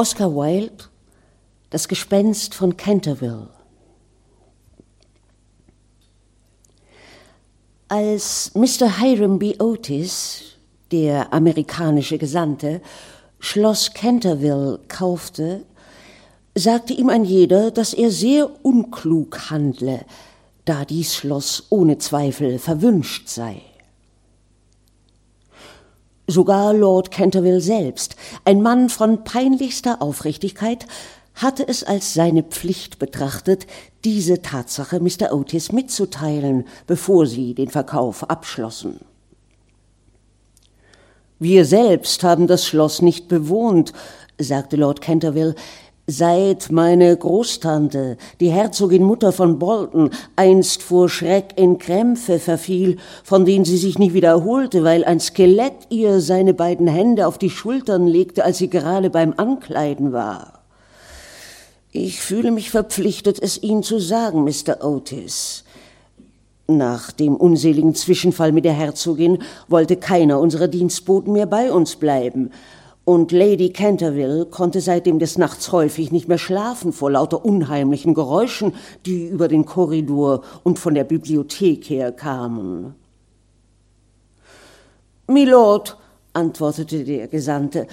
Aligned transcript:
Oscar 0.00 0.32
Wilde 0.32 0.84
Das 1.70 1.88
Gespenst 1.88 2.54
von 2.54 2.76
Canterville 2.76 3.48
Als 7.88 8.52
Mr. 8.54 9.00
Hiram 9.00 9.40
B. 9.40 9.56
Otis, 9.58 10.54
der 10.92 11.32
amerikanische 11.32 12.16
Gesandte, 12.16 12.80
Schloss 13.40 13.92
Canterville 13.92 14.78
kaufte, 14.86 15.64
sagte 16.54 16.92
ihm 16.92 17.08
ein 17.08 17.24
jeder, 17.24 17.72
dass 17.72 17.92
er 17.92 18.12
sehr 18.12 18.64
unklug 18.64 19.50
handle, 19.50 20.04
da 20.64 20.84
dies 20.84 21.16
Schloss 21.16 21.66
ohne 21.70 21.98
Zweifel 21.98 22.60
verwünscht 22.60 23.26
sei. 23.26 23.62
Sogar 26.30 26.74
Lord 26.74 27.10
Canterville 27.10 27.62
selbst, 27.62 28.14
ein 28.44 28.60
Mann 28.60 28.90
von 28.90 29.24
peinlichster 29.24 30.02
Aufrichtigkeit, 30.02 30.86
hatte 31.34 31.66
es 31.66 31.84
als 31.84 32.12
seine 32.12 32.42
Pflicht 32.42 32.98
betrachtet, 32.98 33.66
diese 34.04 34.42
Tatsache 34.42 35.00
Mr. 35.00 35.32
Otis 35.32 35.72
mitzuteilen, 35.72 36.66
bevor 36.86 37.26
sie 37.26 37.54
den 37.54 37.70
Verkauf 37.70 38.28
abschlossen. 38.28 39.00
Wir 41.38 41.64
selbst 41.64 42.22
haben 42.24 42.46
das 42.46 42.66
Schloss 42.66 43.00
nicht 43.00 43.28
bewohnt, 43.28 43.94
sagte 44.38 44.76
Lord 44.76 45.00
Canterville, 45.00 45.54
Seit 46.10 46.72
meine 46.72 47.14
Großtante, 47.14 48.16
die 48.40 48.50
Herzogin 48.50 49.02
Mutter 49.02 49.30
von 49.30 49.58
Bolton, 49.58 50.08
einst 50.36 50.82
vor 50.82 51.10
Schreck 51.10 51.52
in 51.56 51.76
Krämpfe 51.76 52.38
verfiel, 52.38 52.96
von 53.22 53.44
denen 53.44 53.66
sie 53.66 53.76
sich 53.76 53.98
nie 53.98 54.14
wiederholte, 54.14 54.84
weil 54.84 55.04
ein 55.04 55.20
Skelett 55.20 55.74
ihr 55.90 56.20
seine 56.20 56.54
beiden 56.54 56.86
Hände 56.86 57.26
auf 57.26 57.36
die 57.36 57.50
Schultern 57.50 58.06
legte, 58.06 58.42
als 58.42 58.56
sie 58.56 58.70
gerade 58.70 59.10
beim 59.10 59.34
Ankleiden 59.36 60.14
war. 60.14 60.62
Ich 61.92 62.22
fühle 62.22 62.52
mich 62.52 62.70
verpflichtet, 62.70 63.38
es 63.42 63.62
Ihnen 63.62 63.82
zu 63.82 63.98
sagen, 63.98 64.44
Mr. 64.44 64.82
Otis. 64.82 65.64
Nach 66.68 67.12
dem 67.12 67.36
unseligen 67.36 67.94
Zwischenfall 67.94 68.52
mit 68.52 68.64
der 68.64 68.72
Herzogin 68.72 69.40
wollte 69.68 69.96
keiner 69.96 70.40
unserer 70.40 70.68
Dienstboten 70.68 71.34
mehr 71.34 71.46
bei 71.46 71.70
uns 71.70 71.96
bleiben, 71.96 72.50
und 73.08 73.32
Lady 73.32 73.70
Canterville 73.70 74.44
konnte 74.44 74.82
seitdem 74.82 75.18
des 75.18 75.38
Nachts 75.38 75.72
häufig 75.72 76.12
nicht 76.12 76.28
mehr 76.28 76.36
schlafen 76.36 76.92
vor 76.92 77.10
lauter 77.10 77.42
unheimlichen 77.42 78.12
Geräuschen, 78.12 78.74
die 79.06 79.28
über 79.28 79.48
den 79.48 79.64
Korridor 79.64 80.42
und 80.62 80.78
von 80.78 80.92
der 80.92 81.04
Bibliothek 81.04 81.88
her 81.88 82.12
kamen. 82.12 82.94
Milord, 85.26 85.96
antwortete 86.34 87.02
der 87.02 87.28
Gesandte, 87.28 87.86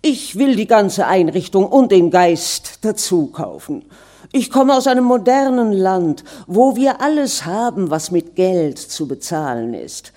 ich 0.00 0.38
will 0.38 0.54
die 0.54 0.68
ganze 0.68 1.08
Einrichtung 1.08 1.66
und 1.66 1.90
den 1.90 2.12
Geist 2.12 2.84
dazu 2.84 3.26
kaufen. 3.32 3.84
Ich 4.30 4.48
komme 4.48 4.76
aus 4.76 4.86
einem 4.86 5.04
modernen 5.04 5.72
Land, 5.72 6.22
wo 6.46 6.76
wir 6.76 7.00
alles 7.00 7.44
haben, 7.46 7.90
was 7.90 8.12
mit 8.12 8.36
Geld 8.36 8.78
zu 8.78 9.08
bezahlen 9.08 9.74
ist. 9.74 10.12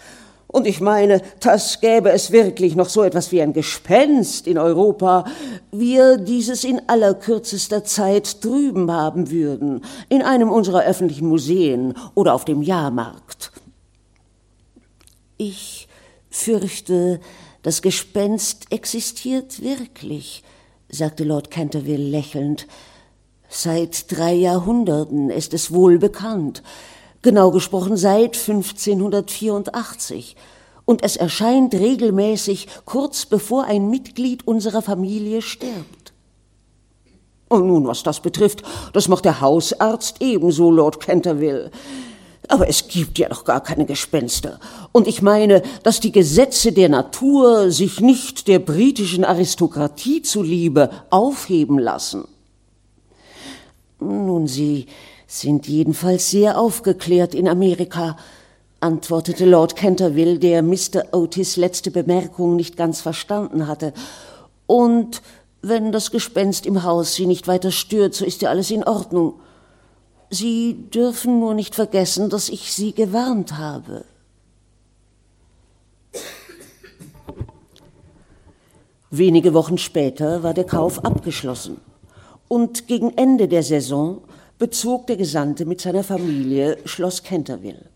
Und 0.56 0.68
ich 0.68 0.80
meine, 0.80 1.22
das 1.42 1.82
gäbe 1.82 2.12
es 2.12 2.32
wirklich 2.32 2.78
noch 2.78 2.88
so 2.88 3.04
etwas 3.04 3.34
wie 3.34 3.42
ein 3.42 3.52
Gespenst 3.52 4.48
in 4.48 4.58
Europa, 4.58 5.26
wir 5.74 6.16
dieses 6.16 6.64
in 6.64 6.82
allerkürzester 6.88 7.84
Zeit 7.84 8.42
drüben 8.42 8.90
haben 8.90 9.32
würden, 9.32 9.84
in 10.08 10.22
einem 10.22 10.50
unserer 10.50 10.86
öffentlichen 10.86 11.28
Museen 11.28 11.94
oder 12.14 12.34
auf 12.34 12.46
dem 12.46 12.62
Jahrmarkt. 12.62 13.52
Ich 15.36 15.90
fürchte, 16.30 17.20
das 17.62 17.82
Gespenst 17.82 18.72
existiert 18.72 19.62
wirklich, 19.62 20.42
sagte 20.88 21.26
Lord 21.26 21.52
Canterville 21.52 21.98
lächelnd. 21.98 22.66
Seit 23.50 24.10
drei 24.10 24.32
Jahrhunderten 24.32 25.32
ist 25.32 25.54
es 25.54 25.74
wohl 25.74 26.00
bekannt 26.00 26.64
genau 27.26 27.52
gesprochen 27.52 27.98
seit 27.98 28.38
1584, 28.38 30.38
und 30.86 31.04
es 31.04 31.18
erscheint 31.18 31.74
regelmäßig 31.74 32.68
kurz 32.86 33.26
bevor 33.26 33.66
ein 33.66 33.90
Mitglied 33.90 34.48
unserer 34.48 34.82
Familie 34.82 35.42
stirbt. 35.42 36.14
Und 37.50 37.68
nun, 37.68 37.88
was 37.88 38.04
das 38.04 38.20
betrifft, 38.20 38.64
das 38.94 39.08
macht 39.08 39.26
der 39.26 39.42
Hausarzt 39.42 40.22
ebenso, 40.22 40.72
Lord 40.72 41.00
Canterville. 41.00 41.72
Aber 42.48 42.70
es 42.70 42.88
gibt 42.88 43.18
ja 43.18 43.30
doch 43.30 43.44
gar 43.44 43.62
keine 43.62 43.86
Gespenster. 43.86 44.60
Und 44.92 45.08
ich 45.08 45.24
meine, 45.24 45.64
dass 45.82 46.00
die 46.00 46.12
Gesetze 46.12 46.72
der 46.72 46.90
Natur 46.90 47.72
sich 47.72 48.00
nicht 48.00 48.48
der 48.48 48.60
britischen 48.60 49.26
Aristokratie 49.26 50.22
zuliebe 50.22 50.92
aufheben 51.10 51.80
lassen. 51.80 52.28
Nun, 54.00 54.48
Sie 54.48 54.86
sind 55.28 55.68
jedenfalls 55.68 56.30
sehr 56.32 56.60
aufgeklärt 56.60 57.34
in 57.34 57.48
Amerika, 57.48 58.18
antwortete 58.80 59.46
Lord 59.46 59.76
Canterville, 59.76 60.40
der 60.40 60.62
Mr. 60.62 61.14
Otis 61.14 61.58
letzte 61.58 61.92
Bemerkung 61.92 62.56
nicht 62.56 62.78
ganz 62.78 63.02
verstanden 63.02 63.68
hatte. 63.68 63.94
Und 64.68 65.22
wenn 65.62 65.92
das 65.92 66.12
Gespenst 66.12 66.66
im 66.66 66.84
Haus 66.84 67.16
Sie 67.16 67.26
nicht 67.26 67.48
weiter 67.48 67.72
stört, 67.72 68.14
so 68.14 68.26
ist 68.26 68.42
ja 68.42 68.50
alles 68.50 68.70
in 68.70 68.84
Ordnung. 68.84 69.34
Sie 70.30 70.90
dürfen 70.94 71.40
nur 71.40 71.54
nicht 71.54 71.76
vergessen, 71.76 72.30
dass 72.30 72.50
ich 72.50 72.72
Sie 72.72 72.94
gewarnt 72.94 73.58
habe. 73.58 74.06
Wenige 79.10 79.54
Wochen 79.54 79.78
später 79.78 80.44
war 80.44 80.54
der 80.54 80.66
Kauf 80.66 81.04
abgeschlossen. 81.06 81.78
Und 82.48 82.88
gegen 82.88 83.18
Ende 83.18 83.48
der 83.48 83.64
Saison 83.64 84.22
bezog 84.58 85.08
der 85.08 85.18
Gesandte 85.18 85.66
mit 85.66 85.82
seiner 85.82 86.04
Familie 86.04 86.78
Schloss 86.86 87.24
Canterville. 87.24 87.90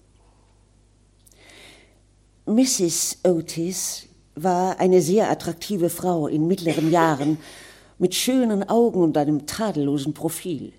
Mrs. 2.45 3.19
Otis 3.23 4.07
war 4.35 4.79
eine 4.79 5.01
sehr 5.01 5.29
attraktive 5.29 5.89
Frau 5.89 6.27
in 6.27 6.47
mittleren 6.47 6.91
Jahren 6.91 7.37
mit 7.97 8.15
schönen 8.15 8.67
Augen 8.67 9.01
und 9.01 9.17
einem 9.17 9.45
tadellosen 9.45 10.13
Profil. 10.13 10.73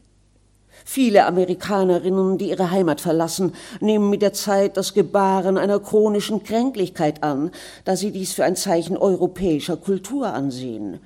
Viele 0.85 1.27
Amerikanerinnen, 1.27 2.39
die 2.39 2.51
ihre 2.51 2.71
Heimat 2.71 3.01
verlassen, 3.01 3.53
nehmen 3.81 4.11
mit 4.11 4.23
der 4.23 4.33
Zeit 4.33 4.77
das 4.77 4.95
Gebaren 4.95 5.59
einer 5.59 5.79
chronischen 5.79 6.43
Kränklichkeit 6.43 7.23
an, 7.23 7.51
da 7.85 7.97
sie 7.97 8.11
dies 8.11 8.33
für 8.33 8.45
ein 8.45 8.57
Zeichen 8.57 8.97
europäischer 8.97 9.77
Kultur 9.77 10.33
ansehen. 10.33 11.01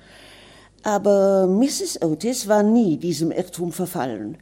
Aber 0.83 1.47
Mrs. 1.47 2.01
Otis 2.01 2.47
war 2.47 2.63
nie 2.63 2.97
diesem 2.97 3.31
Irrtum 3.31 3.71
verfallen. 3.71 4.37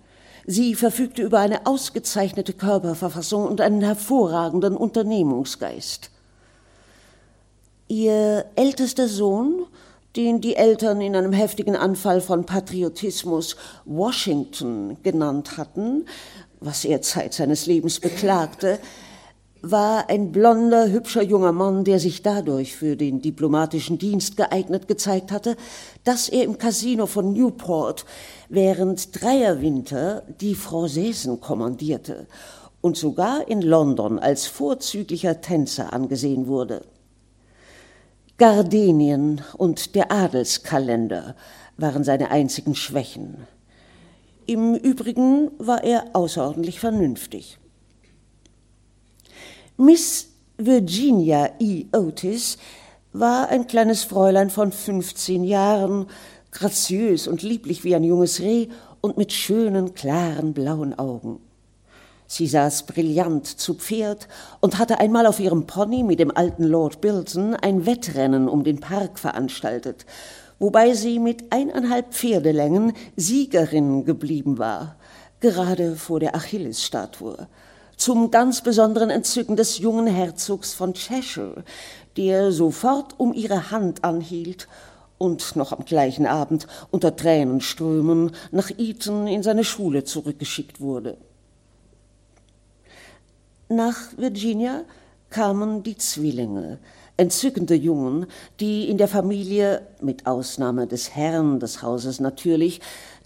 Sie 0.46 0.76
verfügte 0.76 1.22
über 1.22 1.40
eine 1.40 1.66
ausgezeichnete 1.66 2.54
Körperverfassung 2.54 3.46
und 3.46 3.62
einen 3.62 3.82
hervorragenden 3.82 4.76
Unternehmungsgeist. 4.76 6.10
Ihr 7.88 8.46
ältester 8.56 9.08
Sohn, 9.08 9.66
den 10.16 10.42
die 10.42 10.56
Eltern 10.56 11.02
in 11.02 11.16
einem 11.16 11.34
heftigen 11.34 11.76
Anfall 11.76 12.22
von 12.22 12.46
Patriotismus 12.46 13.56
Washington 13.86 14.98
genannt 15.02 15.58
hatten, 15.58 16.06
was 16.60 16.86
er 16.86 17.02
Zeit 17.02 17.34
seines 17.34 17.66
Lebens 17.66 18.00
beklagte, 18.00 18.80
war 19.66 20.10
ein 20.10 20.34
blonder, 20.34 20.92
hübscher 20.92 21.24
junger 21.24 21.54
Mann, 21.54 21.86
der 21.86 21.98
sich 21.98 22.22
dadurch 22.22 22.76
für 22.76 22.98
den 22.98 23.22
diplomatischen 23.22 23.98
Dienst 23.98 24.36
geeignet 24.36 24.90
gezeigt 24.90 25.32
hatte, 25.32 25.56
dass 26.04 26.28
er 26.28 26.44
im 26.44 26.58
Casino 26.58 27.06
von 27.06 27.32
Newport 27.32 28.06
während 28.50 29.22
dreier 29.22 29.62
Winter 29.62 30.24
die 30.42 30.54
Franzesen 30.54 31.40
kommandierte 31.40 32.28
und 32.82 32.98
sogar 32.98 33.48
in 33.48 33.62
London 33.62 34.20
als 34.20 34.48
vorzüglicher 34.48 35.40
Tänzer 35.40 35.94
angesehen 35.94 36.48
wurde. 36.48 36.82
Gardenien 38.38 39.42
und 39.58 39.96
der 39.96 40.12
Adelskalender 40.12 41.38
waren 41.78 42.04
seine 42.04 42.32
einzigen 42.32 42.76
Schwächen. 42.76 43.48
Im 44.46 44.76
Übrigen 44.76 45.52
war 45.58 45.86
er 45.86 46.08
außerordentlich 46.12 46.82
vernünftig. 46.82 47.60
Miss 49.78 50.28
Virginia 50.58 51.50
E. 51.60 51.86
Otis 51.94 52.60
war 53.12 53.50
ein 53.50 53.66
kleines 53.66 54.04
Fräulein 54.04 54.52
von 54.52 54.72
15 54.72 55.44
Jahren, 55.44 56.06
graziös 56.52 57.28
und 57.28 57.42
lieblich 57.42 57.84
wie 57.84 57.96
ein 57.96 58.04
junges 58.04 58.40
Reh 58.40 58.68
und 59.02 59.18
mit 59.18 59.34
schönen, 59.34 59.96
klaren, 59.96 60.54
blauen 60.54 60.98
Augen. 61.00 61.40
Sie 62.28 62.46
saß 62.46 62.84
brillant 62.84 63.48
zu 63.48 63.74
Pferd 63.74 64.28
und 64.60 64.78
hatte 64.78 65.00
einmal 65.00 65.26
auf 65.26 65.40
ihrem 65.40 65.66
Pony 65.66 66.04
mit 66.04 66.20
dem 66.20 66.30
alten 66.30 66.66
Lord 66.66 67.02
Bilton 67.02 67.56
ein 67.56 67.88
Wettrennen 67.88 68.48
um 68.48 68.64
den 68.64 68.80
Park 68.80 69.18
veranstaltet, 69.18 70.06
wobei 70.60 70.94
sie 70.94 71.18
mit 71.18 71.52
eineinhalb 71.52 72.14
Pferdelängen 72.14 72.94
Siegerin 73.16 74.06
geblieben 74.06 74.60
war, 74.60 74.98
gerade 75.40 75.96
vor 75.96 76.20
der 76.20 76.36
Achillesstatue 76.36 77.48
zum 77.98 78.32
ganz 78.32 78.62
besonderen 78.62 79.10
Entzücken 79.10 79.56
des 79.56 79.78
jungen 79.80 80.08
Herzogs 80.08 80.74
von 80.74 80.94
Cheshire, 80.94 81.64
der 82.18 82.52
sofort 82.52 83.20
um 83.20 83.34
ihre 83.34 83.72
Hand 83.72 84.04
anhielt 84.04 84.68
und 85.18 85.56
noch 85.56 85.72
am 85.72 85.86
gleichen 85.86 86.26
Abend 86.26 86.68
unter 86.92 87.16
Tränenströmen 87.16 88.32
nach 88.52 88.70
Eton 88.78 89.28
in 89.28 89.44
seine 89.44 89.64
Schule 89.64 90.04
zurückgeschickt 90.04 90.82
wurde. 90.82 91.18
Nach 93.70 93.98
Virginia 94.18 94.84
kamen 95.30 95.82
die 95.82 95.98
Zwillinge, 95.98 96.80
entzückende 97.18 97.76
Jungen, 97.76 98.28
die 98.60 98.90
in 98.90 98.98
der 98.98 99.08
Familie, 99.08 99.88
mit 100.02 100.28
Ausnahme 100.28 100.88
des 100.88 101.16
Herrn 101.16 101.60
des 101.60 101.82
Hauses 101.82 102.20
natürlich, 102.20 102.82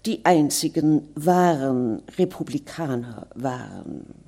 die 0.06 0.24
einzigen 0.24 1.08
wahren 1.14 2.02
Republikaner 2.16 3.26
waren. 3.34 4.27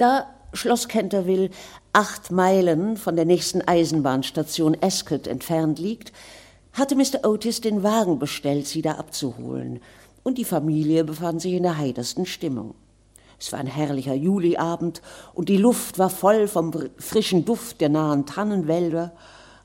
Da 0.00 0.30
Schloss 0.54 0.88
Canterville 0.88 1.50
acht 1.92 2.30
Meilen 2.30 2.96
von 2.96 3.16
der 3.16 3.26
nächsten 3.26 3.60
Eisenbahnstation 3.60 4.74
Ascot 4.80 5.26
entfernt 5.26 5.78
liegt, 5.78 6.14
hatte 6.72 6.96
Mr. 6.96 7.28
Otis 7.28 7.60
den 7.60 7.82
Wagen 7.82 8.18
bestellt, 8.18 8.66
sie 8.66 8.80
da 8.80 8.92
abzuholen, 8.92 9.80
und 10.22 10.38
die 10.38 10.46
Familie 10.46 11.04
befand 11.04 11.42
sich 11.42 11.52
in 11.52 11.64
der 11.64 11.76
heitersten 11.76 12.24
Stimmung. 12.24 12.74
Es 13.38 13.52
war 13.52 13.58
ein 13.58 13.66
herrlicher 13.66 14.14
Juliabend 14.14 15.02
und 15.34 15.50
die 15.50 15.58
Luft 15.58 15.98
war 15.98 16.08
voll 16.08 16.48
vom 16.48 16.72
frischen 16.96 17.44
Duft 17.44 17.82
der 17.82 17.90
nahen 17.90 18.24
Tannenwälder. 18.24 19.12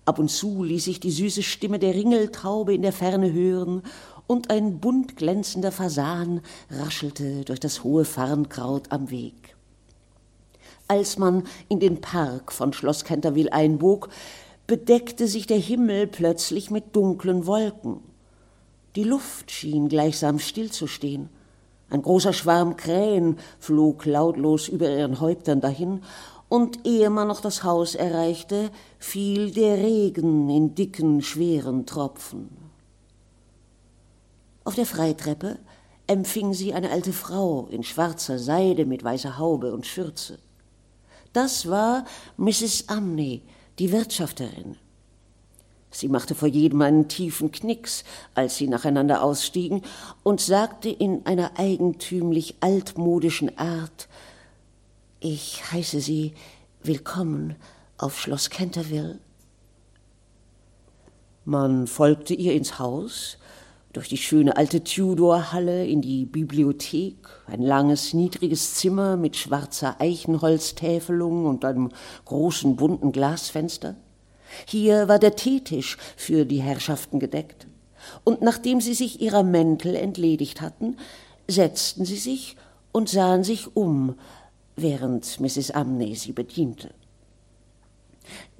Ab 0.04 0.20
und 0.20 0.28
zu 0.28 0.66
ließ 0.66 0.84
sich 0.84 1.00
die 1.00 1.12
süße 1.12 1.44
Stimme 1.44 1.80
der 1.80 1.96
Ringeltraube 1.96 2.74
in 2.74 2.82
der 2.82 2.92
Ferne 2.92 3.32
hören 3.32 3.84
und 4.28 4.50
ein 4.50 4.82
bunt 4.82 5.16
glänzender 5.16 5.72
Fasan 5.72 6.42
raschelte 6.70 7.46
durch 7.46 7.62
das 7.62 7.86
hohe 7.86 8.04
Farnkraut 8.04 8.92
am 8.92 9.10
Weg. 9.12 9.45
Als 10.88 11.18
man 11.18 11.44
in 11.68 11.80
den 11.80 12.00
Park 12.02 12.52
von 12.52 12.72
Schloss 12.72 13.06
Canterville 13.06 13.52
einbog, 13.52 14.10
bedeckte 14.68 15.28
sich 15.28 15.48
der 15.48 15.58
Himmel 15.58 16.08
plötzlich 16.08 16.70
mit 16.70 16.96
dunklen 16.96 17.48
Wolken. 17.48 18.02
Die 18.96 19.04
Luft 19.04 19.52
schien 19.52 19.90
gleichsam 19.90 20.40
stillzustehen. 20.40 21.30
Ein 21.90 22.02
großer 22.02 22.34
Schwarm 22.34 22.78
Krähen 22.78 23.38
flog 23.60 24.06
lautlos 24.06 24.68
über 24.68 24.90
ihren 24.90 25.20
Häuptern 25.20 25.62
dahin, 25.62 26.02
und 26.48 26.86
ehe 26.86 27.10
man 27.10 27.28
noch 27.28 27.42
das 27.42 27.64
Haus 27.64 27.96
erreichte, 27.96 28.70
fiel 29.00 29.52
der 29.52 29.78
Regen 29.78 30.50
in 30.50 30.76
dicken, 30.76 31.22
schweren 31.22 31.88
Tropfen. 31.88 32.50
Auf 34.64 34.76
der 34.76 34.86
Freitreppe 34.86 35.60
empfing 36.08 36.54
sie 36.54 36.74
eine 36.74 36.92
alte 36.92 37.14
Frau 37.14 37.68
in 37.72 37.84
schwarzer 37.84 38.38
Seide 38.38 38.86
mit 38.86 39.04
weißer 39.04 39.38
Haube 39.40 39.74
und 39.74 39.88
Schürze. 39.88 40.38
Das 41.36 41.70
war 41.70 42.06
Mrs. 42.38 42.88
Amney, 42.88 43.42
die 43.78 43.92
Wirtschafterin. 43.92 44.78
Sie 45.92 46.08
machte 46.08 46.34
vor 46.34 46.48
jedem 46.48 46.82
einen 46.82 47.10
tiefen 47.10 47.52
Knicks, 47.52 48.06
als 48.36 48.56
sie 48.56 48.70
nacheinander 48.70 49.22
ausstiegen, 49.22 49.82
und 50.24 50.40
sagte 50.40 50.88
in 50.88 51.26
einer 51.26 51.60
eigentümlich 51.60 52.56
altmodischen 52.62 53.58
Art 53.58 54.08
Ich 55.20 55.70
heiße 55.74 56.00
Sie 56.00 56.36
willkommen 56.84 57.58
auf 57.98 58.18
Schloss 58.18 58.50
Canterville. 58.50 59.20
Man 61.44 61.88
folgte 61.88 62.34
ihr 62.34 62.54
ins 62.54 62.80
Haus, 62.80 63.38
durch 63.96 64.10
die 64.10 64.18
schöne 64.18 64.58
alte 64.58 64.84
Tudor-Halle 64.84 65.86
in 65.86 66.02
die 66.02 66.26
Bibliothek, 66.26 67.16
ein 67.48 67.62
langes, 67.62 68.14
niedriges 68.14 68.76
Zimmer 68.76 69.16
mit 69.16 69.38
schwarzer 69.38 70.00
Eichenholztäfelung 70.00 71.46
und 71.46 71.64
einem 71.64 71.92
großen, 72.26 72.76
bunten 72.76 73.12
Glasfenster. 73.12 73.96
Hier 74.66 75.08
war 75.08 75.20
der 75.20 75.36
Teetisch 75.36 75.98
für 76.18 76.46
die 76.46 76.62
Herrschaften 76.62 77.20
gedeckt. 77.20 77.68
Und 78.24 78.42
nachdem 78.42 78.82
sie 78.82 78.94
sich 78.94 79.22
ihrer 79.22 79.44
Mäntel 79.44 79.96
entledigt 79.96 80.62
hatten, 80.62 80.98
setzten 81.48 82.06
sie 82.06 82.18
sich 82.18 82.58
und 82.92 83.10
sahen 83.10 83.44
sich 83.44 83.76
um, 83.76 84.16
während 84.76 85.40
Mrs. 85.40 85.72
Amney 85.72 86.16
sie 86.16 86.34
bediente. 86.34 86.90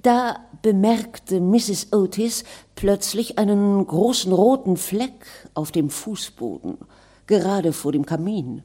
Da 0.02 0.46
bemerkte 0.62 1.40
Mrs. 1.40 1.92
Otis 1.92 2.44
plötzlich 2.74 3.38
einen 3.38 3.86
großen 3.86 4.32
roten 4.32 4.76
Fleck 4.76 5.26
auf 5.54 5.72
dem 5.72 5.90
Fußboden, 5.90 6.78
gerade 7.26 7.72
vor 7.72 7.92
dem 7.92 8.06
Kamin, 8.06 8.62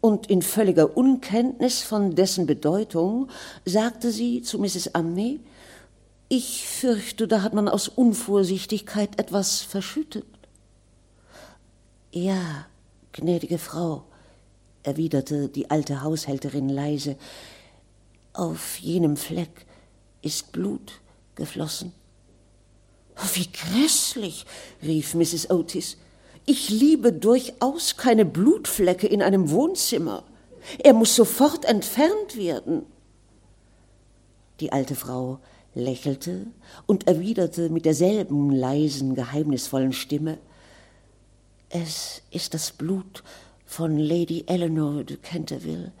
und 0.00 0.30
in 0.30 0.42
völliger 0.42 0.96
Unkenntnis 0.96 1.82
von 1.82 2.14
dessen 2.14 2.46
Bedeutung 2.46 3.28
sagte 3.64 4.12
sie 4.12 4.42
zu 4.42 4.58
Mrs. 4.58 4.94
Amney, 4.94 5.40
ich 6.28 6.66
fürchte, 6.68 7.26
da 7.26 7.42
hat 7.42 7.54
man 7.54 7.68
aus 7.68 7.88
Unvorsichtigkeit 7.88 9.18
etwas 9.18 9.62
verschüttet. 9.62 10.26
Ja, 12.12 12.66
gnädige 13.12 13.58
Frau, 13.58 14.04
erwiderte 14.82 15.48
die 15.48 15.70
alte 15.70 16.02
Haushälterin 16.02 16.68
leise, 16.68 17.16
auf 18.32 18.78
jenem 18.78 19.16
Fleck 19.16 19.66
ist 20.22 20.52
Blut 20.52 21.00
geflossen. 21.34 21.92
Wie 23.34 23.48
grässlich, 23.50 24.46
rief 24.82 25.14
Mrs. 25.14 25.50
Otis. 25.50 25.96
Ich 26.46 26.70
liebe 26.70 27.12
durchaus 27.12 27.96
keine 27.96 28.24
Blutflecke 28.24 29.06
in 29.06 29.22
einem 29.22 29.50
Wohnzimmer. 29.50 30.24
Er 30.78 30.92
muss 30.92 31.14
sofort 31.14 31.64
entfernt 31.64 32.36
werden. 32.36 32.86
Die 34.60 34.72
alte 34.72 34.94
Frau 34.94 35.40
lächelte 35.74 36.46
und 36.86 37.06
erwiderte 37.06 37.70
mit 37.70 37.84
derselben 37.84 38.50
leisen, 38.50 39.14
geheimnisvollen 39.14 39.92
Stimme 39.92 40.38
Es 41.68 42.22
ist 42.30 42.54
das 42.54 42.72
Blut 42.72 43.22
von 43.66 43.98
Lady 43.98 44.44
Eleanor 44.46 45.04
de 45.04 45.18
Canterville, 45.18 45.92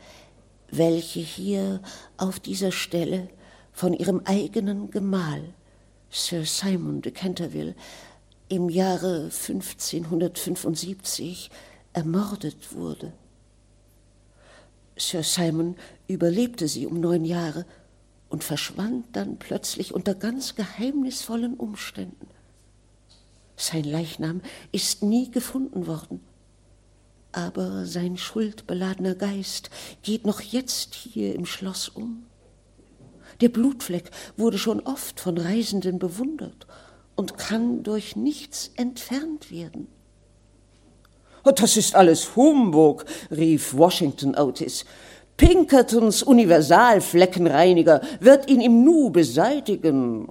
welche 0.70 1.20
hier 1.20 1.82
auf 2.16 2.40
dieser 2.40 2.72
Stelle 2.72 3.28
von 3.78 3.92
ihrem 3.92 4.22
eigenen 4.24 4.90
Gemahl, 4.90 5.54
Sir 6.10 6.44
Simon 6.44 7.00
de 7.00 7.12
Canterville, 7.12 7.76
im 8.48 8.68
Jahre 8.68 9.30
1575 9.30 11.48
ermordet 11.92 12.74
wurde. 12.74 13.12
Sir 14.96 15.22
Simon 15.22 15.76
überlebte 16.08 16.66
sie 16.66 16.88
um 16.88 16.98
neun 16.98 17.24
Jahre 17.24 17.66
und 18.28 18.42
verschwand 18.42 19.04
dann 19.12 19.38
plötzlich 19.38 19.94
unter 19.94 20.16
ganz 20.16 20.56
geheimnisvollen 20.56 21.54
Umständen. 21.54 22.26
Sein 23.56 23.84
Leichnam 23.84 24.40
ist 24.72 25.04
nie 25.04 25.30
gefunden 25.30 25.86
worden, 25.86 26.18
aber 27.30 27.86
sein 27.86 28.16
schuldbeladener 28.16 29.14
Geist 29.14 29.70
geht 30.02 30.26
noch 30.26 30.40
jetzt 30.40 30.96
hier 30.96 31.36
im 31.36 31.46
Schloss 31.46 31.88
um. 31.88 32.24
Der 33.40 33.48
Blutfleck 33.48 34.10
wurde 34.36 34.58
schon 34.58 34.80
oft 34.80 35.20
von 35.20 35.38
Reisenden 35.38 35.98
bewundert 35.98 36.66
und 37.14 37.38
kann 37.38 37.82
durch 37.82 38.16
nichts 38.16 38.72
entfernt 38.76 39.50
werden. 39.50 39.88
Das 41.44 41.76
ist 41.76 41.94
alles 41.94 42.36
Humbug, 42.36 43.04
rief 43.30 43.74
Washington 43.74 44.34
Otis. 44.34 44.84
Pinkertons 45.36 46.22
Universalfleckenreiniger 46.22 48.02
wird 48.20 48.50
ihn 48.50 48.60
im 48.60 48.84
Nu 48.84 49.10
beseitigen. 49.10 50.28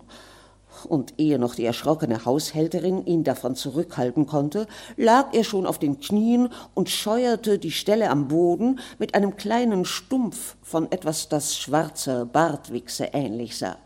Und 0.85 1.13
ehe 1.17 1.39
noch 1.39 1.55
die 1.55 1.65
erschrockene 1.65 2.25
Haushälterin 2.25 3.05
ihn 3.05 3.23
davon 3.23 3.55
zurückhalten 3.55 4.25
konnte, 4.27 4.67
lag 4.95 5.33
er 5.33 5.43
schon 5.43 5.65
auf 5.65 5.79
den 5.79 5.99
Knien 5.99 6.49
und 6.73 6.89
scheuerte 6.89 7.59
die 7.59 7.71
Stelle 7.71 8.09
am 8.09 8.27
Boden 8.27 8.79
mit 8.99 9.15
einem 9.15 9.35
kleinen 9.37 9.85
Stumpf 9.85 10.55
von 10.61 10.91
etwas, 10.91 11.29
das 11.29 11.57
schwarzer 11.57 12.25
Bartwichse 12.25 13.09
ähnlich 13.13 13.57
sah. 13.57 13.77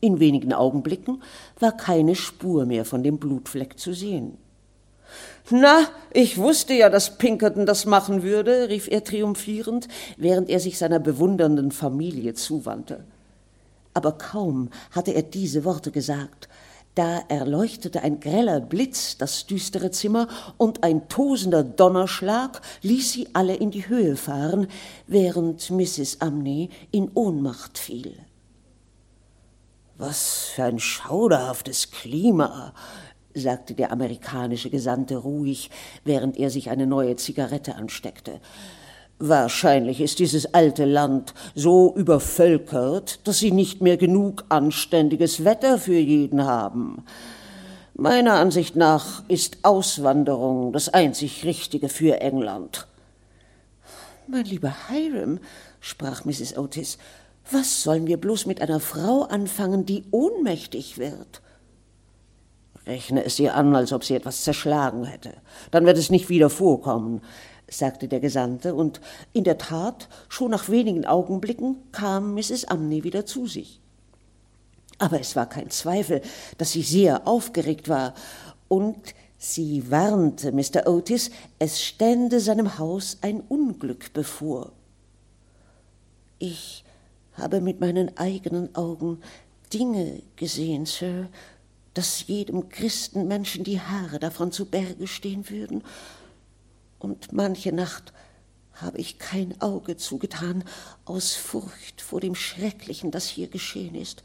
In 0.00 0.20
wenigen 0.20 0.52
Augenblicken 0.52 1.22
war 1.58 1.72
keine 1.72 2.14
Spur 2.14 2.66
mehr 2.66 2.84
von 2.84 3.02
dem 3.02 3.18
Blutfleck 3.18 3.78
zu 3.78 3.92
sehen. 3.92 4.38
Na, 5.50 5.86
ich 6.12 6.38
wusste 6.38 6.74
ja, 6.74 6.90
dass 6.90 7.18
Pinkerton 7.18 7.66
das 7.66 7.86
machen 7.86 8.22
würde, 8.22 8.68
rief 8.68 8.88
er 8.88 9.04
triumphierend, 9.04 9.86
während 10.16 10.50
er 10.50 10.60
sich 10.60 10.76
seiner 10.76 10.98
bewundernden 10.98 11.70
Familie 11.70 12.34
zuwandte. 12.34 13.04
Aber 13.96 14.12
kaum 14.12 14.68
hatte 14.90 15.12
er 15.12 15.22
diese 15.22 15.64
Worte 15.64 15.90
gesagt, 15.90 16.50
da 16.94 17.20
erleuchtete 17.28 18.02
ein 18.02 18.20
greller 18.20 18.60
Blitz 18.60 19.16
das 19.16 19.46
düstere 19.46 19.90
Zimmer 19.90 20.28
und 20.58 20.84
ein 20.84 21.08
tosender 21.08 21.64
Donnerschlag 21.64 22.60
ließ 22.82 23.12
sie 23.12 23.28
alle 23.32 23.54
in 23.54 23.70
die 23.70 23.88
Höhe 23.88 24.16
fahren, 24.16 24.66
während 25.06 25.70
Mrs. 25.70 26.20
Amney 26.20 26.68
in 26.90 27.10
Ohnmacht 27.14 27.78
fiel. 27.78 28.18
Was 29.96 30.50
für 30.54 30.64
ein 30.64 30.78
schauderhaftes 30.78 31.90
Klima, 31.90 32.74
sagte 33.32 33.72
der 33.72 33.92
amerikanische 33.92 34.68
Gesandte 34.68 35.16
ruhig, 35.16 35.70
während 36.04 36.36
er 36.36 36.50
sich 36.50 36.68
eine 36.68 36.86
neue 36.86 37.16
Zigarette 37.16 37.76
ansteckte. 37.76 38.40
Wahrscheinlich 39.18 40.02
ist 40.02 40.18
dieses 40.18 40.52
alte 40.52 40.84
Land 40.84 41.32
so 41.54 41.94
übervölkert, 41.96 43.26
dass 43.26 43.38
sie 43.38 43.50
nicht 43.50 43.80
mehr 43.80 43.96
genug 43.96 44.44
anständiges 44.50 45.42
Wetter 45.44 45.78
für 45.78 45.96
jeden 45.96 46.44
haben. 46.44 47.02
Meiner 47.94 48.34
Ansicht 48.34 48.76
nach 48.76 49.22
ist 49.28 49.58
Auswanderung 49.62 50.74
das 50.74 50.90
einzig 50.90 51.46
Richtige 51.46 51.88
für 51.88 52.20
England. 52.20 52.86
Mein 54.26 54.44
lieber 54.44 54.74
Hiram, 54.88 55.38
sprach 55.80 56.26
Mrs. 56.26 56.58
Otis, 56.58 56.98
was 57.50 57.82
sollen 57.82 58.06
wir 58.06 58.18
bloß 58.18 58.44
mit 58.44 58.60
einer 58.60 58.80
Frau 58.80 59.22
anfangen, 59.22 59.86
die 59.86 60.04
ohnmächtig 60.10 60.98
wird? 60.98 61.40
Rechne 62.86 63.24
es 63.24 63.38
ihr 63.38 63.54
an, 63.54 63.74
als 63.74 63.92
ob 63.92 64.04
sie 64.04 64.14
etwas 64.14 64.42
zerschlagen 64.42 65.04
hätte. 65.04 65.32
Dann 65.70 65.86
wird 65.86 65.96
es 65.96 66.10
nicht 66.10 66.28
wieder 66.28 66.50
vorkommen 66.50 67.22
sagte 67.68 68.08
der 68.08 68.20
Gesandte, 68.20 68.74
und 68.74 69.00
in 69.32 69.44
der 69.44 69.58
Tat, 69.58 70.08
schon 70.28 70.50
nach 70.50 70.68
wenigen 70.68 71.04
Augenblicken 71.04 71.76
kam 71.92 72.34
Mrs. 72.34 72.66
Amney 72.66 73.04
wieder 73.04 73.26
zu 73.26 73.46
sich. 73.46 73.80
Aber 74.98 75.20
es 75.20 75.36
war 75.36 75.48
kein 75.48 75.70
Zweifel, 75.70 76.22
dass 76.58 76.72
sie 76.72 76.82
sehr 76.82 77.26
aufgeregt 77.26 77.88
war, 77.88 78.14
und 78.68 79.14
sie 79.38 79.90
warnte 79.90 80.52
Mr. 80.52 80.86
Otis, 80.86 81.30
es 81.58 81.82
stände 81.82 82.40
seinem 82.40 82.78
Haus 82.78 83.18
ein 83.20 83.40
Unglück 83.40 84.12
bevor. 84.12 84.72
Ich 86.38 86.84
habe 87.34 87.60
mit 87.60 87.80
meinen 87.80 88.16
eigenen 88.16 88.74
Augen 88.74 89.20
Dinge 89.72 90.22
gesehen, 90.36 90.86
Sir, 90.86 91.28
dass 91.94 92.26
jedem 92.26 92.68
Christenmenschen 92.68 93.64
die 93.64 93.80
Haare 93.80 94.18
davon 94.18 94.52
zu 94.52 94.66
Berge 94.66 95.06
stehen 95.06 95.48
würden, 95.48 95.82
und 97.06 97.32
manche 97.32 97.72
Nacht 97.72 98.12
habe 98.72 98.98
ich 98.98 99.20
kein 99.20 99.60
Auge 99.60 99.96
zugetan 99.96 100.64
aus 101.04 101.36
Furcht 101.36 102.00
vor 102.00 102.20
dem 102.20 102.34
Schrecklichen, 102.34 103.12
das 103.12 103.28
hier 103.28 103.46
geschehen 103.46 103.94
ist. 103.94 104.24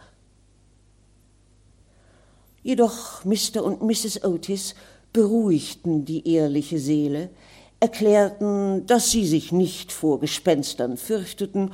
Jedoch 2.63 3.23
Mr. 3.23 3.63
und 3.63 3.83
Mrs. 3.83 4.23
Otis 4.23 4.73
beruhigten 5.13 6.05
die 6.05 6.27
ehrliche 6.27 6.79
Seele, 6.79 7.29
erklärten, 7.79 8.88
dass 8.88 9.11
sie 9.11 9.27
sich 9.27 9.51
nicht 9.51 9.91
vor 9.91 10.19
Gespenstern 10.19 10.97
fürchteten 10.97 11.71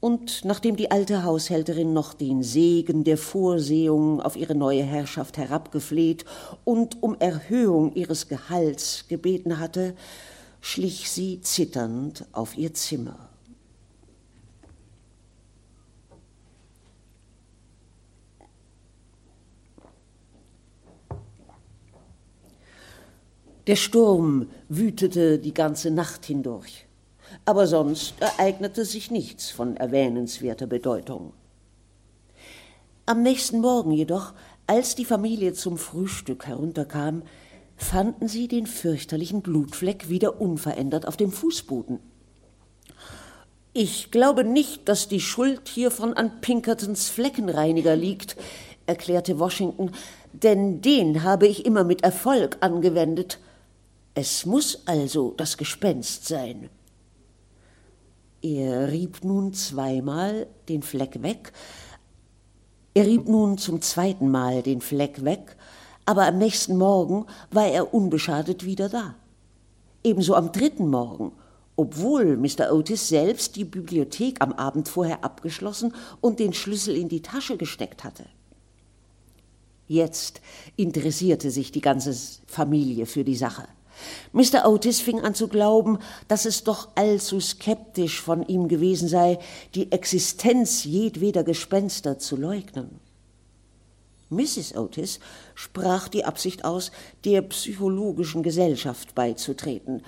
und 0.00 0.44
nachdem 0.44 0.74
die 0.74 0.90
alte 0.90 1.22
Haushälterin 1.22 1.92
noch 1.92 2.12
den 2.12 2.42
Segen 2.42 3.04
der 3.04 3.18
Vorsehung 3.18 4.20
auf 4.20 4.34
ihre 4.34 4.56
neue 4.56 4.82
Herrschaft 4.82 5.38
herabgefleht 5.38 6.24
und 6.64 7.02
um 7.04 7.14
Erhöhung 7.20 7.94
ihres 7.94 8.26
Gehalts 8.26 9.04
gebeten 9.06 9.60
hatte, 9.60 9.94
schlich 10.60 11.10
sie 11.10 11.40
zitternd 11.40 12.26
auf 12.32 12.56
ihr 12.56 12.74
Zimmer. 12.74 13.28
Der 23.66 23.76
Sturm 23.76 24.48
wütete 24.68 25.38
die 25.38 25.54
ganze 25.54 25.90
Nacht 25.90 26.26
hindurch 26.26 26.86
aber 27.44 27.66
sonst 27.66 28.14
ereignete 28.20 28.84
sich 28.84 29.10
nichts 29.10 29.50
von 29.50 29.76
erwähnenswerter 29.76 30.66
Bedeutung. 30.66 31.32
Am 33.06 33.22
nächsten 33.22 33.60
Morgen 33.60 33.92
jedoch, 33.92 34.34
als 34.66 34.94
die 34.94 35.04
Familie 35.04 35.52
zum 35.52 35.78
Frühstück 35.78 36.46
herunterkam, 36.46 37.22
fanden 37.80 38.28
sie 38.28 38.46
den 38.46 38.66
fürchterlichen 38.66 39.42
Blutfleck 39.42 40.08
wieder 40.08 40.40
unverändert 40.40 41.08
auf 41.08 41.16
dem 41.16 41.32
Fußboden. 41.32 41.98
Ich 43.72 44.10
glaube 44.10 44.44
nicht, 44.44 44.88
dass 44.88 45.08
die 45.08 45.20
Schuld 45.20 45.68
hiervon 45.68 46.12
an 46.14 46.40
Pinkertons 46.40 47.08
Fleckenreiniger 47.08 47.96
liegt, 47.96 48.36
erklärte 48.86 49.38
Washington, 49.38 49.92
denn 50.32 50.82
den 50.82 51.22
habe 51.22 51.46
ich 51.46 51.64
immer 51.64 51.84
mit 51.84 52.02
Erfolg 52.02 52.58
angewendet. 52.60 53.38
Es 54.14 54.44
muss 54.44 54.82
also 54.86 55.34
das 55.36 55.56
Gespenst 55.56 56.26
sein. 56.26 56.68
Er 58.42 58.90
rieb 58.90 59.24
nun 59.24 59.52
zweimal 59.54 60.46
den 60.68 60.82
Fleck 60.82 61.22
weg. 61.22 61.52
Er 62.94 63.06
rieb 63.06 63.28
nun 63.28 63.56
zum 63.58 63.80
zweiten 63.82 64.30
Mal 64.30 64.62
den 64.62 64.80
Fleck 64.80 65.24
weg, 65.24 65.56
aber 66.10 66.26
am 66.26 66.38
nächsten 66.38 66.76
Morgen 66.76 67.24
war 67.52 67.68
er 67.68 67.94
unbeschadet 67.94 68.64
wieder 68.64 68.88
da. 68.88 69.14
Ebenso 70.02 70.34
am 70.34 70.50
dritten 70.50 70.88
Morgen, 70.88 71.30
obwohl 71.76 72.36
Mr. 72.36 72.72
Otis 72.72 73.06
selbst 73.06 73.54
die 73.54 73.64
Bibliothek 73.64 74.38
am 74.40 74.52
Abend 74.52 74.88
vorher 74.88 75.22
abgeschlossen 75.22 75.94
und 76.20 76.40
den 76.40 76.52
Schlüssel 76.52 76.96
in 76.96 77.08
die 77.08 77.22
Tasche 77.22 77.56
gesteckt 77.56 78.02
hatte. 78.02 78.24
Jetzt 79.86 80.40
interessierte 80.74 81.52
sich 81.52 81.70
die 81.70 81.80
ganze 81.80 82.12
Familie 82.48 83.06
für 83.06 83.22
die 83.22 83.36
Sache. 83.36 83.68
Mr. 84.32 84.68
Otis 84.68 85.00
fing 85.00 85.20
an 85.20 85.36
zu 85.36 85.46
glauben, 85.46 86.00
dass 86.26 86.44
es 86.44 86.64
doch 86.64 86.88
allzu 86.96 87.38
skeptisch 87.38 88.20
von 88.20 88.44
ihm 88.48 88.66
gewesen 88.66 89.06
sei, 89.06 89.38
die 89.76 89.92
Existenz 89.92 90.82
jedweder 90.82 91.44
Gespenster 91.44 92.18
zu 92.18 92.34
leugnen. 92.34 92.98
Mrs. 94.30 94.76
Otis 94.76 95.20
sprach 95.54 96.08
die 96.08 96.24
Absicht 96.24 96.64
aus, 96.64 96.92
der 97.24 97.42
psychologischen 97.42 98.42
Gesellschaft 98.42 99.14
beizutreten, 99.14 100.02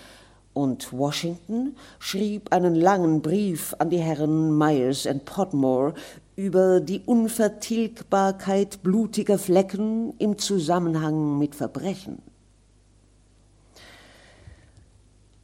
und 0.55 0.93
Washington 0.93 1.77
schrieb 1.99 2.53
einen 2.53 2.75
langen 2.75 3.23
Brief 3.23 3.75
an 3.79 3.89
die 3.91 3.99
Herren 3.99 4.57
Myers 4.57 5.07
and 5.07 5.25
Podmore 5.25 5.95
über 6.37 6.81
die 6.81 7.01
Unvertilgbarkeit 7.01 8.83
blutiger 8.83 9.39
Flecken 9.39 10.15
im 10.19 10.39
Zusammenhang 10.39 11.39
mit 11.39 11.55
Verbrechen. 11.55 12.19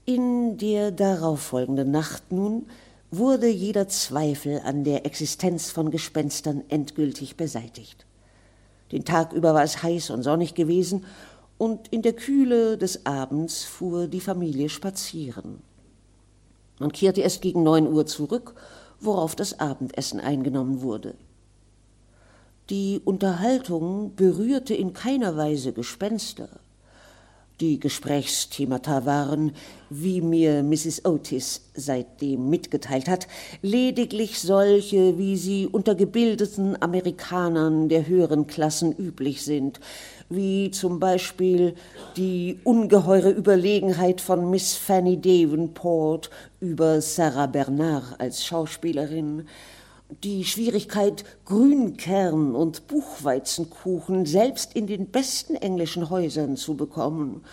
In 0.05 0.57
der 0.59 0.91
darauffolgenden 0.91 1.91
Nacht 1.91 2.31
nun 2.33 2.67
wurde 3.11 3.49
jeder 3.49 3.89
Zweifel 3.89 4.61
an 4.65 4.85
der 4.85 5.07
Existenz 5.07 5.71
von 5.71 5.91
Gespenstern 5.91 6.65
endgültig 6.69 7.37
beseitigt. 7.37 8.08
Den 8.93 9.05
Tag 9.05 9.33
über 9.33 9.55
war 9.55 9.63
es 9.63 9.83
heiß 9.83 10.11
und 10.11 10.23
sonnig 10.23 10.55
gewesen, 10.55 11.05
und 11.59 11.89
in 11.89 12.03
der 12.03 12.13
Kühle 12.13 12.79
des 12.79 13.05
Abends 13.05 13.65
fuhr 13.65 14.07
die 14.07 14.21
Familie 14.21 14.69
spazieren. 14.69 15.61
Man 16.79 16.93
kehrte 16.93 17.21
erst 17.21 17.43
gegen 17.43 17.65
neun 17.65 17.89
Uhr 17.93 18.07
zurück, 18.07 18.55
worauf 19.01 19.35
das 19.35 19.59
Abendessen 19.59 20.21
eingenommen 20.21 20.83
wurde. 20.83 21.15
Die 22.71 23.01
Unterhaltung 23.05 24.15
berührte 24.15 24.75
in 24.75 24.93
keiner 24.93 25.37
Weise 25.37 25.73
Gespenster, 25.73 26.49
die 27.61 27.81
Gesprächsthemata 27.81 29.05
waren, 29.05 29.53
wie 29.91 30.21
mir 30.21 30.63
Mrs. 30.63 31.05
Otis 31.05 31.63
seitdem 31.75 32.49
mitgeteilt 32.51 33.09
hat, 33.09 33.27
lediglich 33.63 34.39
solche, 34.39 35.19
wie 35.19 35.37
sie 35.37 35.67
unter 35.67 35.95
gebildeten 35.95 36.81
Amerikanern 36.81 37.89
der 37.89 38.07
höheren 38.07 38.47
Klassen 38.47 38.95
üblich 38.97 39.43
sind, 39.43 39.81
wie 40.29 40.71
zum 40.71 41.01
Beispiel 41.01 41.75
die 42.17 42.59
ungeheure 42.65 43.31
Überlegenheit 43.31 44.21
von 44.21 44.51
Miss 44.51 44.75
Fanny 44.75 45.21
Davenport 45.21 46.31
über 46.61 47.01
Sarah 47.01 47.47
Bernard 47.47 48.21
als 48.21 48.45
Schauspielerin, 48.45 49.47
die 50.23 50.45
Schwierigkeit, 50.45 51.25
Grünkern 51.45 52.55
und 52.55 52.87
Buchweizenkuchen 52.87 54.27
selbst 54.27 54.75
in 54.75 54.87
den 54.87 55.07
besten 55.07 55.55
englischen 55.55 56.11
Häusern 56.11 56.57
zu 56.57 56.77
bekommen, 56.77 57.45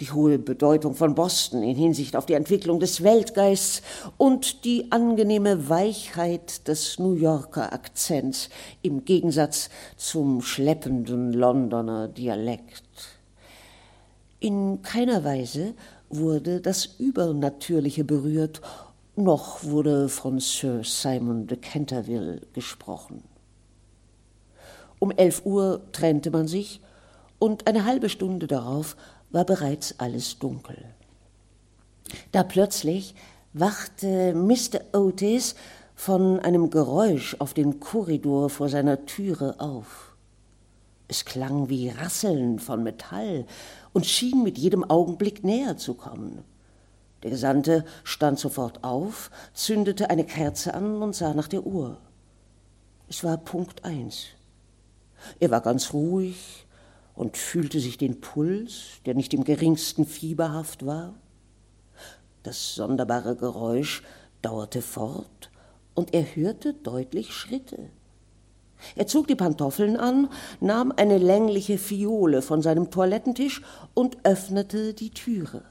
die 0.00 0.10
hohe 0.10 0.38
Bedeutung 0.38 0.94
von 0.94 1.14
Boston 1.14 1.62
in 1.62 1.76
Hinsicht 1.76 2.16
auf 2.16 2.26
die 2.26 2.32
Entwicklung 2.32 2.80
des 2.80 3.02
Weltgeists 3.04 3.82
und 4.16 4.64
die 4.64 4.90
angenehme 4.90 5.68
Weichheit 5.68 6.66
des 6.66 6.98
New 6.98 7.14
Yorker 7.14 7.72
Akzents 7.72 8.48
im 8.82 9.04
Gegensatz 9.04 9.70
zum 9.96 10.42
schleppenden 10.42 11.32
Londoner 11.32 12.08
Dialekt. 12.08 12.82
In 14.40 14.82
keiner 14.82 15.22
Weise 15.22 15.74
wurde 16.10 16.60
das 16.60 16.86
Übernatürliche 16.98 18.04
berührt 18.04 18.60
noch 19.16 19.64
wurde 19.64 20.08
von 20.08 20.40
Sir 20.40 20.82
Simon 20.84 21.46
de 21.46 21.58
Canterville 21.58 22.42
gesprochen. 22.52 23.22
Um 24.98 25.10
elf 25.10 25.44
Uhr 25.44 25.80
trennte 25.92 26.30
man 26.30 26.48
sich, 26.48 26.80
und 27.38 27.66
eine 27.66 27.84
halbe 27.84 28.08
Stunde 28.08 28.46
darauf 28.46 28.96
war 29.30 29.44
bereits 29.44 29.98
alles 29.98 30.38
dunkel. 30.38 30.78
Da 32.32 32.42
plötzlich 32.42 33.14
wachte 33.52 34.34
Mr. 34.34 34.80
Otis 34.92 35.54
von 35.94 36.40
einem 36.40 36.70
Geräusch 36.70 37.36
auf 37.38 37.54
dem 37.54 37.80
Korridor 37.80 38.50
vor 38.50 38.68
seiner 38.68 39.04
Türe 39.06 39.56
auf. 39.58 40.14
Es 41.06 41.24
klang 41.24 41.68
wie 41.68 41.90
Rasseln 41.90 42.58
von 42.58 42.82
Metall 42.82 43.46
und 43.92 44.06
schien 44.06 44.42
mit 44.42 44.58
jedem 44.58 44.88
Augenblick 44.88 45.44
näher 45.44 45.76
zu 45.76 45.94
kommen. 45.94 46.44
Der 47.24 47.30
Gesandte 47.30 47.86
stand 48.04 48.38
sofort 48.38 48.84
auf, 48.84 49.30
zündete 49.54 50.10
eine 50.10 50.24
Kerze 50.24 50.74
an 50.74 51.00
und 51.00 51.16
sah 51.16 51.32
nach 51.32 51.48
der 51.48 51.66
Uhr. 51.66 51.96
Es 53.08 53.24
war 53.24 53.38
Punkt 53.38 53.82
eins. 53.82 54.26
Er 55.40 55.50
war 55.50 55.62
ganz 55.62 55.94
ruhig 55.94 56.66
und 57.14 57.38
fühlte 57.38 57.80
sich 57.80 57.96
den 57.96 58.20
Puls, 58.20 59.00
der 59.06 59.14
nicht 59.14 59.32
im 59.32 59.42
geringsten 59.42 60.04
fieberhaft 60.04 60.84
war. 60.84 61.14
Das 62.42 62.74
sonderbare 62.74 63.36
Geräusch 63.36 64.02
dauerte 64.42 64.82
fort, 64.82 65.50
und 65.94 66.12
er 66.12 66.36
hörte 66.36 66.74
deutlich 66.74 67.32
Schritte. 67.32 67.88
Er 68.96 69.06
zog 69.06 69.28
die 69.28 69.36
Pantoffeln 69.36 69.96
an, 69.96 70.28
nahm 70.60 70.92
eine 70.94 71.16
längliche 71.16 71.78
Fiole 71.78 72.42
von 72.42 72.60
seinem 72.60 72.90
Toilettentisch 72.90 73.62
und 73.94 74.18
öffnete 74.24 74.92
die 74.92 75.08
Türe. 75.08 75.62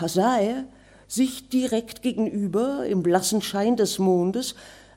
Er, 0.00 0.64
sich 1.06 1.48
direkt 1.48 2.02
gegenüber, 2.02 2.86
im 2.86 3.02
blassen 3.02 3.42
Schein 3.42 3.76
des 3.76 3.98
Mondes, 3.98 4.54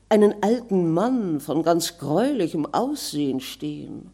einen 0.10 0.44
alten 0.44 0.92
Mann 0.92 1.40
von 1.40 1.64
ganz 1.64 1.98
greulichem 1.98 2.66
Aussehen 2.66 3.40
stehen. 3.40 4.12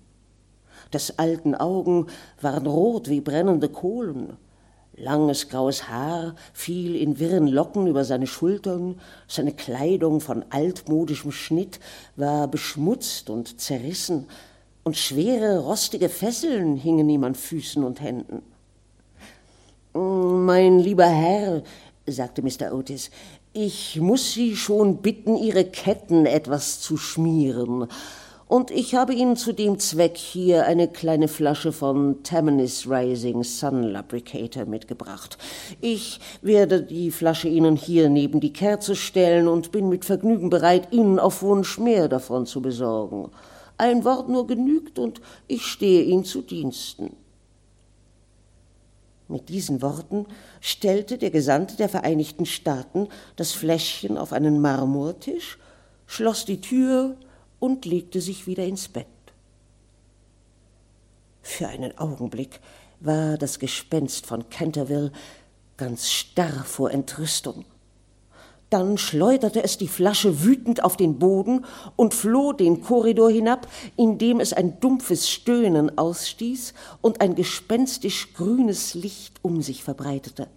Des 0.93 1.17
alten 1.17 1.55
Augen 1.55 2.07
waren 2.39 2.67
rot 2.67 3.09
wie 3.09 3.21
brennende 3.21 3.67
Kohlen, 3.67 4.37
Langes 4.99 5.47
graues 5.49 5.89
Haar 5.89 6.33
fiel 6.53 6.95
in 6.95 7.19
wirren 7.19 7.47
Locken 7.47 7.85
über 7.85 8.03
seine 8.03 8.25
Schultern, 8.25 8.99
seine 9.27 9.53
Kleidung 9.53 10.21
von 10.21 10.43
altmodischem 10.49 11.31
Schnitt 11.31 11.79
war 12.15 12.47
beschmutzt 12.47 13.29
und 13.29 13.61
zerrissen, 13.61 14.27
und 14.83 14.97
schwere, 14.97 15.59
rostige 15.59 16.09
Fesseln 16.09 16.77
hingen 16.77 17.09
ihm 17.09 17.23
an 17.25 17.35
Füßen 17.35 17.83
und 17.83 18.01
Händen. 18.01 18.41
Mein 19.99 20.77
lieber 20.77 21.07
Herr, 21.07 21.63
sagte 22.05 22.43
Mr. 22.43 22.71
Otis, 22.71 23.09
ich 23.53 23.99
muss 23.99 24.33
Sie 24.33 24.55
schon 24.55 24.97
bitten, 24.97 25.35
Ihre 25.35 25.65
Ketten 25.65 26.27
etwas 26.27 26.79
zu 26.81 26.97
schmieren 26.97 27.87
und 28.47 28.69
ich 28.69 28.93
habe 28.93 29.15
Ihnen 29.15 29.37
zu 29.37 29.53
dem 29.53 29.79
Zweck 29.79 30.15
hier 30.15 30.67
eine 30.67 30.87
kleine 30.87 31.27
Flasche 31.27 31.71
von 31.71 32.21
Tammany's 32.21 32.87
Rising 32.87 33.43
Sun 33.43 33.85
Lubricator 33.85 34.65
mitgebracht. 34.65 35.39
Ich 35.81 36.19
werde 36.43 36.83
die 36.83 37.09
Flasche 37.09 37.47
Ihnen 37.47 37.75
hier 37.75 38.07
neben 38.07 38.39
die 38.39 38.53
Kerze 38.53 38.95
stellen 38.95 39.47
und 39.47 39.71
bin 39.71 39.89
mit 39.89 40.05
Vergnügen 40.05 40.51
bereit, 40.51 40.89
Ihnen 40.91 41.17
auf 41.17 41.41
Wunsch 41.41 41.79
mehr 41.79 42.07
davon 42.07 42.45
zu 42.45 42.61
besorgen. 42.61 43.31
Ein 43.79 44.05
Wort 44.05 44.29
nur 44.29 44.45
genügt 44.45 44.99
und 44.99 45.21
ich 45.47 45.65
stehe 45.65 46.03
Ihnen 46.03 46.23
zu 46.23 46.43
Diensten. 46.43 47.15
Mit 49.27 49.49
diesen 49.49 49.81
Worten 49.81 50.25
stellte 50.61 51.17
der 51.17 51.31
Gesandte 51.31 51.75
der 51.75 51.89
Vereinigten 51.89 52.45
Staaten 52.45 53.09
das 53.35 53.51
Fläschchen 53.51 54.17
auf 54.17 54.31
einen 54.31 54.61
Marmortisch, 54.61 55.57
schloss 56.05 56.45
die 56.45 56.61
Tür 56.61 57.17
und 57.59 57.85
legte 57.85 58.21
sich 58.21 58.47
wieder 58.47 58.65
ins 58.65 58.87
Bett. 58.87 59.07
Für 61.41 61.67
einen 61.67 61.97
Augenblick 61.97 62.59
war 62.99 63.37
das 63.37 63.59
Gespenst 63.59 64.25
von 64.25 64.49
Canterville 64.49 65.11
ganz 65.75 66.09
starr 66.09 66.63
vor 66.63 66.91
Entrüstung. 66.91 67.65
Dann 68.69 68.97
schleuderte 68.97 69.63
es 69.63 69.77
die 69.77 69.87
Flasche 69.87 70.43
wütend 70.43 70.83
auf 70.83 70.97
den 70.97 71.19
Boden 71.19 71.65
und 71.95 72.13
floh 72.13 72.51
den 72.51 72.81
Korridor 72.81 73.31
hinab, 73.31 73.67
indem 73.95 74.41
es 74.41 74.51
ein 74.51 74.81
dumpfes 74.81 75.29
Stöhnen 75.29 75.97
ausstieß 75.97 76.73
und 77.01 77.21
ein 77.21 77.35
gespenstisch 77.35 78.33
grünes 78.33 78.93
Licht 78.93 79.39
um 79.41 79.61
sich 79.61 79.85
verbreitete. 79.85 80.47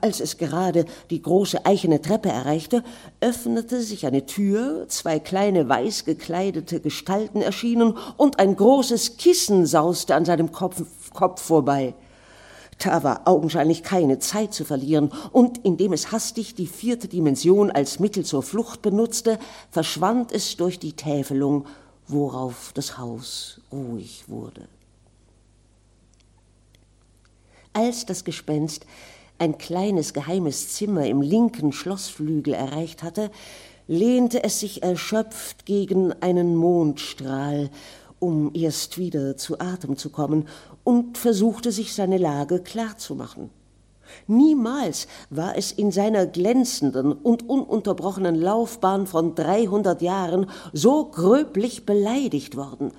Als 0.00 0.20
es 0.20 0.36
gerade 0.36 0.84
die 1.10 1.20
große 1.20 1.66
eichene 1.66 2.00
Treppe 2.00 2.28
erreichte, 2.28 2.84
öffnete 3.20 3.82
sich 3.82 4.06
eine 4.06 4.26
Tür, 4.26 4.86
zwei 4.88 5.18
kleine 5.18 5.68
weiß 5.68 6.04
gekleidete 6.04 6.80
Gestalten 6.80 7.42
erschienen 7.42 7.96
und 8.16 8.38
ein 8.38 8.54
großes 8.54 9.16
Kissen 9.16 9.66
sauste 9.66 10.14
an 10.14 10.24
seinem 10.24 10.52
Kopf, 10.52 10.82
Kopf 11.12 11.42
vorbei. 11.42 11.94
Da 12.80 13.02
war 13.02 13.28
augenscheinlich 13.28 13.82
keine 13.82 14.18
Zeit 14.20 14.54
zu 14.54 14.64
verlieren, 14.64 15.12
und 15.32 15.58
indem 15.64 15.92
es 15.92 16.12
hastig 16.12 16.54
die 16.54 16.66
vierte 16.66 17.08
Dimension 17.08 17.70
als 17.70 18.00
Mittel 18.00 18.24
zur 18.24 18.42
Flucht 18.42 18.80
benutzte, 18.80 19.38
verschwand 19.70 20.32
es 20.32 20.56
durch 20.56 20.78
die 20.78 20.94
Täfelung, 20.94 21.66
worauf 22.08 22.72
das 22.74 22.96
Haus 22.96 23.60
ruhig 23.70 24.24
wurde. 24.28 24.66
Als 27.74 28.06
das 28.06 28.24
Gespenst 28.24 28.86
ein 29.38 29.58
kleines 29.58 30.14
geheimes 30.14 30.74
Zimmer 30.74 31.06
im 31.06 31.20
linken 31.20 31.72
Schlossflügel 31.72 32.54
erreicht 32.54 33.02
hatte, 33.02 33.30
lehnte 33.88 34.42
es 34.42 34.60
sich 34.60 34.82
erschöpft 34.82 35.66
gegen 35.66 36.12
einen 36.22 36.56
Mondstrahl, 36.56 37.70
um 38.18 38.50
erst 38.54 38.98
wieder 38.98 39.36
zu 39.36 39.58
Atem 39.60 39.96
zu 39.96 40.10
kommen, 40.10 40.46
und 40.90 41.18
versuchte 41.18 41.70
sich 41.70 41.94
seine 41.94 42.18
Lage 42.18 42.58
klarzumachen. 42.58 43.50
Niemals 44.26 45.06
war 45.30 45.56
es 45.56 45.70
in 45.70 45.92
seiner 45.92 46.26
glänzenden 46.26 47.12
und 47.12 47.48
ununterbrochenen 47.48 48.34
Laufbahn 48.34 49.06
von 49.06 49.36
dreihundert 49.36 50.02
Jahren 50.02 50.50
so 50.72 51.04
gröblich 51.04 51.86
beleidigt 51.86 52.56
worden. 52.56 52.90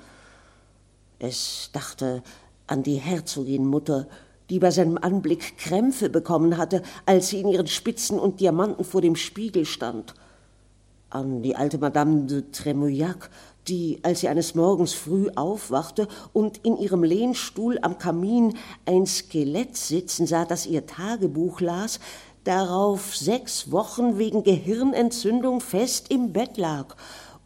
Es 1.19 1.69
dachte 1.73 2.23
an 2.65 2.81
die 2.81 2.95
Herzogin-Mutter, 2.95 4.07
die 4.49 4.59
bei 4.59 4.71
seinem 4.71 4.97
Anblick 4.97 5.57
Krämpfe 5.57 6.09
bekommen 6.09 6.55
hatte, 6.55 6.83
als 7.05 7.27
sie 7.27 7.41
in 7.41 7.49
ihren 7.49 7.67
Spitzen 7.67 8.17
und 8.17 8.39
Diamanten 8.39 8.85
vor 8.85 9.01
dem 9.01 9.17
Spiegel 9.17 9.65
stand. 9.65 10.13
An 11.09 11.41
die 11.41 11.57
alte 11.57 11.77
Madame 11.77 12.21
de 12.21 12.43
Tremouillac, 12.53 13.29
die, 13.67 13.99
als 14.03 14.21
sie 14.21 14.27
eines 14.27 14.55
Morgens 14.55 14.93
früh 14.93 15.29
aufwachte 15.35 16.07
und 16.33 16.59
in 16.65 16.77
ihrem 16.77 17.03
Lehnstuhl 17.03 17.79
am 17.81 17.97
Kamin 17.97 18.57
ein 18.85 19.05
Skelett 19.05 19.77
sitzen 19.77 20.25
sah, 20.25 20.45
das 20.45 20.65
ihr 20.65 20.85
Tagebuch 20.85 21.61
las, 21.61 21.99
darauf 22.43 23.15
sechs 23.15 23.71
Wochen 23.71 24.17
wegen 24.17 24.43
Gehirnentzündung 24.43 25.61
fest 25.61 26.09
im 26.09 26.33
Bett 26.33 26.57
lag 26.57 26.95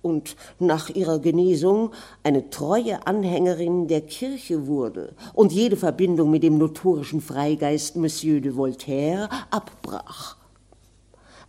und 0.06 0.36
nach 0.60 0.89
ihrer 0.89 1.17
Genesung 1.19 1.91
eine 2.23 2.49
treue 2.51 3.06
Anhängerin 3.08 3.88
der 3.88 4.01
Kirche 4.01 4.67
wurde 4.67 5.15
und 5.34 5.51
jede 5.51 5.75
Verbindung 5.75 6.30
mit 6.30 6.43
dem 6.43 6.58
notorischen 6.60 7.21
Freigeist 7.21 7.95
Monsieur 7.95 8.39
de 8.39 8.56
Voltaire 8.56 9.30
abbrach. 9.49 10.38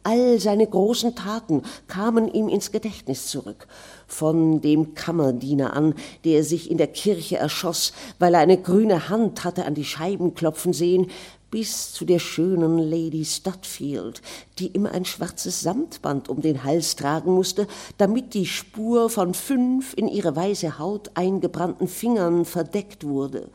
All 0.02 0.38
seine 0.40 0.66
großen 0.66 1.16
Taten 1.16 1.62
kamen 1.88 2.32
ihm 2.32 2.48
ins 2.48 2.70
Gedächtnis 2.72 3.26
zurück, 3.26 3.66
von 4.06 4.60
dem 4.60 4.94
Kammerdiener 4.94 5.74
an, 5.74 5.94
der 6.24 6.44
sich 6.44 6.70
in 6.70 6.78
der 6.78 6.86
Kirche 6.86 7.36
erschoss, 7.36 7.92
weil 8.18 8.34
er 8.34 8.40
eine 8.40 8.60
grüne 8.60 9.08
Hand 9.08 9.44
hatte 9.44 9.64
an 9.64 9.74
die 9.74 9.84
Scheiben 9.84 10.34
klopfen 10.34 10.72
sehen, 10.72 11.10
bis 11.50 11.92
zu 11.92 12.04
der 12.04 12.18
schönen 12.18 12.78
Lady 12.78 13.24
Stutfield, 13.24 14.20
die 14.58 14.66
immer 14.68 14.92
ein 14.92 15.04
schwarzes 15.04 15.60
Samtband 15.60 16.28
um 16.28 16.42
den 16.42 16.64
Hals 16.64 16.96
tragen 16.96 17.32
musste, 17.32 17.66
damit 17.98 18.34
die 18.34 18.46
Spur 18.46 19.10
von 19.10 19.32
fünf 19.32 19.94
in 19.96 20.08
ihre 20.08 20.34
weiße 20.34 20.78
Haut 20.78 21.10
eingebrannten 21.14 21.88
Fingern 21.88 22.44
verdeckt 22.44 23.04
wurde, 23.04 23.48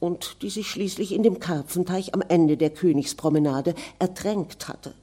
und 0.00 0.42
die 0.42 0.50
sich 0.50 0.68
schließlich 0.68 1.12
in 1.12 1.22
dem 1.22 1.38
Karpfenteich 1.38 2.14
am 2.14 2.22
Ende 2.28 2.56
der 2.56 2.70
Königspromenade 2.70 3.74
ertränkt 3.98 4.68
hatte. 4.68 4.94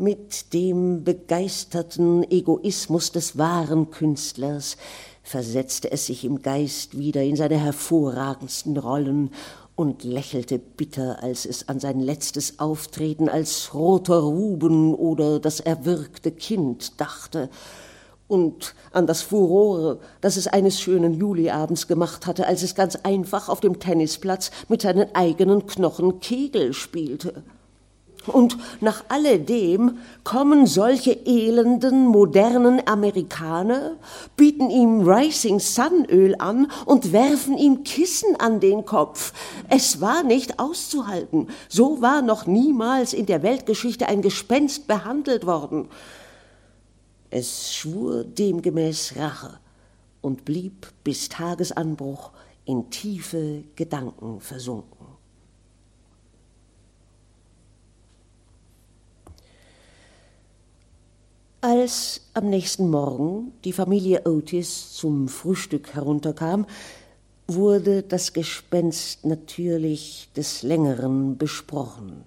Mit 0.00 0.52
dem 0.52 1.02
begeisterten 1.02 2.22
Egoismus 2.30 3.10
des 3.10 3.36
wahren 3.36 3.90
Künstlers 3.90 4.76
versetzte 5.24 5.90
es 5.90 6.06
sich 6.06 6.24
im 6.24 6.40
Geist 6.40 6.96
wieder 6.96 7.24
in 7.24 7.34
seine 7.34 7.58
hervorragendsten 7.58 8.76
Rollen 8.76 9.32
und 9.74 10.04
lächelte 10.04 10.60
bitter, 10.60 11.20
als 11.20 11.46
es 11.46 11.68
an 11.68 11.80
sein 11.80 11.98
letztes 11.98 12.60
Auftreten 12.60 13.28
als 13.28 13.74
roter 13.74 14.20
Ruben 14.20 14.94
oder 14.94 15.40
das 15.40 15.58
erwürgte 15.58 16.30
Kind 16.30 17.00
dachte, 17.00 17.50
und 18.28 18.76
an 18.92 19.08
das 19.08 19.22
Furore, 19.22 19.98
das 20.20 20.36
es 20.36 20.46
eines 20.46 20.80
schönen 20.80 21.14
Juliabends 21.14 21.88
gemacht 21.88 22.28
hatte, 22.28 22.46
als 22.46 22.62
es 22.62 22.76
ganz 22.76 22.94
einfach 22.94 23.48
auf 23.48 23.58
dem 23.58 23.80
Tennisplatz 23.80 24.52
mit 24.68 24.82
seinen 24.82 25.12
eigenen 25.16 25.66
Knochen 25.66 26.20
Kegel 26.20 26.72
spielte. 26.72 27.42
Und 28.28 28.58
nach 28.80 29.04
alledem 29.08 29.98
kommen 30.24 30.66
solche 30.66 31.12
elenden, 31.26 32.06
modernen 32.06 32.86
Amerikaner, 32.86 33.96
bieten 34.36 34.70
ihm 34.70 35.08
Rising 35.08 35.60
Sun 35.60 36.04
Öl 36.10 36.34
an 36.38 36.70
und 36.84 37.12
werfen 37.12 37.56
ihm 37.56 37.84
Kissen 37.84 38.36
an 38.36 38.60
den 38.60 38.84
Kopf. 38.84 39.32
Es 39.68 40.00
war 40.00 40.22
nicht 40.22 40.58
auszuhalten. 40.58 41.48
So 41.68 42.02
war 42.02 42.22
noch 42.22 42.46
niemals 42.46 43.12
in 43.12 43.26
der 43.26 43.42
Weltgeschichte 43.42 44.06
ein 44.06 44.22
Gespenst 44.22 44.86
behandelt 44.86 45.46
worden. 45.46 45.88
Es 47.30 47.74
schwur 47.74 48.24
demgemäß 48.24 49.14
Rache 49.16 49.58
und 50.20 50.44
blieb 50.44 50.88
bis 51.04 51.28
Tagesanbruch 51.28 52.30
in 52.64 52.90
tiefe 52.90 53.64
Gedanken 53.76 54.40
versunken. 54.40 54.97
Als 61.60 62.20
am 62.34 62.50
nächsten 62.50 62.88
Morgen 62.88 63.50
die 63.64 63.72
Familie 63.72 64.22
Otis 64.26 64.92
zum 64.92 65.26
Frühstück 65.26 65.92
herunterkam, 65.92 66.66
wurde 67.48 68.04
das 68.04 68.32
Gespenst 68.32 69.24
natürlich 69.24 70.28
des 70.36 70.62
Längeren 70.62 71.36
besprochen. 71.36 72.22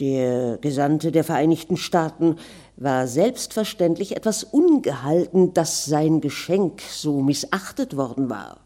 Der 0.00 0.58
Gesandte 0.58 1.12
der 1.12 1.22
Vereinigten 1.22 1.76
Staaten 1.76 2.38
war 2.76 3.06
selbstverständlich 3.06 4.16
etwas 4.16 4.42
ungehalten, 4.42 5.54
dass 5.54 5.84
sein 5.84 6.20
Geschenk 6.20 6.80
so 6.80 7.20
missachtet 7.20 7.96
worden 7.96 8.28
war. 8.28 8.58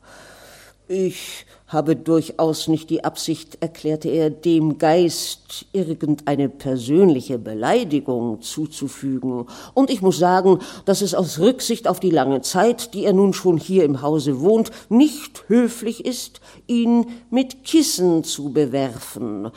Ich 0.89 1.45
habe 1.69 1.97
durchaus 1.97 2.69
nicht 2.69 2.91
die 2.91 3.05
Absicht, 3.05 3.59
erklärte 3.61 4.09
er, 4.09 4.31
dem 4.31 4.79
Geist 4.79 5.67
irgendeine 5.73 6.49
persönliche 6.49 7.39
Beleidigung 7.39 8.41
zuzufügen. 8.41 9.47
Und 9.75 9.91
ich 9.91 10.01
muss 10.01 10.19
sagen, 10.19 10.61
dass 10.85 11.03
es 11.03 11.15
aus 11.15 11.41
Rücksicht 11.41 11.89
auf 11.89 11.99
die 11.99 12.11
lange 12.11 12.41
Zeit, 12.43 12.95
die 12.95 13.05
er 13.05 13.13
nun 13.13 13.33
schon 13.33 13.57
hier 13.57 13.85
im 13.85 14.01
Hause 14.03 14.41
wohnt, 14.41 14.71
nicht 14.89 15.49
höflich 15.49 16.05
ist, 16.05 16.41
ihn 16.69 17.07
mit 17.31 17.65
Kissen 17.65 18.23
zu 18.23 18.53
bewerfen. 18.53 19.51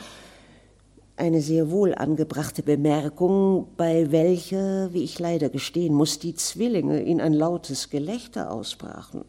Eine 1.16 1.42
sehr 1.42 1.70
wohl 1.70 1.94
angebrachte 1.94 2.62
Bemerkung, 2.62 3.68
bei 3.76 4.10
welcher, 4.10 4.92
wie 4.92 5.04
ich 5.04 5.18
leider 5.18 5.48
gestehen 5.48 5.94
muss, 5.94 6.18
die 6.18 6.34
Zwillinge 6.34 7.02
in 7.02 7.20
ein 7.20 7.34
lautes 7.34 7.90
Gelächter 7.90 8.50
ausbrachen. 8.50 9.24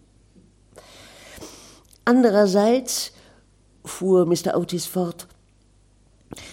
Andererseits, 2.06 3.12
fuhr 3.86 4.26
Mr. 4.26 4.58
Otis 4.58 4.86
fort, 4.86 5.28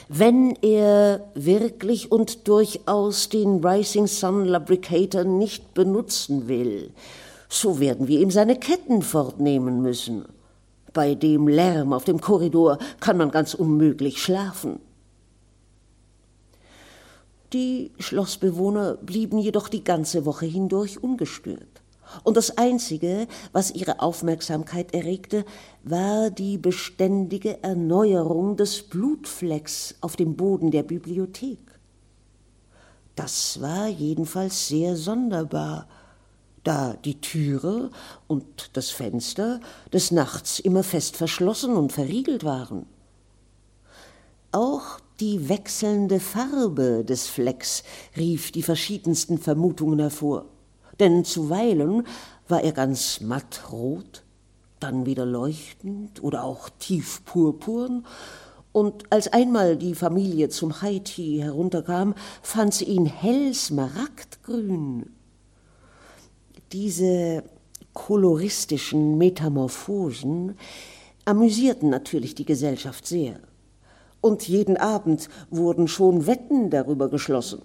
wenn 0.09 0.57
er 0.63 1.31
wirklich 1.35 2.11
und 2.11 2.49
durchaus 2.49 3.29
den 3.29 3.65
Rising 3.65 4.07
Sun 4.07 4.47
Lubricator 4.47 5.25
nicht 5.25 5.75
benutzen 5.75 6.49
will, 6.49 6.93
so 7.49 7.81
werden 7.81 8.09
wir 8.09 8.21
ihm 8.21 8.31
seine 8.31 8.59
Ketten 8.59 9.03
fortnehmen 9.03 9.81
müssen. 9.81 10.25
Bei 10.93 11.15
dem 11.15 11.49
Lärm 11.49 11.93
auf 11.93 12.05
dem 12.05 12.21
Korridor 12.21 12.79
kann 13.01 13.17
man 13.17 13.31
ganz 13.31 13.55
unmöglich 13.55 14.23
schlafen. 14.23 14.81
Die 17.53 17.93
Schlossbewohner 17.99 18.95
blieben 18.95 19.39
jedoch 19.39 19.69
die 19.69 19.85
ganze 19.85 20.27
Woche 20.27 20.45
hindurch 20.45 21.03
ungestört. 21.03 21.78
Und 22.25 22.37
das 22.37 22.57
Einzige, 22.57 23.27
was 23.53 23.71
ihre 23.71 24.01
Aufmerksamkeit 24.01 24.95
erregte, 24.95 25.45
war 25.83 26.31
die 26.31 26.59
beständige 26.59 27.63
Erneuerung 27.63 28.57
des 28.57 28.83
Blutflecks 28.83 29.95
auf 30.01 30.17
dem 30.17 30.37
Boden 30.37 30.71
der 30.71 30.83
Bibliothek. 30.83 31.59
Das 33.15 33.61
war 33.61 33.89
jedenfalls 33.89 34.69
sehr 34.69 34.97
sonderbar, 34.97 35.89
da 36.65 36.95
die 37.05 37.21
Türe 37.21 37.91
und 38.27 38.71
das 38.75 38.91
Fenster 38.91 39.61
des 39.93 40.11
Nachts 40.11 40.59
immer 40.59 40.83
fest 40.83 41.17
verschlossen 41.17 41.77
und 41.77 41.93
verriegelt 41.93 42.45
waren. 42.45 42.87
Auch 44.53 45.01
die 45.21 45.49
wechselnde 45.49 46.21
Farbe 46.21 47.05
des 47.05 47.27
Flecks 47.29 47.83
rief 48.17 48.53
die 48.53 48.63
verschiedensten 48.63 49.39
Vermutungen 49.39 49.99
hervor 49.99 50.47
denn 51.01 51.25
zuweilen 51.25 52.07
war 52.49 52.63
er 52.63 52.73
ganz 52.73 53.21
mattrot, 53.21 54.23
dann 54.81 55.07
wieder 55.07 55.27
leuchtend 55.27 56.23
oder 56.23 56.45
auch 56.45 56.69
tief 56.79 57.25
purpurn, 57.25 58.05
und 58.73 59.11
als 59.11 59.33
einmal 59.33 59.77
die 59.77 59.95
Familie 59.95 60.51
zum 60.51 60.83
High-Tea 60.83 61.43
herunterkam, 61.43 62.15
fand 62.43 62.75
sie 62.75 62.85
ihn 62.85 63.07
hell 63.07 63.55
smaragdgrün. 63.55 65.11
Diese 66.71 67.43
koloristischen 67.93 69.19
Metamorphosen 69.19 70.57
amüsierten 71.25 71.91
natürlich 71.91 72.35
die 72.35 72.45
Gesellschaft 72.45 73.07
sehr. 73.07 73.41
Und 74.21 74.47
jeden 74.47 74.77
Abend 74.77 75.29
wurden 75.51 75.89
schon 75.89 76.27
Wetten 76.27 76.71
darüber 76.71 77.09
geschlossen. 77.09 77.63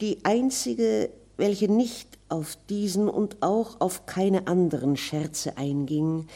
Die 0.00 0.24
einzige 0.24 1.10
welche 1.42 1.66
nicht 1.66 2.06
auf 2.28 2.56
diesen 2.70 3.08
und 3.08 3.42
auch 3.42 3.80
auf 3.80 4.06
keine 4.06 4.46
anderen 4.46 4.96
Scherze 4.96 5.56
einging, 5.58 6.28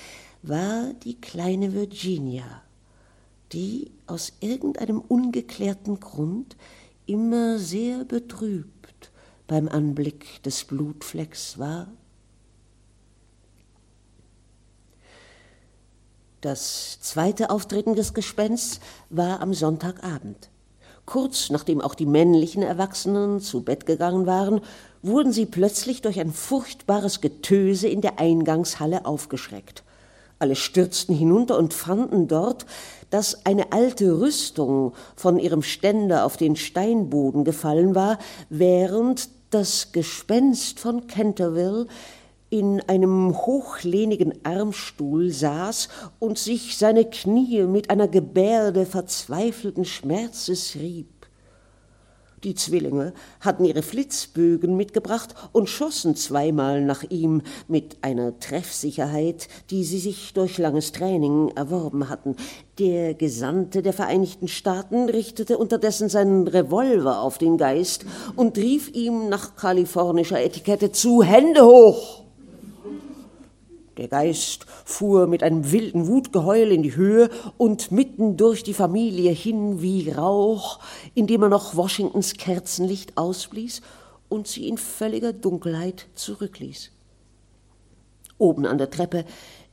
war 0.42 0.94
die 1.04 1.20
kleine 1.20 1.74
Virginia, 1.74 2.42
die 3.52 3.92
aus 4.08 4.32
irgendeinem 4.40 5.00
ungeklärten 5.00 6.00
Grund 6.00 6.56
immer 7.06 7.60
sehr 7.60 8.04
betrübt 8.04 9.12
beim 9.46 9.68
Anblick 9.68 10.42
des 10.42 10.64
Blutflecks 10.64 11.56
war. 11.56 11.86
Das 16.40 16.98
zweite 17.00 17.50
Auftreten 17.50 17.94
des 17.94 18.12
Gespensts 18.12 18.80
war 19.08 19.40
am 19.40 19.54
Sonntagabend. 19.54 20.50
Kurz 21.06 21.50
nachdem 21.50 21.80
auch 21.80 21.94
die 21.94 22.04
männlichen 22.04 22.64
Erwachsenen 22.64 23.40
zu 23.40 23.62
Bett 23.62 23.86
gegangen 23.86 24.26
waren, 24.26 24.60
wurden 25.06 25.32
sie 25.32 25.46
plötzlich 25.46 26.02
durch 26.02 26.20
ein 26.20 26.32
furchtbares 26.32 27.20
Getöse 27.20 27.88
in 27.88 28.00
der 28.00 28.18
Eingangshalle 28.18 29.06
aufgeschreckt. 29.06 29.82
Alle 30.38 30.56
stürzten 30.56 31.14
hinunter 31.14 31.56
und 31.56 31.72
fanden 31.72 32.28
dort, 32.28 32.66
dass 33.08 33.46
eine 33.46 33.72
alte 33.72 34.20
Rüstung 34.20 34.92
von 35.14 35.38
ihrem 35.38 35.62
Ständer 35.62 36.26
auf 36.26 36.36
den 36.36 36.56
Steinboden 36.56 37.44
gefallen 37.44 37.94
war, 37.94 38.18
während 38.50 39.30
das 39.50 39.92
Gespenst 39.92 40.80
von 40.80 41.06
Canterville 41.06 41.86
in 42.50 42.80
einem 42.82 43.34
hochlehnigen 43.34 44.44
Armstuhl 44.44 45.30
saß 45.30 45.88
und 46.18 46.38
sich 46.38 46.76
seine 46.76 47.04
Knie 47.04 47.62
mit 47.62 47.90
einer 47.90 48.08
Gebärde 48.08 48.86
verzweifelten 48.86 49.84
Schmerzes 49.84 50.74
rieb. 50.76 51.15
Die 52.46 52.54
Zwillinge 52.54 53.12
hatten 53.40 53.64
ihre 53.64 53.82
Flitzbögen 53.82 54.76
mitgebracht 54.76 55.34
und 55.50 55.68
schossen 55.68 56.14
zweimal 56.14 56.80
nach 56.80 57.02
ihm 57.02 57.42
mit 57.66 57.96
einer 58.02 58.38
Treffsicherheit, 58.38 59.48
die 59.70 59.82
sie 59.82 59.98
sich 59.98 60.32
durch 60.32 60.56
langes 60.56 60.92
Training 60.92 61.50
erworben 61.56 62.08
hatten. 62.08 62.36
Der 62.78 63.14
Gesandte 63.14 63.82
der 63.82 63.92
Vereinigten 63.92 64.46
Staaten 64.46 65.08
richtete 65.08 65.58
unterdessen 65.58 66.08
seinen 66.08 66.46
Revolver 66.46 67.20
auf 67.20 67.38
den 67.38 67.56
Geist 67.56 68.06
und 68.36 68.56
rief 68.58 68.94
ihm 68.94 69.28
nach 69.28 69.56
kalifornischer 69.56 70.40
Etikette 70.40 70.92
zu 70.92 71.24
Hände 71.24 71.66
hoch. 71.66 72.25
Der 73.96 74.08
Geist 74.08 74.66
fuhr 74.84 75.26
mit 75.26 75.42
einem 75.42 75.72
wilden 75.72 76.06
Wutgeheul 76.06 76.70
in 76.70 76.82
die 76.82 76.96
Höhe 76.96 77.30
und 77.56 77.90
mitten 77.90 78.36
durch 78.36 78.62
die 78.62 78.74
Familie 78.74 79.30
hin 79.30 79.80
wie 79.80 80.10
Rauch, 80.10 80.80
indem 81.14 81.44
er 81.44 81.48
noch 81.48 81.76
Washingtons 81.76 82.34
Kerzenlicht 82.34 83.16
ausblies 83.16 83.80
und 84.28 84.48
sie 84.48 84.68
in 84.68 84.76
völliger 84.76 85.32
Dunkelheit 85.32 86.06
zurückließ. 86.14 86.90
Oben 88.38 88.66
an 88.66 88.76
der 88.76 88.90
Treppe 88.90 89.24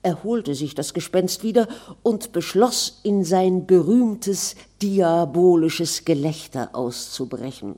erholte 0.03 0.55
sich 0.55 0.73
das 0.73 0.93
Gespenst 0.93 1.43
wieder 1.43 1.67
und 2.01 2.31
beschloss, 2.31 3.01
in 3.03 3.25
sein 3.25 3.65
berühmtes 3.65 4.55
diabolisches 4.81 6.05
Gelächter 6.05 6.69
auszubrechen. 6.73 7.75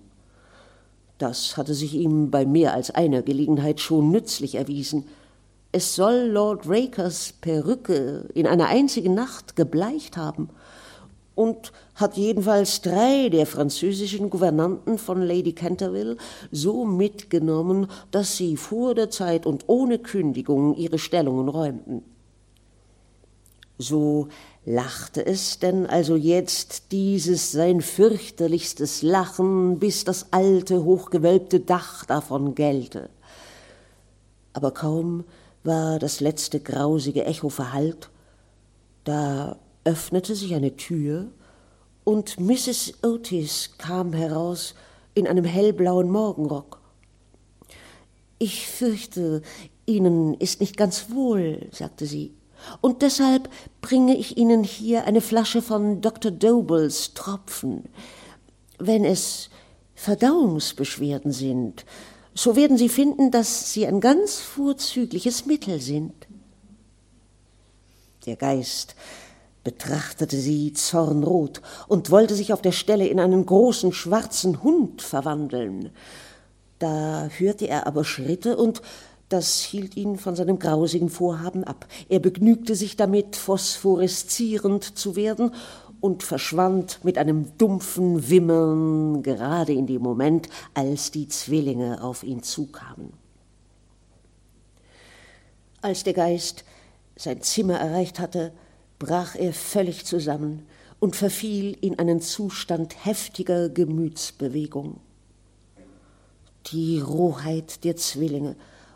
Das 1.17 1.57
hatte 1.57 1.73
sich 1.73 1.93
ihm 1.93 2.29
bei 2.29 2.45
mehr 2.45 2.73
als 2.73 2.91
einer 2.91 3.21
Gelegenheit 3.21 3.79
schon 3.79 4.11
nützlich 4.11 4.55
erwiesen. 4.55 5.07
Es 5.75 5.93
soll 5.93 6.29
Lord 6.29 6.69
Rakers 6.69 7.33
Perücke 7.41 8.29
in 8.33 8.47
einer 8.47 8.67
einzigen 8.67 9.13
Nacht 9.13 9.57
gebleicht 9.57 10.15
haben 10.15 10.47
und 11.35 11.73
hat 11.95 12.15
jedenfalls 12.15 12.79
drei 12.79 13.27
der 13.27 13.45
französischen 13.45 14.29
Gouvernanten 14.29 14.97
von 14.97 15.21
Lady 15.21 15.51
Canterville 15.51 16.15
so 16.49 16.85
mitgenommen, 16.85 17.87
dass 18.11 18.37
sie 18.37 18.55
vor 18.55 18.95
der 18.95 19.09
Zeit 19.09 19.45
und 19.45 19.65
ohne 19.67 19.99
Kündigung 19.99 20.77
ihre 20.77 20.97
Stellungen 20.97 21.49
räumten. 21.49 22.03
So 23.77 24.29
lachte 24.63 25.25
es 25.25 25.59
denn 25.59 25.87
also 25.87 26.15
jetzt 26.15 26.93
dieses 26.93 27.51
sein 27.51 27.81
fürchterlichstes 27.81 29.01
Lachen, 29.01 29.77
bis 29.79 30.05
das 30.05 30.31
alte, 30.31 30.85
hochgewölbte 30.85 31.59
Dach 31.59 32.05
davon 32.05 32.55
gellte. 32.55 33.09
Aber 34.53 34.71
kaum 34.71 35.25
war 35.65 35.99
das 35.99 36.19
letzte 36.19 36.59
grausige 36.59 37.25
Echo 37.25 37.49
verhallt, 37.49 38.09
da 39.03 39.57
öffnete 39.83 40.35
sich 40.35 40.55
eine 40.55 40.75
Tür 40.75 41.27
und 42.03 42.39
Mrs. 42.39 42.93
Otis 43.03 43.71
kam 43.77 44.13
heraus 44.13 44.75
in 45.13 45.27
einem 45.27 45.45
hellblauen 45.45 46.09
Morgenrock. 46.11 46.79
Ich 48.37 48.67
fürchte, 48.67 49.41
Ihnen 49.85 50.33
ist 50.35 50.61
nicht 50.61 50.77
ganz 50.77 51.09
wohl, 51.09 51.67
sagte 51.71 52.05
sie, 52.05 52.33
und 52.81 53.01
deshalb 53.01 53.49
bringe 53.81 54.15
ich 54.17 54.37
Ihnen 54.37 54.63
hier 54.63 55.05
eine 55.05 55.21
Flasche 55.21 55.61
von 55.61 56.01
Dr. 56.01 56.31
Dobles 56.31 57.13
Tropfen. 57.13 57.83
Wenn 58.79 59.05
es 59.05 59.49
Verdauungsbeschwerden 59.93 61.31
sind, 61.31 61.85
so 62.35 62.55
werden 62.55 62.77
Sie 62.77 62.89
finden, 62.89 63.31
dass 63.31 63.71
sie 63.71 63.87
ein 63.87 64.01
ganz 64.01 64.39
vorzügliches 64.39 65.45
Mittel 65.45 65.79
sind. 65.79 66.13
Der 68.25 68.35
Geist 68.35 68.95
betrachtete 69.63 70.37
sie 70.37 70.73
zornrot 70.73 71.61
und 71.87 72.11
wollte 72.11 72.35
sich 72.35 72.53
auf 72.53 72.61
der 72.61 72.71
Stelle 72.71 73.07
in 73.07 73.19
einen 73.19 73.45
großen 73.45 73.93
schwarzen 73.93 74.63
Hund 74.63 75.01
verwandeln. 75.01 75.91
Da 76.77 77.29
hörte 77.37 77.67
er 77.67 77.87
aber 77.87 78.03
Schritte 78.03 78.57
und 78.57 78.81
das 79.29 79.61
hielt 79.61 79.97
ihn 79.97 80.17
von 80.17 80.35
seinem 80.35 80.59
grausigen 80.59 81.09
Vorhaben 81.09 81.63
ab. 81.63 81.87
Er 82.09 82.19
begnügte 82.19 82.75
sich 82.75 82.95
damit, 82.95 83.35
phosphoreszierend 83.35 84.97
zu 84.97 85.15
werden 85.15 85.51
und 86.05 86.21
verschwand 86.21 87.03
mit 87.03 87.17
einem 87.17 87.57
dumpfen 87.57 88.29
Wimmern 88.29 89.23
gerade 89.23 89.73
in 89.73 89.87
dem 89.87 90.03
Moment, 90.03 90.49
als 90.75 91.09
die 91.09 91.27
Zwillinge 91.27 92.03
auf 92.03 92.21
ihn 92.21 92.43
zukamen. 92.43 93.11
Als 95.81 96.03
der 96.03 96.13
Geist 96.13 96.63
sein 97.15 97.41
Zimmer 97.41 97.79
erreicht 97.79 98.19
hatte, 98.19 98.53
brach 98.99 99.33
er 99.33 99.51
völlig 99.51 100.05
zusammen 100.05 100.67
und 100.99 101.15
verfiel 101.15 101.75
in 101.81 101.97
einen 101.97 102.21
Zustand 102.21 103.03
heftiger 103.03 103.69
Gemütsbewegung. 103.69 104.99
Die 106.67 106.99
Rohheit 106.99 107.83
der 107.83 107.95
Zwillinge 107.95 108.55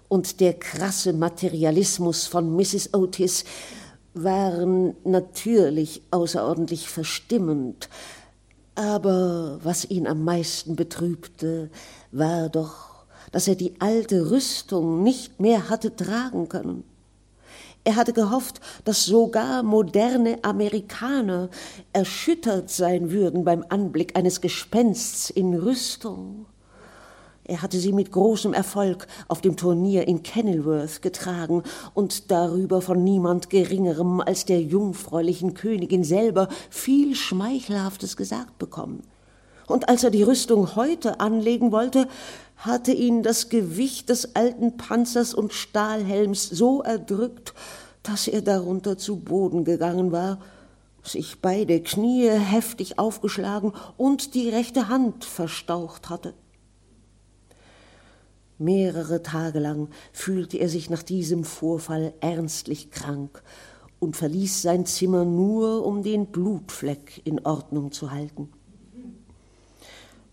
und 0.09 0.39
der 0.41 0.53
krasse 0.53 1.13
Materialismus 1.13 2.27
von 2.27 2.55
Mrs. 2.55 2.93
Otis 2.93 3.45
waren 4.13 4.95
natürlich 5.03 6.01
außerordentlich 6.11 6.89
verstimmend, 6.89 7.89
aber 8.75 9.59
was 9.63 9.89
ihn 9.89 10.07
am 10.07 10.23
meisten 10.23 10.75
betrübte, 10.75 11.69
war 12.11 12.49
doch, 12.49 13.05
dass 13.31 13.47
er 13.47 13.55
die 13.55 13.79
alte 13.79 14.31
Rüstung 14.31 15.03
nicht 15.03 15.39
mehr 15.39 15.69
hatte 15.69 15.95
tragen 15.95 16.49
können. 16.49 16.83
Er 17.83 17.95
hatte 17.95 18.13
gehofft, 18.13 18.59
dass 18.85 19.05
sogar 19.05 19.63
moderne 19.63 20.43
Amerikaner 20.43 21.49
erschüttert 21.93 22.69
sein 22.69 23.11
würden 23.11 23.43
beim 23.43 23.65
Anblick 23.69 24.17
eines 24.17 24.41
Gespensts 24.41 25.29
in 25.29 25.53
Rüstung. 25.53 26.45
Er 27.49 27.63
hatte 27.63 27.79
sie 27.79 27.93
mit 27.93 28.11
großem 28.11 28.53
Erfolg 28.53 29.07
auf 29.27 29.41
dem 29.41 29.57
Turnier 29.57 30.07
in 30.07 30.21
Kenilworth 30.21 31.01
getragen 31.01 31.63
und 31.95 32.29
darüber 32.29 32.79
von 32.79 33.03
niemand 33.03 33.49
Geringerem 33.49 34.21
als 34.21 34.45
der 34.45 34.61
jungfräulichen 34.61 35.55
Königin 35.55 36.03
selber 36.03 36.47
viel 36.69 37.15
Schmeichelhaftes 37.15 38.15
gesagt 38.15 38.59
bekommen. 38.59 39.01
Und 39.65 39.89
als 39.89 40.03
er 40.03 40.11
die 40.11 40.21
Rüstung 40.21 40.75
heute 40.75 41.19
anlegen 41.19 41.71
wollte, 41.71 42.07
hatte 42.57 42.91
ihn 42.91 43.23
das 43.23 43.49
Gewicht 43.49 44.09
des 44.09 44.35
alten 44.35 44.77
Panzers 44.77 45.33
und 45.33 45.51
Stahlhelms 45.51 46.47
so 46.49 46.83
erdrückt, 46.83 47.55
dass 48.03 48.27
er 48.27 48.43
darunter 48.43 48.99
zu 48.99 49.17
Boden 49.17 49.63
gegangen 49.63 50.11
war, 50.11 50.37
sich 51.01 51.41
beide 51.41 51.81
Knie 51.81 52.29
heftig 52.29 52.99
aufgeschlagen 52.99 53.73
und 53.97 54.35
die 54.35 54.49
rechte 54.49 54.87
Hand 54.87 55.25
verstaucht 55.25 56.09
hatte. 56.09 56.35
Mehrere 58.61 59.23
Tage 59.23 59.59
lang 59.59 59.87
fühlte 60.11 60.57
er 60.57 60.67
sich 60.67 60.89
nach 60.89 61.01
diesem 61.01 61.45
Vorfall 61.45 62.13
ernstlich 62.19 62.91
krank 62.91 63.41
und 63.99 64.17
verließ 64.17 64.61
sein 64.61 64.85
Zimmer 64.85 65.23
nur, 65.23 65.85
um 65.85 66.03
den 66.03 66.25
Blutfleck 66.25 67.21
in 67.23 67.45
Ordnung 67.45 67.93
zu 67.93 68.11
halten. 68.11 68.49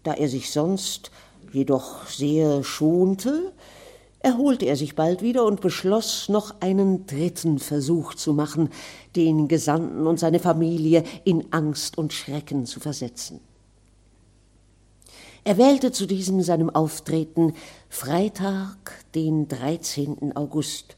Da 0.03 0.12
er 0.15 0.29
sich 0.29 0.51
sonst 0.51 1.12
jedoch 1.53 2.09
sehr 2.09 2.65
schonte, 2.65 3.53
erholte 4.19 4.67
er 4.67 4.75
sich 4.75 4.97
bald 4.97 5.23
wieder 5.23 5.45
und 5.45 5.61
beschloss, 5.61 6.29
noch 6.29 6.61
einen 6.61 7.07
dritten 7.07 7.61
Versuch 7.61 8.15
zu 8.15 8.33
machen, 8.33 8.71
den 9.15 9.47
Gesandten 9.47 10.05
und 10.05 10.19
seine 10.19 10.41
Familie 10.41 11.05
in 11.23 11.53
Angst 11.53 11.97
und 11.97 12.12
Schrecken 12.12 12.67
zu 12.67 12.81
versetzen. 12.81 13.39
Er 15.46 15.59
wählte 15.59 15.92
zu 15.92 16.06
diesem 16.06 16.42
seinem 16.42 16.70
Auftreten 16.70 17.54
Freitag, 17.88 18.76
den 19.14 19.46
13. 19.46 20.37
August, 20.37 20.96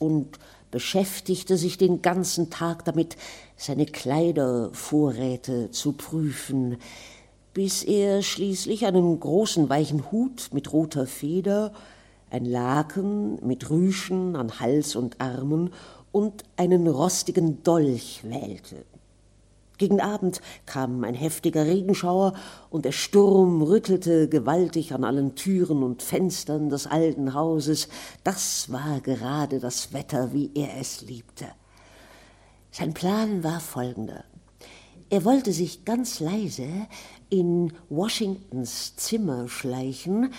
und 0.00 0.40
beschäftigte 0.72 1.56
sich 1.56 1.78
den 1.78 2.02
ganzen 2.02 2.50
Tag 2.50 2.84
damit, 2.86 3.16
seine 3.56 3.86
Kleidervorräte 3.86 5.70
zu 5.70 5.92
prüfen, 5.92 6.78
bis 7.52 7.84
er 7.84 8.22
schließlich 8.22 8.84
einen 8.84 9.20
großen 9.20 9.68
weichen 9.68 10.10
Hut 10.10 10.48
mit 10.52 10.72
roter 10.72 11.06
Feder, 11.06 11.72
ein 12.30 12.46
Laken 12.46 13.38
mit 13.46 13.70
Rüschen 13.70 14.34
an 14.34 14.58
Hals 14.58 14.96
und 14.96 15.20
Armen 15.20 15.70
und 16.10 16.42
einen 16.56 16.88
rostigen 16.88 17.62
Dolch 17.62 18.22
wählte. 18.24 18.84
Gegen 19.76 20.00
Abend 20.00 20.40
kam 20.66 21.02
ein 21.02 21.14
heftiger 21.14 21.66
Regenschauer 21.66 22.34
und 22.70 22.84
der 22.84 22.92
Sturm 22.92 23.60
rüttelte 23.60 24.28
gewaltig 24.28 24.94
an 24.94 25.02
allen 25.02 25.34
Türen 25.34 25.82
und 25.82 26.02
Fenstern 26.02 26.70
des 26.70 26.86
alten 26.86 27.34
Hauses. 27.34 27.88
Das 28.22 28.70
war 28.70 29.00
gerade 29.00 29.58
das 29.58 29.92
Wetter, 29.92 30.32
wie 30.32 30.50
er 30.54 30.78
es 30.80 31.00
liebte. 31.02 31.46
Sein 32.70 32.94
Plan 32.94 33.42
war 33.42 33.58
folgender. 33.60 34.24
Er 35.10 35.24
wollte 35.24 35.52
sich 35.52 35.84
ganz 35.84 36.20
leise 36.20 36.68
in 37.28 37.72
Washingtons 37.88 38.96
Zimmer 38.96 39.48
schleichen, 39.48 40.32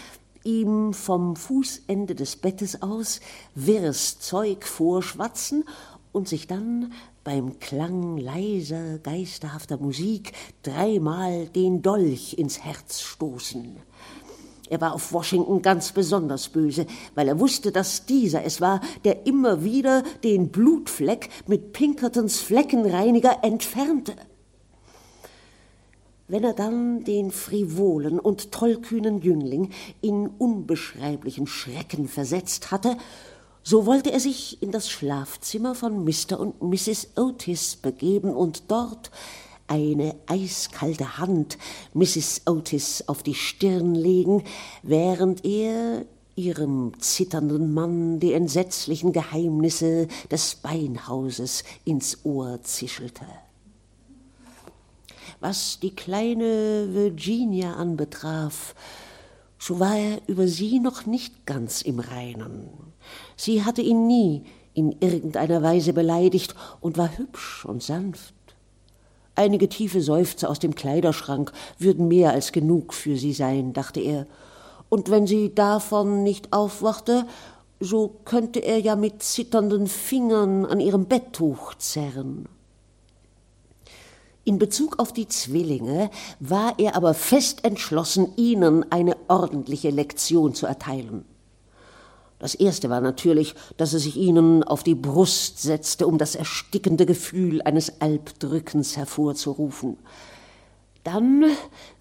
ihm 0.43 0.93
vom 0.93 1.35
Fußende 1.35 2.15
des 2.15 2.37
Bettes 2.37 2.81
aus 2.81 3.19
wirres 3.53 4.19
Zeug 4.19 4.65
vorschwatzen 4.65 5.65
und 6.11 6.27
sich 6.29 6.47
dann 6.47 6.93
beim 7.25 7.59
Klang 7.59 8.17
leiser, 8.17 8.99
geisterhafter 8.99 9.77
Musik 9.77 10.31
dreimal 10.61 11.47
den 11.47 11.81
Dolch 11.81 12.35
ins 12.37 12.63
Herz 12.63 13.01
stoßen. 13.01 13.77
Er 14.69 14.79
war 14.79 14.93
auf 14.93 15.11
Washington 15.11 15.61
ganz 15.61 15.91
besonders 15.91 16.49
böse, 16.49 16.85
weil 17.15 17.27
er 17.27 17.39
wusste, 17.39 17.71
dass 17.71 18.05
dieser 18.05 18.43
es 18.43 18.61
war, 18.61 18.79
der 19.03 19.25
immer 19.25 19.63
wieder 19.63 20.03
den 20.23 20.49
Blutfleck 20.49 21.29
mit 21.47 21.73
Pinkertons 21.73 22.39
Fleckenreiniger 22.39 23.39
entfernte. 23.43 24.13
Wenn 26.27 26.43
er 26.43 26.53
dann 26.53 27.03
den 27.03 27.31
frivolen 27.31 28.19
und 28.19 28.51
tollkühnen 28.51 29.21
Jüngling 29.21 29.71
in 30.01 30.27
unbeschreiblichen 30.27 31.47
Schrecken 31.47 32.07
versetzt 32.07 32.71
hatte, 32.71 32.97
so 33.67 33.87
wollte 33.87 34.11
er 34.11 34.19
sich 34.19 34.61
in 34.61 34.71
das 34.71 34.91
Schlafzimmer 34.91 35.73
von 35.73 36.05
Mr. 36.05 36.39
und 36.39 36.61
Mrs. 36.61 37.09
Otis 37.15 37.75
begeben 37.75 38.29
und 38.29 38.65
dort 38.67 39.09
eine 39.65 40.15
eiskalte 40.27 41.17
Hand 41.17 41.57
Mrs. 41.95 42.43
Otis 42.45 43.05
auf 43.07 43.23
die 43.23 43.33
Stirn 43.33 43.95
legen, 43.95 44.43
während 44.83 45.43
er 45.43 46.05
ihrem 46.35 46.91
zitternden 46.99 47.73
Mann 47.73 48.19
die 48.19 48.33
entsetzlichen 48.33 49.13
Geheimnisse 49.13 50.09
des 50.29 50.53
Beinhauses 50.55 51.63
ins 51.85 52.23
Ohr 52.23 52.61
zischelte. 52.61 53.25
Was 55.39 55.79
die 55.79 55.95
kleine 55.95 56.93
Virginia 56.93 57.73
anbetraf, 57.73 58.75
so 59.57 59.79
war 59.79 59.97
er 59.97 60.21
über 60.27 60.47
sie 60.47 60.79
noch 60.79 61.07
nicht 61.07 61.47
ganz 61.47 61.81
im 61.81 61.99
Reinen. 61.99 62.94
Sie 63.35 63.63
hatte 63.63 63.81
ihn 63.81 64.07
nie 64.07 64.43
in 64.73 64.95
irgendeiner 64.99 65.61
Weise 65.63 65.93
beleidigt 65.93 66.55
und 66.81 66.97
war 66.97 67.17
hübsch 67.17 67.65
und 67.65 67.81
sanft. 67.81 68.33
Einige 69.35 69.67
tiefe 69.67 70.01
Seufzer 70.01 70.49
aus 70.49 70.59
dem 70.59 70.75
Kleiderschrank 70.75 71.51
würden 71.77 72.07
mehr 72.07 72.31
als 72.31 72.51
genug 72.51 72.93
für 72.93 73.17
sie 73.17 73.33
sein, 73.33 73.73
dachte 73.73 73.99
er, 73.99 74.27
und 74.89 75.09
wenn 75.09 75.27
sie 75.27 75.53
davon 75.53 76.23
nicht 76.23 76.53
aufwachte, 76.53 77.25
so 77.79 78.15
könnte 78.23 78.59
er 78.59 78.79
ja 78.79 78.95
mit 78.95 79.23
zitternden 79.23 79.87
Fingern 79.87 80.65
an 80.65 80.79
ihrem 80.79 81.05
Betttuch 81.05 81.73
zerren. 81.75 82.47
In 84.45 84.59
Bezug 84.59 84.99
auf 84.99 85.11
die 85.11 85.27
Zwillinge 85.27 86.11
war 86.39 86.75
er 86.77 86.95
aber 86.95 87.13
fest 87.13 87.65
entschlossen, 87.65 88.33
ihnen 88.37 88.89
eine 88.91 89.17
ordentliche 89.27 89.89
Lektion 89.89 90.53
zu 90.53 90.67
erteilen. 90.67 91.25
Das 92.45 92.53
erste 92.53 92.91
war 92.91 93.01
natürlich, 93.01 93.55
dass 93.77 93.93
er 93.93 93.99
sich 93.99 94.17
ihnen 94.17 94.61
auf 94.61 94.83
die 94.83 94.93
Brust 94.93 95.63
setzte, 95.63 96.05
um 96.05 96.19
das 96.19 96.35
erstickende 96.35 97.07
Gefühl 97.07 97.63
eines 97.63 97.99
Albdrückens 98.01 98.97
hervorzurufen. 98.97 99.97
Dann 101.03 101.45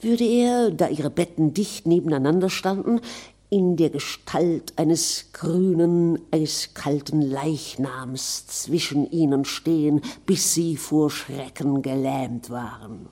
würde 0.02 0.24
er, 0.24 0.70
da 0.70 0.88
ihre 0.88 1.08
Betten 1.08 1.54
dicht 1.54 1.86
nebeneinander 1.86 2.50
standen, 2.50 3.00
in 3.48 3.78
der 3.78 3.88
Gestalt 3.88 4.74
eines 4.76 5.30
grünen, 5.32 6.18
eiskalten 6.30 7.22
Leichnams 7.22 8.46
zwischen 8.46 9.10
ihnen 9.10 9.46
stehen, 9.46 10.02
bis 10.26 10.52
sie 10.52 10.76
vor 10.76 11.08
Schrecken 11.10 11.80
gelähmt 11.80 12.50
waren. 12.50 13.08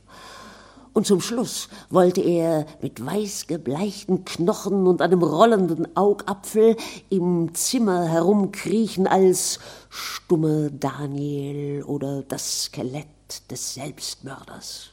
Und 0.92 1.06
zum 1.06 1.20
Schluss 1.20 1.68
wollte 1.90 2.20
er 2.20 2.66
mit 2.82 3.04
weiß 3.04 3.46
gebleichten 3.46 4.24
Knochen 4.24 4.86
und 4.86 5.00
einem 5.00 5.22
rollenden 5.22 5.96
Augapfel 5.96 6.76
im 7.08 7.54
Zimmer 7.54 8.06
herumkriechen 8.06 9.06
als 9.06 9.58
stumme 9.88 10.70
Daniel 10.70 11.82
oder 11.84 12.22
das 12.22 12.64
Skelett 12.64 13.06
des 13.50 13.74
Selbstmörders. 13.74 14.90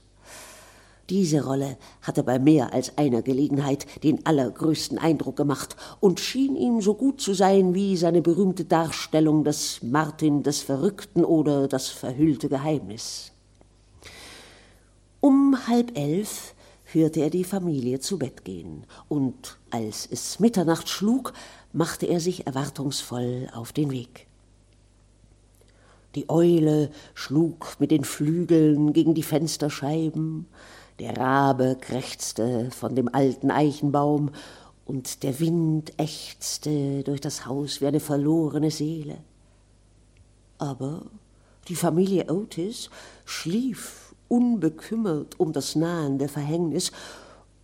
Diese 1.10 1.44
Rolle 1.44 1.78
hatte 2.04 2.22
bei 2.22 2.38
mehr 2.38 2.72
als 2.72 2.98
einer 2.98 3.24
Gelegenheit 3.24 3.88
den 4.04 4.26
allergrößten 4.28 5.00
Eindruck 5.00 5.38
gemacht 5.38 5.76
und 6.00 6.20
schien 6.20 6.56
ihm 6.56 6.82
so 6.82 6.94
gut 6.94 7.20
zu 7.20 7.34
sein 7.34 7.74
wie 7.74 7.98
seine 7.98 8.22
berühmte 8.22 8.64
Darstellung 8.64 9.44
des 9.44 9.82
Martin 9.82 10.44
des 10.44 10.62
Verrückten 10.62 11.26
oder 11.26 11.68
das 11.68 11.88
verhüllte 11.88 12.48
Geheimnis. 12.48 13.32
Um 15.22 15.68
halb 15.68 15.98
elf 15.98 16.56
hörte 16.86 17.22
er 17.22 17.30
die 17.30 17.44
Familie 17.44 18.00
zu 18.00 18.18
Bett 18.18 18.46
gehen, 18.46 18.86
und 19.10 19.58
als 19.70 20.08
es 20.10 20.40
Mitternacht 20.40 20.88
schlug, 20.88 21.34
machte 21.74 22.06
er 22.06 22.20
sich 22.20 22.48
erwartungsvoll 22.48 23.50
auf 23.54 23.74
den 23.74 23.92
Weg. 23.92 24.28
Die 26.16 26.30
Eule 26.30 26.90
schlug 27.14 27.76
mit 27.80 27.92
den 27.92 28.04
Flügeln 28.04 28.94
gegen 28.94 29.14
die 29.14 29.24
Fensterscheiben, 29.24 30.48
der 31.00 31.18
Rabe 31.18 31.78
krächzte 31.80 32.72
von 32.72 32.96
dem 32.96 33.14
alten 33.14 33.52
Eichenbaum, 33.52 34.32
und 34.86 35.22
der 35.22 35.40
Wind 35.40 35.94
ächzte 35.98 37.04
durch 37.04 37.22
das 37.22 37.46
Haus 37.46 37.80
wie 37.80 37.86
eine 37.86 38.00
verlorene 38.00 38.72
Seele. 38.72 39.18
Aber 40.58 41.04
die 41.68 41.76
Familie 41.76 42.32
Otis 42.32 42.90
schlief 43.24 43.99
unbekümmert 44.30 45.40
um 45.40 45.52
das 45.52 45.76
nahende 45.76 46.30
Verhängnis, 46.30 46.94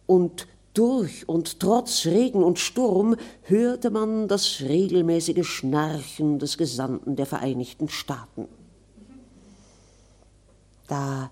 und 0.08 0.48
durch 0.74 1.28
und 1.28 1.60
trotz 1.62 2.06
Regen 2.06 2.44
und 2.44 2.60
Sturm 2.60 3.16
hörte 3.44 3.90
man 3.90 4.28
das 4.28 4.60
regelmäßige 4.60 5.48
Schnarchen 5.48 6.38
des 6.38 6.58
Gesandten 6.58 7.16
der 7.16 7.26
Vereinigten 7.26 7.88
Staaten. 7.88 8.48
Da 10.88 11.32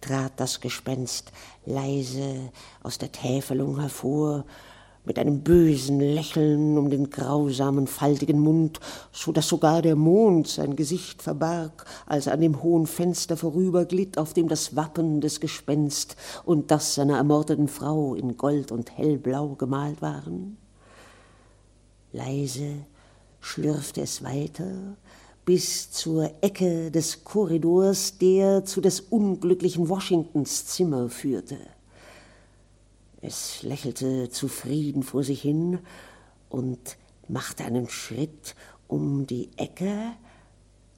trat 0.00 0.32
das 0.36 0.60
Gespenst 0.60 1.30
leise 1.64 2.50
aus 2.82 2.98
der 2.98 3.12
Täfelung 3.12 3.78
hervor, 3.78 4.44
mit 5.04 5.18
einem 5.18 5.40
bösen 5.40 5.98
Lächeln 6.00 6.76
um 6.76 6.90
den 6.90 7.10
grausamen, 7.10 7.86
faltigen 7.86 8.38
Mund, 8.38 8.80
so 9.12 9.32
dass 9.32 9.48
sogar 9.48 9.82
der 9.82 9.96
Mond 9.96 10.48
sein 10.48 10.76
Gesicht 10.76 11.22
verbarg, 11.22 11.86
als 12.06 12.26
er 12.26 12.34
an 12.34 12.40
dem 12.40 12.62
hohen 12.62 12.86
Fenster 12.86 13.36
vorüberglitt, 13.36 14.18
auf 14.18 14.34
dem 14.34 14.48
das 14.48 14.76
Wappen 14.76 15.20
des 15.20 15.40
Gespenst 15.40 16.16
und 16.44 16.70
das 16.70 16.94
seiner 16.94 17.16
ermordeten 17.16 17.68
Frau 17.68 18.14
in 18.14 18.36
Gold 18.36 18.72
und 18.72 18.96
Hellblau 18.96 19.54
gemalt 19.54 20.02
waren. 20.02 20.58
Leise 22.12 22.84
schlürfte 23.40 24.02
es 24.02 24.22
weiter, 24.22 24.96
bis 25.44 25.90
zur 25.90 26.30
Ecke 26.42 26.90
des 26.90 27.24
Korridors, 27.24 28.18
der 28.18 28.64
zu 28.64 28.80
des 28.80 29.00
unglücklichen 29.00 29.88
Washingtons 29.88 30.66
Zimmer 30.66 31.08
führte. 31.08 31.56
Es 33.22 33.62
lächelte 33.62 34.30
zufrieden 34.30 35.02
vor 35.02 35.22
sich 35.22 35.42
hin 35.42 35.80
und 36.48 36.96
machte 37.28 37.64
einen 37.64 37.90
Schritt 37.90 38.54
um 38.88 39.26
die 39.26 39.50
Ecke, 39.58 39.94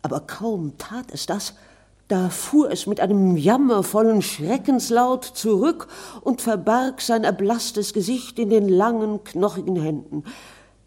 aber 0.03 0.21
kaum 0.21 0.79
tat 0.79 1.07
es 1.13 1.27
das, 1.27 1.55
da 2.07 2.29
fuhr 2.29 2.71
es 2.71 2.87
mit 2.87 3.01
einem 3.01 3.37
jammervollen 3.37 4.23
Schreckenslaut 4.23 5.25
zurück 5.25 5.89
und 6.21 6.41
verbarg 6.41 7.01
sein 7.01 7.25
erblaßtes 7.25 7.93
Gesicht 7.93 8.39
in 8.39 8.51
den 8.51 8.69
langen, 8.69 9.25
knochigen 9.25 9.77
Händen. 9.77 10.23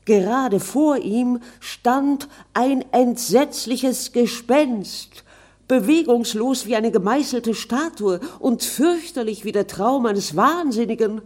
Gerade 0.06 0.62
vor 0.62 0.98
ihm 0.98 1.42
stand 1.60 2.30
ein 2.54 2.86
entsetzliches 2.94 4.14
Gespenst, 4.14 5.25
bewegungslos 5.68 6.66
wie 6.66 6.76
eine 6.76 6.92
gemeißelte 6.92 7.54
Statue 7.54 8.20
und 8.40 8.64
fürchterlich 8.64 9.46
wie 9.46 9.52
der 9.52 9.68
Traum 9.68 10.06
eines 10.06 10.36
Wahnsinnigen. 10.36 11.22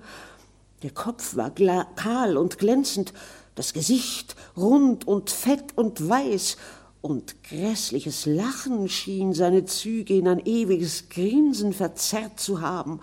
Der 0.84 0.91
Kopf 0.91 1.36
war 1.36 1.52
kahl 1.95 2.38
und 2.38 2.58
glänzend, 2.58 3.13
das 3.56 3.73
Gesicht 3.73 4.36
rund 4.56 5.08
und 5.08 5.30
fett 5.30 5.78
und 5.78 6.08
weiß, 6.08 6.58
und 7.02 7.43
grässliches 7.43 8.25
Lachen 8.25 8.89
schien 8.89 9.34
seine 9.34 9.65
Züge 9.65 10.17
in 10.17 10.28
ein 10.28 10.45
ewiges 10.45 11.08
Grinsen 11.10 11.71
verzerrt 11.71 12.39
zu 12.39 12.60
haben. 12.62 12.99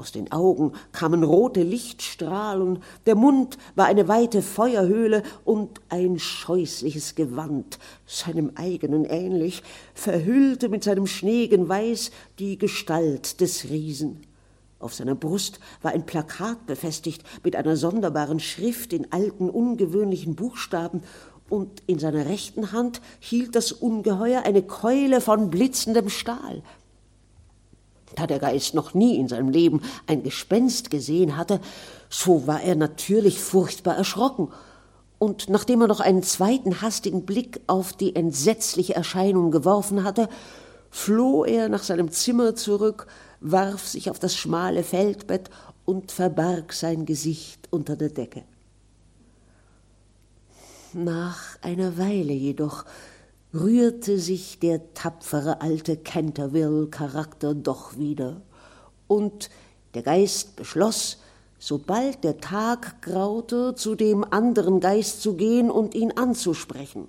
Aus 0.00 0.12
den 0.12 0.32
Augen 0.32 0.72
kamen 0.92 1.22
rote 1.22 1.62
Lichtstrahlen, 1.62 2.78
der 3.04 3.16
Mund 3.16 3.58
war 3.74 3.84
eine 3.84 4.08
weite 4.08 4.40
Feuerhöhle 4.40 5.22
und 5.44 5.82
ein 5.90 6.18
scheußliches 6.18 7.16
Gewand, 7.16 7.78
seinem 8.06 8.52
eigenen 8.54 9.04
ähnlich, 9.04 9.62
verhüllte 9.92 10.70
mit 10.70 10.84
seinem 10.84 11.06
schneegen 11.06 11.68
Weiß 11.68 12.12
die 12.38 12.56
Gestalt 12.56 13.42
des 13.42 13.68
Riesen. 13.68 14.22
Auf 14.78 14.94
seiner 14.94 15.14
Brust 15.14 15.60
war 15.82 15.92
ein 15.92 16.06
Plakat 16.06 16.64
befestigt 16.64 17.22
mit 17.44 17.54
einer 17.54 17.76
sonderbaren 17.76 18.40
Schrift 18.40 18.94
in 18.94 19.12
alten, 19.12 19.50
ungewöhnlichen 19.50 20.34
Buchstaben, 20.34 21.02
und 21.50 21.82
in 21.86 21.98
seiner 21.98 22.26
rechten 22.26 22.72
Hand 22.72 23.02
hielt 23.18 23.56
das 23.56 23.72
Ungeheuer 23.72 24.44
eine 24.44 24.62
Keule 24.62 25.20
von 25.20 25.50
blitzendem 25.50 26.08
Stahl. 26.08 26.62
Da 28.16 28.26
der 28.26 28.38
Geist 28.38 28.74
noch 28.74 28.94
nie 28.94 29.16
in 29.16 29.28
seinem 29.28 29.50
Leben 29.50 29.82
ein 30.06 30.22
Gespenst 30.22 30.90
gesehen 30.90 31.36
hatte, 31.36 31.60
so 32.08 32.46
war 32.46 32.62
er 32.62 32.74
natürlich 32.74 33.38
furchtbar 33.38 33.96
erschrocken. 33.96 34.48
Und 35.18 35.48
nachdem 35.48 35.82
er 35.82 35.86
noch 35.86 36.00
einen 36.00 36.22
zweiten 36.22 36.80
hastigen 36.80 37.26
Blick 37.26 37.60
auf 37.66 37.92
die 37.92 38.16
entsetzliche 38.16 38.94
Erscheinung 38.94 39.50
geworfen 39.50 40.02
hatte, 40.02 40.28
floh 40.90 41.44
er 41.44 41.68
nach 41.68 41.82
seinem 41.82 42.10
Zimmer 42.10 42.54
zurück, 42.56 43.06
warf 43.40 43.86
sich 43.86 44.10
auf 44.10 44.18
das 44.18 44.34
schmale 44.34 44.82
Feldbett 44.82 45.50
und 45.84 46.10
verbarg 46.10 46.72
sein 46.72 47.04
Gesicht 47.06 47.68
unter 47.70 47.96
der 47.96 48.10
Decke. 48.10 48.44
Nach 50.92 51.58
einer 51.62 51.98
Weile 51.98 52.32
jedoch 52.32 52.84
rührte 53.52 54.18
sich 54.18 54.58
der 54.58 54.94
tapfere 54.94 55.60
alte 55.60 55.96
Canterville-Charakter 55.96 57.54
doch 57.54 57.96
wieder, 57.96 58.42
und 59.08 59.50
der 59.94 60.02
Geist 60.02 60.54
beschloss, 60.54 61.18
sobald 61.58 62.22
der 62.22 62.38
Tag 62.38 63.02
graute, 63.02 63.74
zu 63.74 63.96
dem 63.96 64.24
anderen 64.24 64.78
Geist 64.78 65.20
zu 65.20 65.34
gehen 65.34 65.70
und 65.70 65.94
ihn 65.94 66.12
anzusprechen. 66.12 67.08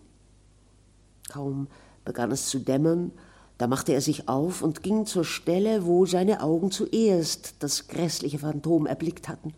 Kaum 1.29 1.67
begann 2.03 2.31
es 2.31 2.47
zu 2.47 2.59
dämmern, 2.59 3.11
da 3.59 3.67
machte 3.67 3.93
er 3.93 4.01
sich 4.01 4.27
auf 4.27 4.63
und 4.63 4.81
ging 4.81 5.05
zur 5.05 5.23
Stelle, 5.23 5.85
wo 5.85 6.07
seine 6.07 6.41
Augen 6.41 6.71
zuerst 6.71 7.55
das 7.59 7.87
grässliche 7.87 8.39
Phantom 8.39 8.87
erblickt 8.87 9.29
hatten. 9.29 9.53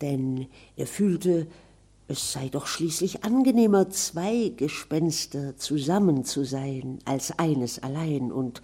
Denn 0.00 0.48
er 0.74 0.88
fühlte, 0.88 1.46
es 2.08 2.32
sei 2.32 2.48
doch 2.48 2.66
schließlich 2.66 3.24
angenehmer, 3.24 3.88
zwei 3.90 4.52
Gespenster 4.56 5.56
zusammen 5.56 6.24
zu 6.24 6.44
sein, 6.44 6.98
als 7.04 7.38
eines 7.38 7.82
allein, 7.82 8.32
und 8.32 8.60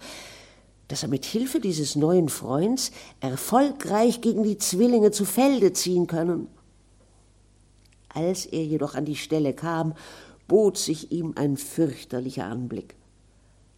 dass 0.87 1.03
er 1.03 1.09
mit 1.09 1.25
Hilfe 1.25 1.59
dieses 1.59 1.95
neuen 1.95 2.29
Freunds 2.29 2.91
erfolgreich 3.19 4.21
gegen 4.21 4.43
die 4.43 4.57
Zwillinge 4.57 5.11
zu 5.11 5.23
Felde 5.23 5.71
ziehen 5.71 6.07
können. 6.07 6.47
Als 8.09 8.45
er 8.45 8.63
jedoch 8.63 8.95
an 8.95 9.05
die 9.05 9.15
Stelle 9.15 9.53
kam, 9.53 9.93
bot 10.47 10.77
sich 10.77 11.11
ihm 11.11 11.33
ein 11.35 11.57
fürchterlicher 11.57 12.45
Anblick. 12.45 12.95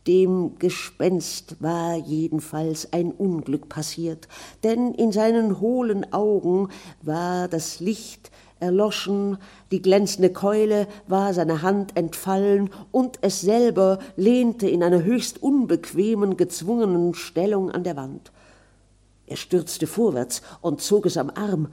Dem 0.08 0.58
Gespenst 0.58 1.58
war 1.60 1.96
jedenfalls 1.96 2.92
ein 2.92 3.12
Unglück 3.12 3.70
passiert, 3.70 4.28
denn 4.64 4.94
in 4.96 5.12
seinen 5.12 5.60
hohlen 5.60 6.12
Augen 6.12 6.70
war 7.04 7.48
das 7.48 7.80
Licht 7.80 8.32
erloschen, 8.62 9.38
die 9.72 9.82
glänzende 9.82 10.30
Keule 10.30 10.88
war 11.08 11.34
seiner 11.34 11.62
Hand 11.62 11.98
entfallen, 11.98 12.70
und 12.92 13.20
es 13.22 13.42
selber 13.42 14.00
lehnte 14.16 14.70
in 14.70 14.84
einer 14.84 15.04
höchst 15.04 15.42
unbequemen, 15.44 16.38
gezwungenen 16.38 17.14
Stellung 17.14 17.72
an 17.72 17.84
der 17.84 17.98
Wand. 17.98 18.32
Er 19.28 19.38
stürzte 19.38 19.88
vorwärts 19.88 20.42
und 20.62 20.82
zog 20.82 21.06
es 21.06 21.18
am 21.18 21.30
Arm. 21.30 21.70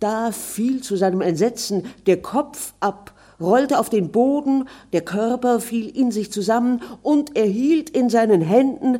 Da 0.00 0.32
fiel 0.32 0.82
zu 0.82 0.96
seinem 0.96 1.20
Entsetzen 1.20 1.84
der 2.06 2.20
Kopf 2.20 2.74
ab, 2.80 3.12
rollte 3.40 3.78
auf 3.78 3.90
den 3.90 4.10
Boden, 4.10 4.68
der 4.92 5.02
Körper 5.02 5.60
fiel 5.60 5.88
in 5.88 6.10
sich 6.10 6.32
zusammen, 6.32 6.82
und 7.02 7.36
er 7.36 7.46
hielt 7.46 7.90
in 7.90 8.10
seinen 8.10 8.40
Händen 8.40 8.98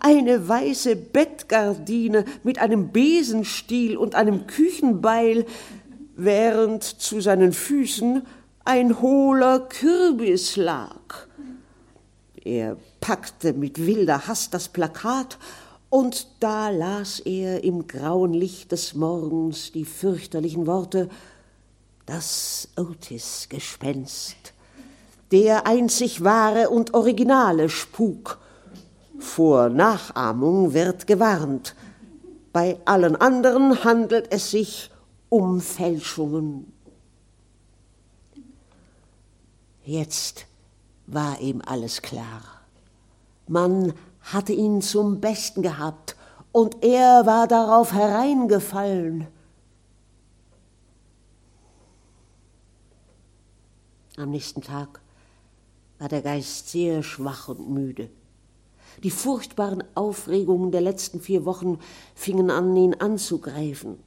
eine 0.00 0.48
weiße 0.48 0.96
Bettgardine 0.96 2.24
mit 2.42 2.58
einem 2.58 2.90
Besenstiel 2.90 3.96
und 3.96 4.14
einem 4.14 4.46
Küchenbeil, 4.46 5.46
während 6.16 6.84
zu 6.84 7.20
seinen 7.20 7.52
Füßen 7.52 8.26
ein 8.64 9.00
hohler 9.00 9.60
Kürbis 9.60 10.56
lag. 10.56 11.26
Er 12.42 12.76
packte 13.00 13.52
mit 13.52 13.86
wilder 13.86 14.26
Hast 14.26 14.54
das 14.54 14.68
Plakat 14.68 15.38
Und 15.94 16.26
da 16.40 16.70
las 16.70 17.20
er 17.20 17.62
im 17.62 17.86
grauen 17.86 18.34
Licht 18.34 18.72
des 18.72 18.94
Morgens 18.94 19.70
die 19.70 19.84
fürchterlichen 19.84 20.66
Worte 20.66 21.08
Das 22.04 22.68
Otis-Gespenst, 22.76 24.34
der 25.30 25.68
einzig 25.68 26.24
wahre 26.24 26.70
und 26.70 26.94
originale 26.94 27.68
Spuk. 27.68 28.38
Vor 29.20 29.68
Nachahmung 29.68 30.74
wird 30.74 31.06
gewarnt. 31.06 31.76
Bei 32.52 32.76
allen 32.86 33.14
anderen 33.14 33.84
handelt 33.84 34.32
es 34.32 34.50
sich 34.50 34.90
um 35.34 35.60
Fälschungen. 35.60 36.72
Jetzt 39.84 40.46
war 41.08 41.40
ihm 41.40 41.60
alles 41.66 42.02
klar. 42.02 42.42
Man 43.48 43.94
hatte 44.20 44.52
ihn 44.52 44.80
zum 44.80 45.20
Besten 45.20 45.60
gehabt, 45.60 46.14
und 46.52 46.84
er 46.84 47.26
war 47.26 47.48
darauf 47.48 47.92
hereingefallen. 47.92 49.26
Am 54.16 54.30
nächsten 54.30 54.62
Tag 54.62 55.00
war 55.98 56.08
der 56.08 56.22
Geist 56.22 56.68
sehr 56.68 57.02
schwach 57.02 57.48
und 57.48 57.68
müde. 57.70 58.08
Die 59.02 59.10
furchtbaren 59.10 59.82
Aufregungen 59.96 60.70
der 60.70 60.82
letzten 60.82 61.20
vier 61.20 61.44
Wochen 61.44 61.80
fingen 62.14 62.52
an, 62.52 62.76
ihn 62.76 62.94
anzugreifen. 62.94 63.98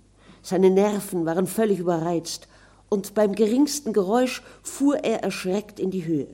Seine 0.50 0.70
Nerven 0.70 1.26
waren 1.26 1.46
völlig 1.46 1.80
überreizt, 1.80 2.48
und 2.88 3.14
beim 3.16 3.36
geringsten 3.36 3.92
Geräusch 3.92 4.42
fuhr 4.64 4.96
er 5.04 5.22
erschreckt 5.22 5.78
in 5.78 5.92
die 5.92 6.06
Höhe. 6.06 6.30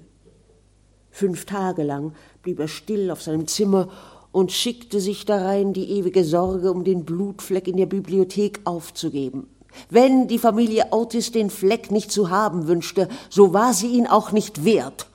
Fünf 1.10 1.46
Tage 1.46 1.82
lang 1.82 2.14
blieb 2.44 2.60
er 2.60 2.68
still 2.68 3.10
auf 3.10 3.24
seinem 3.24 3.48
Zimmer 3.48 3.90
und 4.32 4.52
schickte 4.52 5.00
sich 5.00 5.26
darein, 5.26 5.74
die 5.74 5.90
ewige 5.90 6.24
Sorge 6.24 6.72
um 6.72 6.84
den 6.84 7.06
Blutfleck 7.06 7.68
in 7.68 7.78
der 7.78 7.88
Bibliothek 7.88 8.60
aufzugeben. 8.66 9.48
Wenn 9.90 10.28
die 10.28 10.38
Familie 10.38 10.90
Otis 10.92 11.32
den 11.32 11.50
Fleck 11.50 11.90
nicht 11.90 12.12
zu 12.12 12.30
haben 12.30 12.68
wünschte, 12.68 13.10
so 13.32 13.52
war 13.52 13.74
sie 13.74 13.88
ihn 13.88 14.06
auch 14.06 14.32
nicht 14.32 14.64
wert. 14.64 15.08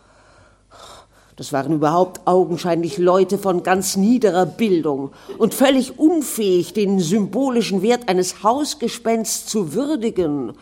Das 1.39 1.53
waren 1.53 1.72
überhaupt 1.72 2.26
augenscheinlich 2.26 2.99
Leute 2.99 3.39
von 3.39 3.62
ganz 3.62 3.97
niederer 3.97 4.45
Bildung 4.45 5.12
und 5.39 5.55
völlig 5.55 5.97
unfähig, 5.97 6.72
den 6.72 6.99
symbolischen 6.99 7.80
Wert 7.80 8.09
eines 8.09 8.43
Hausgespensts 8.43 9.47
zu 9.47 9.72
würdigen. 9.72 10.55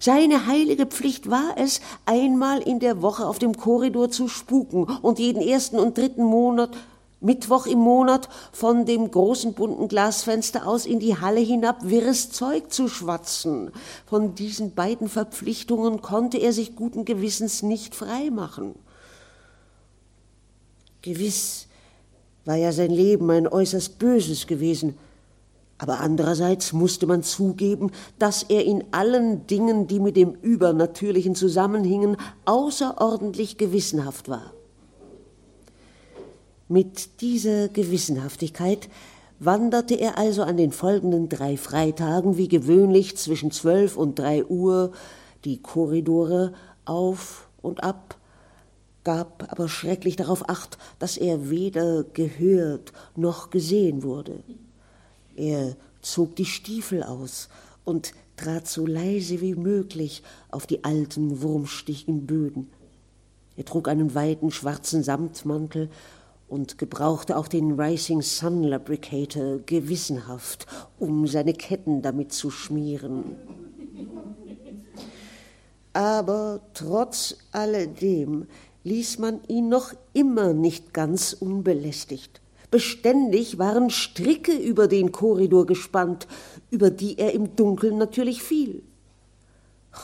Seine 0.00 0.48
heilige 0.48 0.86
Pflicht 0.86 1.30
war 1.30 1.54
es, 1.56 1.80
einmal 2.04 2.58
in 2.62 2.80
der 2.80 3.00
Woche 3.00 3.24
auf 3.24 3.38
dem 3.38 3.56
Korridor 3.56 4.10
zu 4.10 4.26
spuken 4.26 4.88
und 5.02 5.20
jeden 5.20 5.40
ersten 5.40 5.78
und 5.78 5.96
dritten 5.96 6.24
Monat 6.24 6.70
Mittwoch 7.20 7.66
im 7.66 7.78
Monat 7.78 8.28
von 8.50 8.84
dem 8.84 9.08
großen 9.08 9.54
bunten 9.54 9.86
Glasfenster 9.86 10.66
aus 10.66 10.84
in 10.84 10.98
die 10.98 11.20
Halle 11.20 11.38
hinab 11.38 11.76
wirres 11.84 12.32
Zeug 12.32 12.72
zu 12.72 12.88
schwatzen. 12.88 13.70
Von 14.06 14.34
diesen 14.34 14.74
beiden 14.74 15.08
Verpflichtungen 15.08 16.02
konnte 16.02 16.38
er 16.38 16.52
sich 16.52 16.74
guten 16.74 17.04
Gewissens 17.04 17.62
nicht 17.62 17.94
freimachen. 17.94 18.74
Gewiss 21.02 21.66
war 22.44 22.56
ja 22.56 22.72
sein 22.72 22.90
Leben 22.90 23.30
ein 23.30 23.46
äußerst 23.46 23.98
böses 23.98 24.46
gewesen, 24.46 24.96
aber 25.78 25.98
andererseits 25.98 26.72
musste 26.72 27.06
man 27.06 27.24
zugeben, 27.24 27.90
dass 28.18 28.44
er 28.44 28.64
in 28.64 28.84
allen 28.92 29.48
Dingen, 29.48 29.88
die 29.88 29.98
mit 29.98 30.16
dem 30.16 30.34
Übernatürlichen 30.34 31.34
zusammenhingen, 31.34 32.16
außerordentlich 32.44 33.58
gewissenhaft 33.58 34.28
war. 34.28 34.52
Mit 36.68 37.20
dieser 37.20 37.68
Gewissenhaftigkeit 37.68 38.88
wanderte 39.40 39.94
er 39.94 40.18
also 40.18 40.42
an 40.44 40.56
den 40.56 40.70
folgenden 40.70 41.28
drei 41.28 41.56
Freitagen 41.56 42.36
wie 42.36 42.46
gewöhnlich 42.46 43.16
zwischen 43.16 43.50
zwölf 43.50 43.96
und 43.96 44.20
drei 44.20 44.44
Uhr 44.44 44.92
die 45.44 45.60
Korridore 45.60 46.54
auf 46.84 47.48
und 47.60 47.82
ab, 47.82 48.16
gab 49.04 49.50
aber 49.50 49.68
schrecklich 49.68 50.16
darauf 50.16 50.48
acht, 50.48 50.78
dass 50.98 51.16
er 51.16 51.50
weder 51.50 52.04
gehört 52.04 52.92
noch 53.16 53.50
gesehen 53.50 54.02
wurde. 54.02 54.42
Er 55.36 55.76
zog 56.00 56.36
die 56.36 56.44
Stiefel 56.44 57.02
aus 57.02 57.48
und 57.84 58.12
trat 58.36 58.68
so 58.68 58.86
leise 58.86 59.40
wie 59.40 59.54
möglich 59.54 60.22
auf 60.50 60.66
die 60.66 60.84
alten, 60.84 61.42
wurmstichigen 61.42 62.26
Böden. 62.26 62.70
Er 63.56 63.64
trug 63.64 63.88
einen 63.88 64.14
weiten 64.14 64.50
schwarzen 64.50 65.02
Samtmantel 65.02 65.90
und 66.48 66.78
gebrauchte 66.78 67.36
auch 67.36 67.48
den 67.48 67.80
Rising 67.80 68.22
Sun 68.22 68.64
Lubricator 68.64 69.58
gewissenhaft, 69.60 70.66
um 70.98 71.26
seine 71.26 71.54
Ketten 71.54 72.02
damit 72.02 72.32
zu 72.32 72.50
schmieren. 72.50 73.36
Aber 75.92 76.60
trotz 76.72 77.36
alledem 77.52 78.46
ließ 78.84 79.18
man 79.18 79.40
ihn 79.48 79.68
noch 79.68 79.92
immer 80.12 80.52
nicht 80.52 80.92
ganz 80.92 81.32
unbelästigt. 81.32 82.40
Beständig 82.70 83.58
waren 83.58 83.90
Stricke 83.90 84.52
über 84.52 84.88
den 84.88 85.12
Korridor 85.12 85.66
gespannt, 85.66 86.26
über 86.70 86.90
die 86.90 87.18
er 87.18 87.34
im 87.34 87.54
Dunkeln 87.54 87.98
natürlich 87.98 88.42
fiel. 88.42 88.82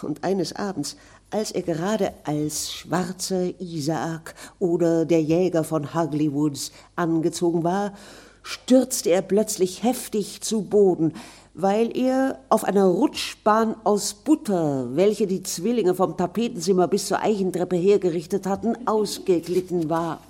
Und 0.02 0.22
eines 0.22 0.54
Abends, 0.54 0.96
als 1.30 1.50
er 1.50 1.62
gerade 1.62 2.12
als 2.24 2.70
schwarzer 2.70 3.58
Isaak 3.58 4.34
oder 4.58 5.06
der 5.06 5.22
Jäger 5.22 5.64
von 5.64 5.94
Hugly 5.94 6.32
Woods 6.32 6.72
angezogen 6.94 7.64
war, 7.64 7.94
stürzte 8.42 9.10
er 9.10 9.22
plötzlich 9.22 9.82
heftig 9.82 10.40
zu 10.40 10.62
Boden, 10.62 11.12
weil 11.60 11.96
er 11.96 12.38
auf 12.50 12.62
einer 12.62 12.84
Rutschbahn 12.84 13.74
aus 13.82 14.14
Butter, 14.14 14.94
welche 14.94 15.26
die 15.26 15.42
Zwillinge 15.42 15.92
vom 15.92 16.16
Tapetenzimmer 16.16 16.86
bis 16.86 17.08
zur 17.08 17.20
Eichentreppe 17.20 17.74
hergerichtet 17.74 18.46
hatten, 18.46 18.86
ausgeglitten 18.86 19.90
war. 19.90 20.20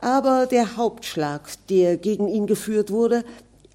Aber 0.00 0.46
der 0.46 0.76
Hauptschlag, 0.76 1.48
der 1.68 1.96
gegen 1.96 2.26
ihn 2.26 2.48
geführt 2.48 2.90
wurde, 2.90 3.24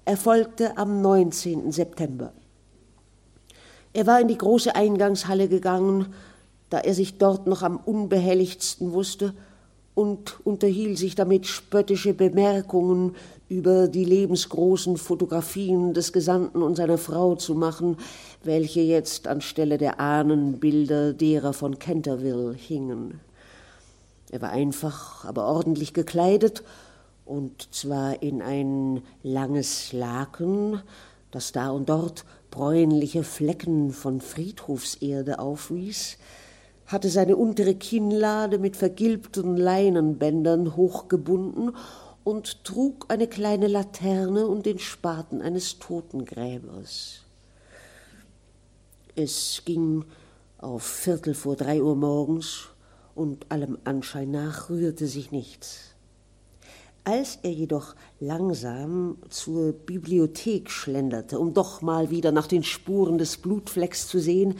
erfolgte 0.04 0.76
am 0.76 1.00
19. 1.00 1.72
September. 1.72 2.34
Er 3.94 4.06
war 4.06 4.20
in 4.20 4.28
die 4.28 4.36
große 4.36 4.76
Eingangshalle 4.76 5.48
gegangen, 5.48 6.12
da 6.68 6.80
er 6.80 6.92
sich 6.92 7.16
dort 7.16 7.46
noch 7.46 7.62
am 7.62 7.78
unbehelligtsten 7.78 8.92
wusste, 8.92 9.32
und 9.94 10.40
unterhielt 10.44 10.98
sich 10.98 11.14
damit 11.14 11.46
spöttische 11.46 12.14
Bemerkungen 12.14 13.14
über 13.48 13.86
die 13.86 14.04
lebensgroßen 14.04 14.96
Fotografien 14.96 15.94
des 15.94 16.12
Gesandten 16.12 16.62
und 16.62 16.76
seiner 16.76 16.98
Frau 16.98 17.36
zu 17.36 17.54
machen, 17.54 17.96
welche 18.42 18.80
jetzt 18.80 19.28
anstelle 19.28 19.78
der 19.78 20.00
Ahnenbilder 20.00 21.12
derer 21.12 21.52
von 21.52 21.78
Canterville 21.78 22.52
hingen. 22.54 23.20
Er 24.30 24.42
war 24.42 24.50
einfach, 24.50 25.24
aber 25.24 25.46
ordentlich 25.46 25.94
gekleidet, 25.94 26.64
und 27.24 27.72
zwar 27.72 28.22
in 28.22 28.42
ein 28.42 29.02
langes 29.22 29.92
Laken, 29.92 30.82
das 31.30 31.52
da 31.52 31.70
und 31.70 31.88
dort 31.88 32.24
bräunliche 32.50 33.24
Flecken 33.24 33.92
von 33.92 34.20
Friedhofserde 34.20 35.38
aufwies, 35.38 36.18
hatte 36.86 37.08
seine 37.08 37.36
untere 37.36 37.74
Kinnlade 37.74 38.58
mit 38.58 38.76
vergilbten 38.76 39.56
Leinenbändern 39.56 40.76
hochgebunden 40.76 41.72
und 42.24 42.64
trug 42.64 43.06
eine 43.08 43.26
kleine 43.26 43.68
Laterne 43.68 44.46
und 44.46 44.66
den 44.66 44.78
Spaten 44.78 45.42
eines 45.42 45.78
Totengräbers. 45.78 47.20
Es 49.14 49.62
ging 49.64 50.04
auf 50.58 50.82
Viertel 50.82 51.34
vor 51.34 51.56
drei 51.56 51.82
Uhr 51.82 51.94
morgens 51.94 52.68
und 53.14 53.50
allem 53.50 53.78
Anschein 53.84 54.30
nach 54.30 54.70
rührte 54.70 55.06
sich 55.06 55.30
nichts. 55.30 55.94
Als 57.04 57.38
er 57.42 57.52
jedoch 57.52 57.94
langsam 58.18 59.18
zur 59.28 59.72
Bibliothek 59.72 60.70
schlenderte, 60.70 61.38
um 61.38 61.52
doch 61.52 61.82
mal 61.82 62.10
wieder 62.10 62.32
nach 62.32 62.46
den 62.46 62.64
Spuren 62.64 63.18
des 63.18 63.36
Blutflecks 63.36 64.08
zu 64.08 64.18
sehen, 64.18 64.54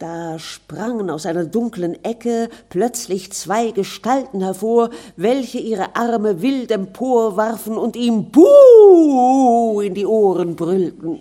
da 0.00 0.38
sprangen 0.38 1.10
aus 1.10 1.26
einer 1.26 1.44
dunklen 1.44 2.02
Ecke 2.04 2.48
plötzlich 2.70 3.32
zwei 3.32 3.70
Gestalten 3.70 4.40
hervor, 4.40 4.88
welche 5.16 5.58
ihre 5.58 5.94
Arme 5.94 6.40
wild 6.40 6.70
emporwarfen 6.70 7.76
und 7.76 7.96
ihm 7.96 8.30
Buh 8.30 9.82
in 9.82 9.94
die 9.94 10.06
Ohren 10.06 10.56
brüllten. 10.56 11.20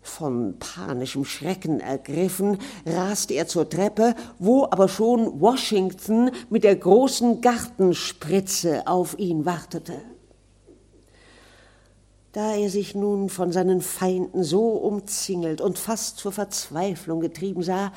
Von 0.00 0.54
panischem 0.58 1.26
Schrecken 1.26 1.80
ergriffen, 1.80 2.56
raste 2.86 3.34
er 3.34 3.46
zur 3.46 3.68
Treppe, 3.68 4.14
wo 4.38 4.64
aber 4.64 4.88
schon 4.88 5.40
Washington 5.40 6.30
mit 6.48 6.64
der 6.64 6.76
großen 6.76 7.42
Gartenspritze 7.42 8.86
auf 8.86 9.18
ihn 9.18 9.44
wartete. 9.44 9.94
Da 12.32 12.54
er 12.54 12.70
sich 12.70 12.94
nun 12.94 13.28
von 13.28 13.50
seinen 13.50 13.80
Feinden 13.80 14.44
so 14.44 14.68
umzingelt 14.68 15.60
und 15.60 15.78
fast 15.78 16.18
zur 16.18 16.30
Verzweiflung 16.30 17.20
getrieben 17.20 17.64
sah, 17.64 17.92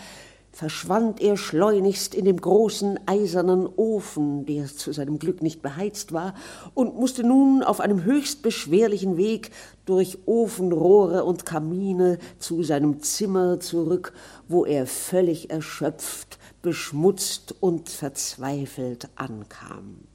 verschwand 0.52 1.22
er 1.22 1.38
schleunigst 1.38 2.16
in 2.16 2.26
dem 2.26 2.42
großen 2.42 3.00
eisernen 3.08 3.68
Ofen, 3.68 4.48
der 4.48 4.66
zu 4.66 4.92
seinem 4.92 5.20
Glück 5.20 5.44
nicht 5.44 5.62
beheizt 5.62 6.14
war, 6.14 6.34
und 6.74 6.96
musste 6.96 7.24
nun 7.24 7.62
auf 7.62 7.80
einem 7.80 8.04
höchst 8.06 8.42
beschwerlichen 8.42 9.18
Weg 9.18 9.52
durch 9.86 10.18
Ofenrohre 10.26 11.26
und 11.26 11.46
Kamine 11.46 12.18
zu 12.40 12.64
seinem 12.64 13.02
Zimmer 13.02 13.60
zurück, 13.60 14.14
wo 14.48 14.66
er 14.66 14.88
völlig 14.88 15.52
erschöpft, 15.52 16.40
beschmutzt 16.64 17.54
und 17.60 17.90
verzweifelt 17.90 19.10
ankam. 19.16 20.08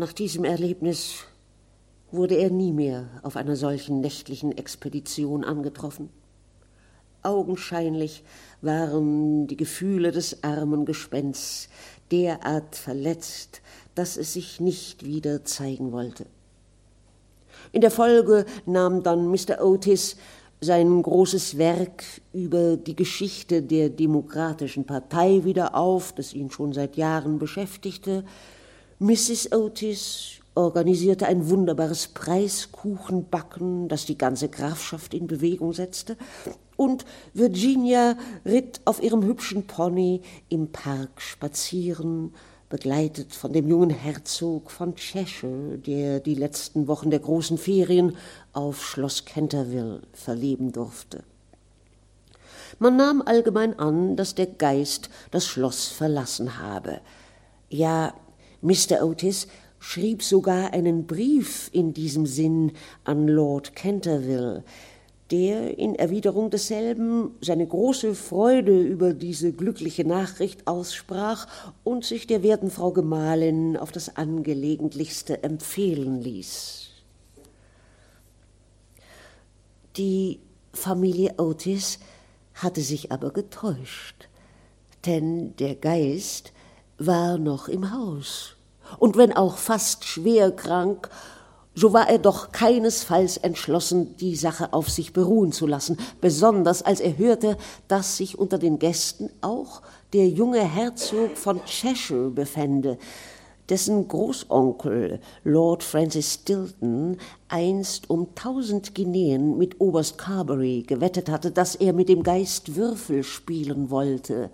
Nach 0.00 0.14
diesem 0.14 0.44
Erlebnis 0.44 1.26
wurde 2.10 2.34
er 2.36 2.48
nie 2.48 2.72
mehr 2.72 3.10
auf 3.22 3.36
einer 3.36 3.54
solchen 3.54 4.00
nächtlichen 4.00 4.56
Expedition 4.56 5.44
angetroffen. 5.44 6.08
Augenscheinlich 7.22 8.24
waren 8.62 9.46
die 9.46 9.58
Gefühle 9.58 10.10
des 10.10 10.42
armen 10.42 10.86
Gespensts 10.86 11.68
derart 12.10 12.76
verletzt, 12.76 13.60
dass 13.94 14.16
es 14.16 14.32
sich 14.32 14.58
nicht 14.58 15.04
wieder 15.04 15.44
zeigen 15.44 15.92
wollte. 15.92 16.24
In 17.70 17.82
der 17.82 17.90
Folge 17.90 18.46
nahm 18.64 19.02
dann 19.02 19.28
Mr. 19.28 19.62
Otis 19.62 20.16
sein 20.62 21.02
großes 21.02 21.58
Werk 21.58 22.04
über 22.32 22.78
die 22.78 22.96
Geschichte 22.96 23.60
der 23.60 23.90
Demokratischen 23.90 24.86
Partei 24.86 25.44
wieder 25.44 25.74
auf, 25.74 26.14
das 26.14 26.32
ihn 26.32 26.50
schon 26.50 26.72
seit 26.72 26.96
Jahren 26.96 27.38
beschäftigte. 27.38 28.24
Mrs. 29.02 29.52
Otis 29.52 30.40
organisierte 30.54 31.26
ein 31.26 31.48
wunderbares 31.48 32.08
Preiskuchenbacken, 32.08 33.88
das 33.88 34.04
die 34.04 34.18
ganze 34.18 34.50
Grafschaft 34.50 35.14
in 35.14 35.26
Bewegung 35.26 35.72
setzte, 35.72 36.18
und 36.76 37.06
Virginia 37.32 38.18
ritt 38.44 38.82
auf 38.84 39.02
ihrem 39.02 39.24
hübschen 39.24 39.66
Pony 39.66 40.20
im 40.50 40.70
Park 40.70 41.22
spazieren, 41.22 42.34
begleitet 42.68 43.34
von 43.34 43.54
dem 43.54 43.68
jungen 43.68 43.88
Herzog 43.88 44.70
von 44.70 44.94
Cheshire, 44.96 45.78
der 45.78 46.20
die 46.20 46.34
letzten 46.34 46.86
Wochen 46.86 47.08
der 47.08 47.20
großen 47.20 47.56
Ferien 47.56 48.18
auf 48.52 48.84
Schloss 48.84 49.24
Canterville 49.24 50.02
verleben 50.12 50.72
durfte. 50.72 51.24
Man 52.78 52.96
nahm 52.96 53.22
allgemein 53.22 53.78
an, 53.78 54.16
dass 54.16 54.34
der 54.34 54.46
Geist 54.46 55.08
das 55.30 55.46
Schloss 55.46 55.86
verlassen 55.86 56.58
habe. 56.58 57.00
Ja, 57.70 58.12
Mr. 58.62 59.02
Otis 59.04 59.46
schrieb 59.78 60.22
sogar 60.22 60.72
einen 60.72 61.06
Brief 61.06 61.70
in 61.72 61.94
diesem 61.94 62.26
Sinn 62.26 62.72
an 63.04 63.26
Lord 63.26 63.74
Canterville, 63.74 64.64
der 65.30 65.78
in 65.78 65.94
Erwiderung 65.94 66.50
desselben 66.50 67.36
seine 67.40 67.66
große 67.66 68.14
Freude 68.14 68.78
über 68.82 69.14
diese 69.14 69.52
glückliche 69.52 70.04
Nachricht 70.04 70.66
aussprach 70.66 71.46
und 71.84 72.04
sich 72.04 72.26
der 72.26 72.42
werten 72.42 72.70
Frau 72.70 72.90
Gemahlin 72.90 73.76
auf 73.76 73.92
das 73.92 74.16
angelegentlichste 74.16 75.42
empfehlen 75.42 76.20
ließ. 76.20 76.88
Die 79.96 80.40
Familie 80.72 81.34
Otis 81.38 81.98
hatte 82.54 82.80
sich 82.80 83.10
aber 83.10 83.32
getäuscht, 83.32 84.28
denn 85.06 85.56
der 85.56 85.74
Geist 85.76 86.52
war 87.00 87.38
noch 87.38 87.68
im 87.68 87.90
Haus, 87.92 88.56
und 88.98 89.16
wenn 89.16 89.32
auch 89.32 89.56
fast 89.56 90.04
schwer 90.04 90.50
krank, 90.50 91.08
so 91.74 91.92
war 91.92 92.10
er 92.10 92.18
doch 92.18 92.52
keinesfalls 92.52 93.36
entschlossen, 93.36 94.16
die 94.16 94.34
Sache 94.36 94.72
auf 94.72 94.90
sich 94.90 95.12
beruhen 95.12 95.52
zu 95.52 95.66
lassen, 95.66 95.96
besonders 96.20 96.82
als 96.82 97.00
er 97.00 97.16
hörte, 97.16 97.56
dass 97.88 98.16
sich 98.16 98.38
unter 98.38 98.58
den 98.58 98.78
Gästen 98.78 99.30
auch 99.40 99.80
der 100.12 100.28
junge 100.28 100.60
Herzog 100.60 101.38
von 101.38 101.64
Cheshire 101.64 102.30
befände, 102.30 102.98
dessen 103.68 104.08
Großonkel 104.08 105.20
Lord 105.44 105.84
Francis 105.84 106.34
Stilton 106.34 107.16
einst 107.48 108.10
um 108.10 108.34
tausend 108.34 108.94
Guineen 108.96 109.56
mit 109.56 109.80
Oberst 109.80 110.18
Carberry 110.18 110.82
gewettet 110.86 111.30
hatte, 111.30 111.52
dass 111.52 111.76
er 111.76 111.92
mit 111.92 112.08
dem 112.08 112.24
Geist 112.24 112.74
Würfel 112.74 113.22
spielen 113.22 113.90
wollte 113.90 114.50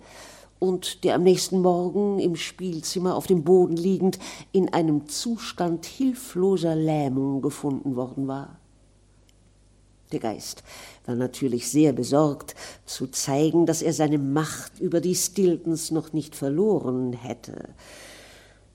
und 0.59 1.03
der 1.03 1.15
am 1.15 1.23
nächsten 1.23 1.61
Morgen 1.61 2.19
im 2.19 2.35
Spielzimmer 2.35 3.15
auf 3.15 3.27
dem 3.27 3.43
Boden 3.43 3.75
liegend 3.75 4.19
in 4.51 4.73
einem 4.73 5.07
Zustand 5.07 5.85
hilfloser 5.85 6.75
Lähmung 6.75 7.41
gefunden 7.41 7.95
worden 7.95 8.27
war. 8.27 8.59
Der 10.11 10.19
Geist 10.19 10.63
war 11.05 11.15
natürlich 11.15 11.69
sehr 11.69 11.91
besorgt, 11.91 12.55
zu 12.85 13.07
zeigen, 13.07 13.65
dass 13.65 13.81
er 13.81 13.91
seine 13.91 14.17
Macht 14.17 14.79
über 14.79 15.01
die 15.01 15.15
Stiltons 15.15 15.91
noch 15.91 16.13
nicht 16.13 16.35
verloren 16.35 17.11
hätte. 17.11 17.69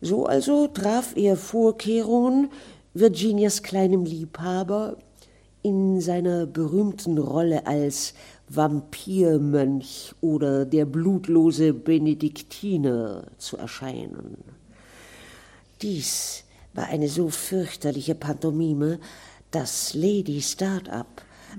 So 0.02 0.26
also 0.26 0.66
traf 0.66 1.16
er 1.16 1.36
Vorkehrungen, 1.36 2.50
Virginias 2.92 3.62
kleinem 3.62 4.04
Liebhaber 4.04 4.98
in 5.62 6.00
seiner 6.00 6.44
berühmten 6.44 7.16
Rolle 7.16 7.66
als 7.66 8.12
Vampirmönch 8.54 10.14
oder 10.20 10.64
der 10.64 10.84
blutlose 10.84 11.72
Benediktiner 11.72 13.24
zu 13.38 13.56
erscheinen. 13.56 14.36
Dies 15.80 16.44
war 16.74 16.86
eine 16.86 17.08
so 17.08 17.28
fürchterliche 17.28 18.14
Pantomime, 18.14 18.98
dass 19.50 19.94
Lady 19.94 20.40
Startup 20.40 21.06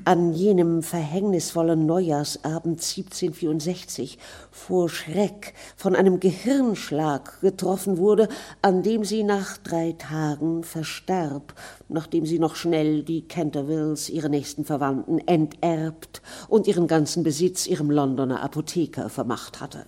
an 0.06 0.34
jenem 0.34 0.84
verhängnisvollen 0.84 1.86
Neujahrsabend 1.86 2.82
1764 2.82 4.18
vor 4.52 4.90
Schreck 4.90 5.54
von 5.76 5.96
einem 5.96 6.20
Gehirnschlag 6.20 7.42
getroffen 7.42 7.98
wurde, 7.98 8.28
an 8.62 8.84
dem 8.84 9.04
sie 9.04 9.24
nach 9.24 9.58
drei 9.58 9.96
Tagen 9.98 10.64
verstarb, 10.64 11.54
nachdem 11.90 12.26
sie 12.26 12.40
noch 12.40 12.56
schnell 12.56 13.04
die 13.04 13.28
Cantervilles, 13.28 14.10
ihre 14.10 14.30
nächsten 14.30 14.66
Verwandten, 14.66 15.20
enterbt 15.20 16.22
und 16.48 16.68
ihren 16.68 16.88
ganzen 16.88 17.24
Besitz 17.24 17.68
ihrem 17.68 17.92
Londoner 17.92 18.42
Apotheker 18.42 19.10
vermacht 19.10 19.62
hatte. 19.62 19.86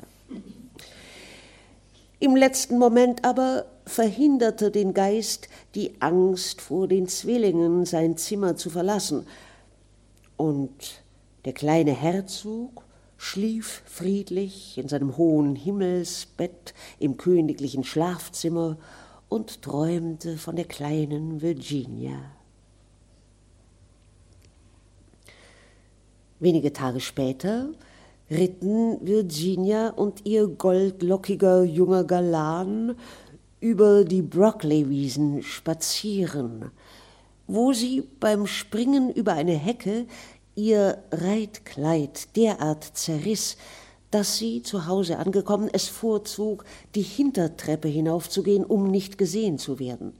Im 2.19 2.35
letzten 2.35 2.79
Moment 2.79 3.25
aber 3.25 3.65
verhinderte 3.85 4.71
den 4.71 4.93
Geist 4.93 5.49
die 5.75 5.93
Angst 5.99 6.61
vor 6.61 6.87
den 6.87 7.07
Zwillingen, 7.07 7.85
sein 7.85 8.17
Zimmer 8.17 8.55
zu 8.55 8.69
verlassen, 8.69 9.27
und 10.37 11.03
der 11.45 11.53
kleine 11.53 11.91
Herzog 11.91 12.83
schlief 13.17 13.83
friedlich 13.85 14.77
in 14.77 14.87
seinem 14.87 15.17
hohen 15.17 15.55
Himmelsbett 15.55 16.73
im 16.99 17.17
königlichen 17.17 17.83
Schlafzimmer 17.83 18.77
und 19.29 19.61
träumte 19.61 20.37
von 20.37 20.55
der 20.55 20.65
kleinen 20.65 21.41
Virginia. 21.41 22.19
Wenige 26.39 26.73
Tage 26.73 26.99
später 26.99 27.69
ritten 28.29 29.05
Virginia 29.05 29.89
und 29.89 30.25
ihr 30.25 30.47
goldlockiger 30.47 31.63
junger 31.63 32.03
Galan 32.03 32.95
über 33.59 34.03
die 34.03 34.21
Brockley-Wiesen 34.21 35.41
spazieren, 35.41 36.71
wo 37.47 37.73
sie 37.73 38.01
beim 38.19 38.47
Springen 38.47 39.11
über 39.11 39.33
eine 39.33 39.53
Hecke 39.53 40.07
ihr 40.55 41.03
Reitkleid 41.11 42.35
derart 42.35 42.83
zerriss, 42.83 43.57
dass 44.11 44.37
sie, 44.37 44.61
zu 44.61 44.87
Hause 44.87 45.17
angekommen, 45.19 45.69
es 45.71 45.87
vorzog, 45.87 46.63
die 46.95 47.01
Hintertreppe 47.01 47.87
hinaufzugehen, 47.87 48.63
um 48.63 48.89
nicht 48.89 49.17
gesehen 49.17 49.57
zu 49.57 49.79
werden. 49.79 50.13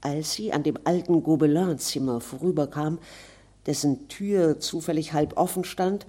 Als 0.00 0.32
sie 0.32 0.52
an 0.52 0.64
dem 0.64 0.76
alten 0.84 1.22
Gobelinzimmer 1.22 2.20
vorüberkam, 2.20 2.98
dessen 3.66 4.08
Tür 4.08 4.58
zufällig 4.58 5.12
halb 5.12 5.36
offen 5.36 5.64
stand, 5.64 6.06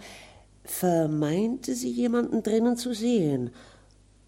vermeinte 0.64 1.76
sie 1.76 1.92
jemanden 1.92 2.42
drinnen 2.42 2.76
zu 2.76 2.94
sehen, 2.94 3.52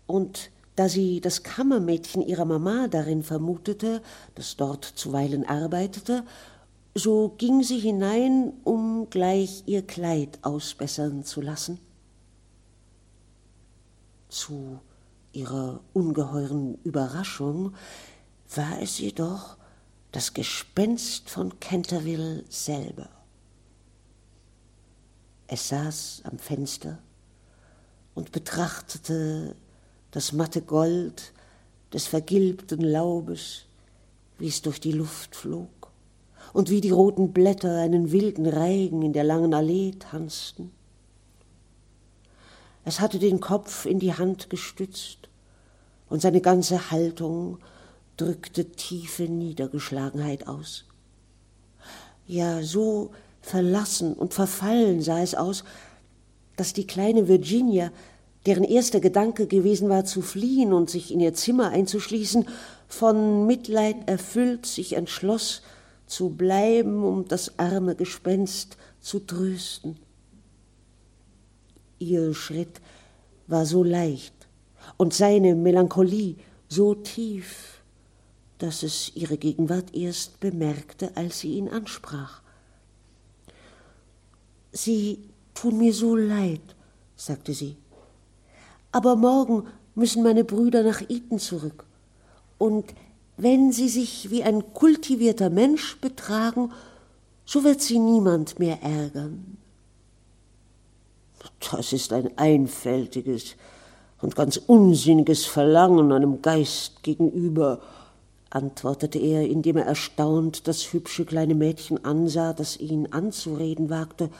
und 0.05 0.51
da 0.77 0.87
sie 0.87 1.21
das 1.21 1.41
Kammermädchen 1.41 2.21
ihrer 2.21 2.45
Mama 2.45 2.87
darin 2.87 3.23
vermutete, 3.23 4.03
das 4.35 4.57
dort 4.57 4.85
zuweilen 4.85 5.43
arbeitete, 5.43 6.23
so 6.93 7.33
ging 7.39 7.63
sie 7.63 7.79
hinein, 7.79 8.53
um 8.63 9.09
gleich 9.09 9.63
ihr 9.65 9.81
Kleid 9.81 10.37
ausbessern 10.43 11.23
zu 11.23 11.41
lassen. 11.41 11.79
Zu 14.29 14.79
ihrer 15.31 15.79
ungeheuren 15.93 16.77
Überraschung 16.83 17.73
war 18.55 18.79
es 18.79 18.99
jedoch 18.99 19.57
das 20.11 20.35
Gespenst 20.35 21.31
von 21.31 21.59
Canterville 21.59 22.43
selber. 22.49 23.09
Es 25.47 25.69
saß 25.69 26.21
am 26.25 26.37
Fenster 26.37 26.99
und 28.13 28.31
betrachtete 28.31 29.55
das 30.11 30.31
matte 30.33 30.61
Gold 30.61 31.33
des 31.93 32.07
vergilbten 32.07 32.81
Laubes, 32.81 33.65
wie 34.39 34.47
es 34.47 34.61
durch 34.61 34.79
die 34.79 34.91
Luft 34.91 35.35
flog, 35.35 35.69
und 36.53 36.69
wie 36.69 36.81
die 36.81 36.91
roten 36.91 37.33
Blätter 37.33 37.79
einen 37.79 38.11
wilden 38.11 38.45
Reigen 38.45 39.01
in 39.01 39.13
der 39.13 39.23
langen 39.23 39.53
Allee 39.53 39.93
tanzten. 39.99 40.71
Es 42.85 42.99
hatte 42.99 43.19
den 43.19 43.39
Kopf 43.39 43.85
in 43.85 43.99
die 43.99 44.13
Hand 44.13 44.49
gestützt, 44.49 45.27
und 46.09 46.21
seine 46.21 46.39
ganze 46.39 46.89
Haltung 46.89 47.57
drückte 48.15 48.65
tiefe 48.71 49.23
Niedergeschlagenheit 49.23 50.47
aus. 50.47 50.85
Ja, 52.27 52.63
so 52.63 53.11
verlassen 53.41 54.13
und 54.13 54.33
verfallen 54.33 55.01
sah 55.01 55.21
es 55.21 55.35
aus, 55.35 55.63
dass 56.55 56.73
die 56.73 56.87
kleine 56.87 57.27
Virginia, 57.27 57.91
deren 58.47 58.63
erster 58.63 59.01
Gedanke 59.01 59.45
gewesen 59.45 59.89
war, 59.89 60.05
zu 60.05 60.21
fliehen 60.21 60.71
und 60.71 60.89
sich 60.89 61.11
in 61.11 61.19
ihr 61.19 61.33
Zimmer 61.33 61.69
einzuschließen, 61.69 62.47
von 62.87 63.45
Mitleid 63.45 64.07
erfüllt 64.07 64.65
sich 64.65 64.93
entschloss, 64.93 65.61
zu 66.05 66.29
bleiben, 66.29 67.03
um 67.03 67.27
das 67.27 67.59
arme 67.59 67.95
Gespenst 67.95 68.77
zu 69.01 69.19
trösten. 69.19 69.97
Ihr 71.99 72.33
Schritt 72.33 72.79
war 73.47 73.65
so 73.65 73.83
leicht 73.83 74.33
und 74.95 75.13
seine 75.13 75.53
Melancholie 75.53 76.35
so 76.69 76.95
tief, 76.95 77.81
dass 78.59 78.83
es 78.83 79.11
ihre 79.15 79.37
Gegenwart 79.37 79.93
erst 79.93 80.39
bemerkte, 80.39 81.11
als 81.15 81.39
sie 81.39 81.55
ihn 81.55 81.67
ansprach. 81.67 82.41
Sie 84.71 85.19
tun 85.53 85.77
mir 85.77 85.93
so 85.93 86.15
leid, 86.15 86.61
sagte 87.17 87.53
sie. 87.53 87.75
Aber 88.97 89.15
morgen 89.15 89.67
müssen 89.93 90.23
meine 90.23 90.43
Brüder 90.43 90.81
nach 90.81 91.01
Eton 91.01 91.37
zurück. 91.37 91.85
Und 92.57 92.85
wenn 93.37 93.71
sie 93.71 93.89
sich 93.89 94.31
wie 94.31 94.41
ein 94.41 94.73
kultivierter 94.73 95.51
Mensch 95.51 96.01
betragen, 96.01 96.71
so 97.45 97.63
wird 97.63 97.79
sie 97.79 97.99
niemand 97.99 98.57
mehr 98.57 98.81
ärgern. 98.81 99.57
Das 101.71 101.93
ist 101.93 102.11
ein 102.11 102.35
einfältiges 102.39 103.55
und 104.19 104.35
ganz 104.35 104.57
unsinniges 104.57 105.45
Verlangen 105.45 106.11
einem 106.11 106.41
Geist 106.41 107.03
gegenüber, 107.03 107.79
antwortete 108.49 109.19
er, 109.19 109.47
indem 109.47 109.77
er 109.77 109.85
erstaunt 109.85 110.67
das 110.67 110.91
hübsche 110.91 111.23
kleine 111.23 111.53
Mädchen 111.53 112.03
ansah, 112.03 112.51
das 112.53 112.77
ihn 112.77 113.13
anzureden 113.13 113.91
wagte. 113.91 114.31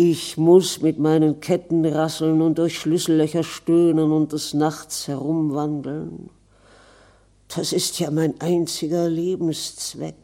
Ich 0.00 0.36
muss 0.36 0.80
mit 0.80 1.00
meinen 1.00 1.40
Ketten 1.40 1.84
rasseln 1.84 2.40
und 2.40 2.58
durch 2.58 2.78
Schlüssellöcher 2.78 3.42
stöhnen 3.42 4.12
und 4.12 4.32
des 4.32 4.54
Nachts 4.54 5.08
herumwandeln. 5.08 6.30
Das 7.48 7.72
ist 7.72 7.98
ja 7.98 8.12
mein 8.12 8.40
einziger 8.40 9.08
Lebenszweck. 9.08 10.14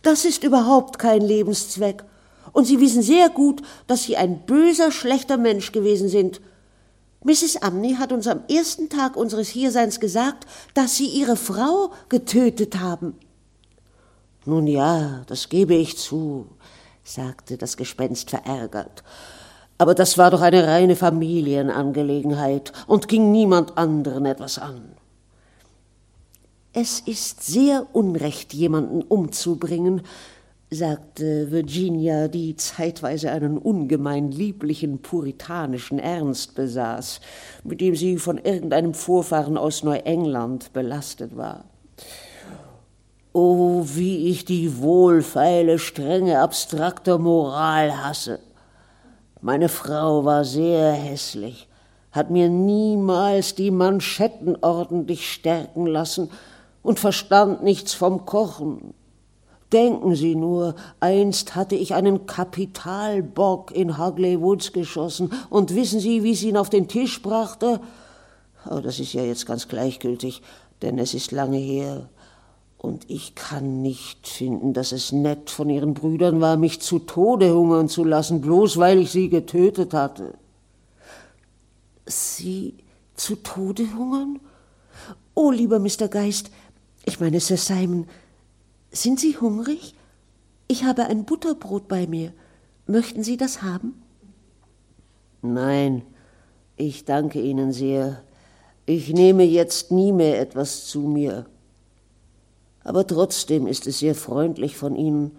Das 0.00 0.24
ist 0.24 0.44
überhaupt 0.44 0.98
kein 0.98 1.20
Lebenszweck. 1.20 2.04
Und 2.54 2.64
Sie 2.64 2.80
wissen 2.80 3.02
sehr 3.02 3.28
gut, 3.28 3.60
dass 3.86 4.04
Sie 4.04 4.16
ein 4.16 4.46
böser, 4.46 4.92
schlechter 4.92 5.36
Mensch 5.36 5.70
gewesen 5.70 6.08
sind. 6.08 6.40
Mrs. 7.24 7.60
Amney 7.60 7.96
hat 7.96 8.12
uns 8.12 8.26
am 8.26 8.44
ersten 8.48 8.88
Tag 8.88 9.18
unseres 9.18 9.50
Hierseins 9.50 10.00
gesagt, 10.00 10.46
dass 10.72 10.96
Sie 10.96 11.08
Ihre 11.08 11.36
Frau 11.36 11.92
getötet 12.08 12.80
haben. 12.80 13.14
Nun 14.46 14.66
ja, 14.66 15.24
das 15.26 15.50
gebe 15.50 15.74
ich 15.74 15.98
zu, 15.98 16.46
sagte 17.08 17.56
das 17.56 17.76
Gespenst 17.76 18.30
verärgert. 18.30 19.02
Aber 19.78 19.94
das 19.94 20.18
war 20.18 20.30
doch 20.30 20.40
eine 20.40 20.66
reine 20.66 20.96
Familienangelegenheit 20.96 22.72
und 22.86 23.08
ging 23.08 23.30
niemand 23.30 23.78
anderen 23.78 24.26
etwas 24.26 24.58
an. 24.58 24.82
Es 26.72 27.00
ist 27.00 27.44
sehr 27.44 27.86
unrecht, 27.92 28.52
jemanden 28.52 29.02
umzubringen, 29.02 30.02
sagte 30.70 31.50
Virginia, 31.50 32.28
die 32.28 32.56
zeitweise 32.56 33.30
einen 33.30 33.56
ungemein 33.56 34.30
lieblichen 34.30 34.98
puritanischen 34.98 35.98
Ernst 35.98 36.54
besaß, 36.54 37.20
mit 37.64 37.80
dem 37.80 37.96
sie 37.96 38.18
von 38.18 38.36
irgendeinem 38.36 38.94
Vorfahren 38.94 39.56
aus 39.56 39.82
Neuengland 39.82 40.72
belastet 40.72 41.36
war. 41.36 41.64
Oh, 43.40 43.84
wie 43.94 44.30
ich 44.30 44.44
die 44.46 44.78
wohlfeile, 44.78 45.78
strenge, 45.78 46.40
abstrakte 46.40 47.18
Moral 47.18 48.02
hasse. 48.02 48.40
Meine 49.40 49.68
Frau 49.68 50.24
war 50.24 50.44
sehr 50.44 50.90
hässlich, 50.90 51.68
hat 52.10 52.30
mir 52.30 52.48
niemals 52.48 53.54
die 53.54 53.70
Manschetten 53.70 54.56
ordentlich 54.60 55.32
stärken 55.32 55.86
lassen 55.86 56.30
und 56.82 56.98
verstand 56.98 57.62
nichts 57.62 57.94
vom 57.94 58.26
Kochen. 58.26 58.92
Denken 59.72 60.16
Sie 60.16 60.34
nur, 60.34 60.74
einst 60.98 61.54
hatte 61.54 61.76
ich 61.76 61.94
einen 61.94 62.26
Kapitalbock 62.26 63.70
in 63.70 63.98
Hagley 63.98 64.40
Woods 64.40 64.72
geschossen, 64.72 65.32
und 65.48 65.76
wissen 65.76 66.00
Sie, 66.00 66.24
wie 66.24 66.34
sie 66.34 66.48
ihn 66.48 66.56
auf 66.56 66.70
den 66.70 66.88
Tisch 66.88 67.22
brachte? 67.22 67.78
Oh, 68.68 68.80
das 68.80 68.98
ist 68.98 69.12
ja 69.12 69.22
jetzt 69.22 69.46
ganz 69.46 69.68
gleichgültig, 69.68 70.42
denn 70.82 70.98
es 70.98 71.14
ist 71.14 71.30
lange 71.30 71.58
her. 71.58 72.08
Und 72.78 73.10
ich 73.10 73.34
kann 73.34 73.82
nicht 73.82 74.28
finden, 74.28 74.72
dass 74.72 74.92
es 74.92 75.10
nett 75.10 75.50
von 75.50 75.68
Ihren 75.68 75.94
Brüdern 75.94 76.40
war, 76.40 76.56
mich 76.56 76.80
zu 76.80 77.00
Tode 77.00 77.52
hungern 77.52 77.88
zu 77.88 78.04
lassen, 78.04 78.40
bloß 78.40 78.78
weil 78.78 79.00
ich 79.00 79.10
sie 79.10 79.28
getötet 79.28 79.92
hatte. 79.92 80.34
Sie 82.06 82.74
zu 83.14 83.34
Tode 83.34 83.92
hungern? 83.94 84.38
Oh, 85.34 85.50
lieber 85.50 85.80
Mr. 85.80 86.08
Geist, 86.08 86.50
ich 87.04 87.18
meine, 87.18 87.40
Sir 87.40 87.56
Simon, 87.56 88.06
sind 88.92 89.18
Sie 89.18 89.36
hungrig? 89.36 89.94
Ich 90.68 90.84
habe 90.84 91.06
ein 91.06 91.24
Butterbrot 91.24 91.88
bei 91.88 92.06
mir. 92.06 92.32
Möchten 92.86 93.22
Sie 93.22 93.36
das 93.36 93.62
haben? 93.62 94.02
Nein, 95.42 96.02
ich 96.76 97.04
danke 97.04 97.40
Ihnen 97.40 97.72
sehr. 97.72 98.22
Ich 98.86 99.12
nehme 99.12 99.42
jetzt 99.42 99.90
nie 99.90 100.12
mehr 100.12 100.40
etwas 100.40 100.86
zu 100.86 101.00
mir. 101.00 101.46
Aber 102.88 103.06
trotzdem 103.06 103.66
ist 103.66 103.86
es 103.86 103.98
sehr 103.98 104.14
freundlich 104.14 104.78
von 104.78 104.96
Ihnen, 104.96 105.32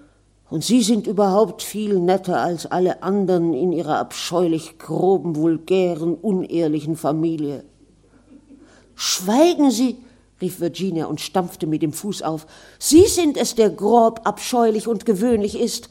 und 0.52 0.64
Sie 0.64 0.84
sind 0.84 1.08
überhaupt 1.08 1.64
viel 1.64 2.00
netter 2.00 2.40
als 2.40 2.68
alle 2.68 3.02
anderen 3.02 3.56
in 3.56 3.72
Ihrer 3.72 3.98
abscheulich 3.98 4.78
groben, 4.78 5.36
vulgären, 5.36 6.14
unehrlichen 6.14 6.96
Familie. 6.96 7.64
Schweigen 8.94 9.72
Sie, 9.72 9.98
rief 10.40 10.60
Virginia 10.60 11.08
und 11.08 11.22
stampfte 11.22 11.66
mit 11.66 11.82
dem 11.82 11.92
Fuß 11.92 12.22
auf. 12.22 12.46
Sie 12.78 13.08
sind 13.08 13.36
es, 13.36 13.56
der 13.56 13.72
grob, 13.72 14.22
abscheulich 14.26 14.88
und 14.88 15.08
gewöhnlich 15.08 15.60
ist. 15.60 15.90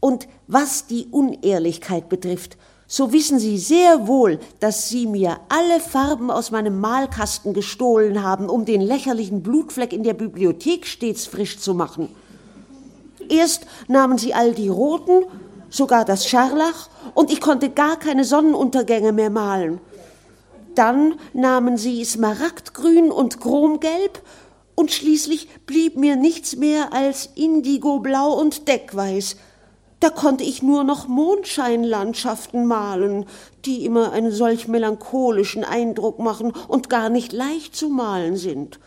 Und 0.00 0.28
was 0.48 0.86
die 0.86 1.06
Unehrlichkeit 1.10 2.10
betrifft, 2.10 2.58
so 2.88 3.12
wissen 3.12 3.38
Sie 3.38 3.58
sehr 3.58 4.08
wohl, 4.08 4.40
dass 4.60 4.88
Sie 4.88 5.06
mir 5.06 5.38
alle 5.50 5.78
Farben 5.78 6.30
aus 6.30 6.50
meinem 6.50 6.80
Malkasten 6.80 7.52
gestohlen 7.52 8.22
haben, 8.22 8.48
um 8.48 8.64
den 8.64 8.80
lächerlichen 8.80 9.42
Blutfleck 9.42 9.92
in 9.92 10.02
der 10.02 10.14
Bibliothek 10.14 10.86
stets 10.86 11.26
frisch 11.26 11.58
zu 11.58 11.74
machen. 11.74 12.08
Erst 13.28 13.66
nahmen 13.88 14.16
Sie 14.16 14.32
all 14.32 14.54
die 14.54 14.70
roten, 14.70 15.26
sogar 15.68 16.06
das 16.06 16.26
Scharlach, 16.26 16.88
und 17.14 17.30
ich 17.30 17.42
konnte 17.42 17.68
gar 17.68 17.98
keine 17.98 18.24
Sonnenuntergänge 18.24 19.12
mehr 19.12 19.30
malen. 19.30 19.80
Dann 20.74 21.14
nahmen 21.34 21.76
sie 21.76 22.04
Smaragdgrün 22.04 23.10
und 23.10 23.40
Chromgelb, 23.40 24.22
und 24.74 24.92
schließlich 24.92 25.48
blieb 25.66 25.96
mir 25.96 26.14
nichts 26.14 26.54
mehr 26.54 26.92
als 26.92 27.30
Indigoblau 27.34 28.32
und 28.32 28.68
Deckweiß. 28.68 29.36
Da 30.00 30.10
konnte 30.10 30.44
ich 30.44 30.62
nur 30.62 30.84
noch 30.84 31.08
Mondscheinlandschaften 31.08 32.66
malen, 32.66 33.26
die 33.64 33.84
immer 33.84 34.12
einen 34.12 34.30
solch 34.30 34.68
melancholischen 34.68 35.64
Eindruck 35.64 36.18
machen 36.20 36.52
und 36.68 36.88
gar 36.88 37.08
nicht 37.08 37.32
leicht 37.32 37.74
zu 37.74 37.88
malen 37.88 38.36
sind. 38.36 38.78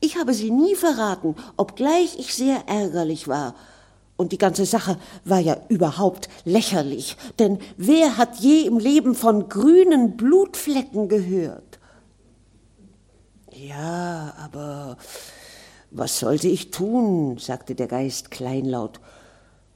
Ich 0.00 0.16
habe 0.16 0.32
sie 0.32 0.50
nie 0.50 0.76
verraten, 0.76 1.34
obgleich 1.56 2.18
ich 2.18 2.34
sehr 2.34 2.68
ärgerlich 2.68 3.28
war, 3.28 3.54
und 4.20 4.32
die 4.32 4.38
ganze 4.38 4.66
Sache 4.66 4.98
war 5.24 5.38
ja 5.38 5.56
überhaupt 5.70 6.28
lächerlich, 6.44 7.16
denn 7.38 7.58
wer 7.78 8.18
hat 8.18 8.36
je 8.36 8.66
im 8.66 8.78
Leben 8.78 9.14
von 9.14 9.48
grünen 9.48 10.18
Blutflecken 10.18 11.08
gehört? 11.08 11.78
Ja, 13.50 14.34
aber 14.36 14.98
was 15.90 16.18
sollte 16.18 16.48
ich 16.48 16.70
tun? 16.70 17.38
sagte 17.38 17.74
der 17.74 17.86
Geist 17.86 18.30
kleinlaut. 18.30 19.00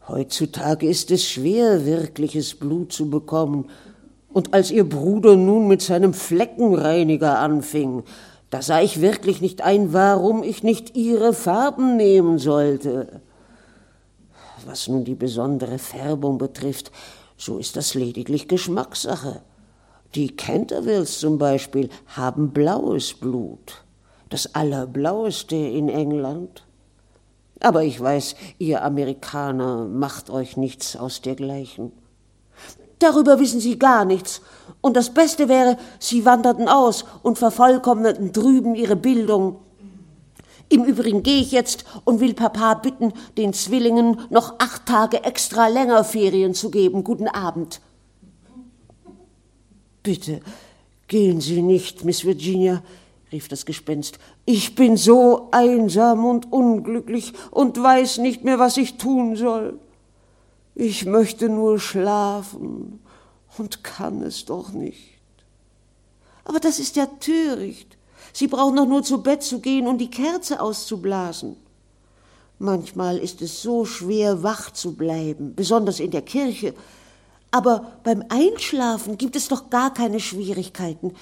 Heutzutage 0.07 0.87
ist 0.87 1.11
es 1.11 1.25
schwer, 1.25 1.87
wirkliches 1.87 2.55
Blut 2.55 2.93
zu 2.93 3.09
bekommen. 3.09 3.71
Und 4.33 4.53
als 4.53 4.71
ihr 4.71 4.89
Bruder 4.89 5.37
nun 5.37 5.67
mit 5.67 5.81
seinem 5.81 6.13
Fleckenreiniger 6.13 7.39
anfing, 7.39 8.03
da 8.51 8.61
sah 8.61 8.81
ich 8.81 9.01
wirklich 9.01 9.41
nicht 9.41 9.63
ein, 9.63 9.93
warum 9.93 10.43
ich 10.43 10.63
nicht 10.63 10.97
ihre 10.97 11.33
Farben 11.33 11.97
nehmen 11.97 12.39
sollte. 12.39 13.23
Was 14.67 14.89
nun 14.89 15.05
die 15.05 15.15
besondere 15.15 15.79
Färbung 15.79 16.39
betrifft, 16.39 16.93
so 17.37 17.59
ist 17.59 17.77
das 17.77 17.95
lediglich 17.95 18.47
Geschmackssache. 18.47 19.43
Die 20.15 20.37
Cantervilles 20.37 21.19
zum 21.19 21.39
Beispiel 21.39 21.89
haben 22.07 22.51
blaues 22.51 23.15
Blut, 23.15 23.85
das 24.31 24.55
allerblaueste 24.55 25.57
in 25.57 25.89
England. 25.89 26.65
Aber 27.61 27.85
ich 27.85 28.01
weiß, 28.01 28.35
ihr 28.59 28.85
Amerikaner 28.85 29.87
macht 29.87 30.31
euch 30.31 30.57
nichts 30.57 30.97
aus 30.97 31.21
dergleichen. 31.23 31.93
Darüber 32.99 33.39
wissen 33.39 33.61
Sie 33.61 33.79
gar 33.79 34.05
nichts. 34.05 34.41
Und 34.81 34.97
das 34.97 35.13
Beste 35.13 35.49
wäre, 35.49 35.77
Sie 35.99 36.25
wanderten 36.25 36.69
aus 36.69 37.05
und 37.23 37.39
vervollkommneten 37.39 38.33
drüben 38.33 38.75
Ihre 38.75 38.97
Bildung. 38.97 39.61
Im 40.69 40.85
Übrigen 40.85 41.23
gehe 41.23 41.41
ich 41.41 41.53
jetzt 41.53 41.85
und 42.05 42.21
will 42.21 42.35
Papa 42.35 42.75
bitten, 42.75 43.13
den 43.37 43.53
Zwillingen 43.53 44.21
noch 44.31 44.55
acht 44.59 44.87
Tage 44.87 45.23
extra 45.23 45.69
länger 45.69 46.03
Ferien 46.05 46.55
zu 46.55 46.71
geben. 46.71 47.05
Guten 47.05 47.29
Abend. 47.29 47.81
Bitte, 50.03 50.41
gehen 51.07 51.41
Sie 51.41 51.63
nicht, 51.63 52.05
Miss 52.05 52.25
Virginia, 52.25 52.83
rief 53.33 53.49
das 53.49 53.67
Gespenst. 53.67 54.19
Ich 54.45 54.75
bin 54.75 54.97
so 54.97 55.49
einsam 55.51 56.25
und 56.25 56.53
unglücklich 56.53 57.33
und 57.51 57.83
weiß 57.83 58.19
nicht 58.19 58.45
mehr, 58.45 58.59
was 58.59 58.77
ich 58.77 58.97
tun 58.97 59.37
soll. 59.37 59.79
Ich 60.75 61.05
möchte 61.07 61.49
nur 61.49 61.79
schlafen 61.79 63.01
und 63.59 63.85
kann 63.85 64.23
es 64.23 64.45
doch 64.45 64.73
nicht. 64.73 65.15
Aber 66.45 66.61
das 66.61 66.79
ist 66.79 66.97
ja 66.97 67.07
töricht. 67.07 67.97
Sie 68.33 68.49
brauchen 68.49 68.77
doch 68.77 68.87
nur 68.87 69.03
zu 69.03 69.23
Bett 69.23 69.43
zu 69.43 69.61
gehen 69.61 69.87
und 69.87 69.99
die 69.99 70.11
Kerze 70.11 70.61
auszublasen. 70.61 71.57
Manchmal 72.59 73.19
ist 73.19 73.43
es 73.43 73.63
so 73.63 73.85
schwer, 73.85 74.43
wach 74.43 74.71
zu 74.71 74.95
bleiben, 74.95 75.55
besonders 75.55 76.01
in 76.01 76.11
der 76.11 76.23
Kirche. 76.23 76.75
Aber 77.51 77.93
beim 78.03 78.25
Einschlafen 78.29 79.19
gibt 79.19 79.37
es 79.37 79.49
doch 79.49 79.71
gar 79.71 79.93
keine 79.95 80.21
Schwierigkeiten. 80.21 81.15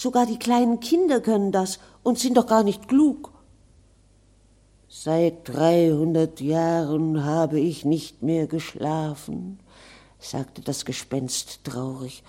Sogar 0.00 0.24
die 0.24 0.38
kleinen 0.38 0.80
Kinder 0.80 1.20
können 1.20 1.52
das 1.52 1.78
und 2.02 2.18
sind 2.18 2.38
doch 2.38 2.46
gar 2.46 2.62
nicht 2.62 2.88
klug. 2.88 3.32
Seit 4.88 5.46
dreihundert 5.46 6.40
Jahren 6.40 7.22
habe 7.22 7.60
ich 7.60 7.84
nicht 7.84 8.22
mehr 8.22 8.46
geschlafen, 8.46 9.58
sagte 10.18 10.62
das 10.62 10.86
Gespenst 10.86 11.64
traurig, 11.64 12.22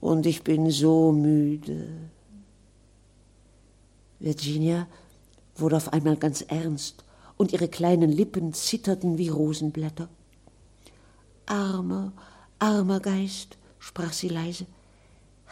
und 0.00 0.24
ich 0.24 0.44
bin 0.44 0.70
so 0.70 1.12
müde. 1.12 1.88
Virginia 4.18 4.86
wurde 5.54 5.76
auf 5.76 5.92
einmal 5.92 6.16
ganz 6.16 6.40
ernst, 6.40 7.04
und 7.36 7.52
ihre 7.52 7.68
kleinen 7.68 8.10
Lippen 8.10 8.54
zitterten 8.54 9.18
wie 9.18 9.28
Rosenblätter. 9.28 10.08
Armer, 11.44 12.14
armer 12.58 13.00
Geist, 13.00 13.58
sprach 13.78 14.14
sie 14.14 14.28
leise, 14.28 14.64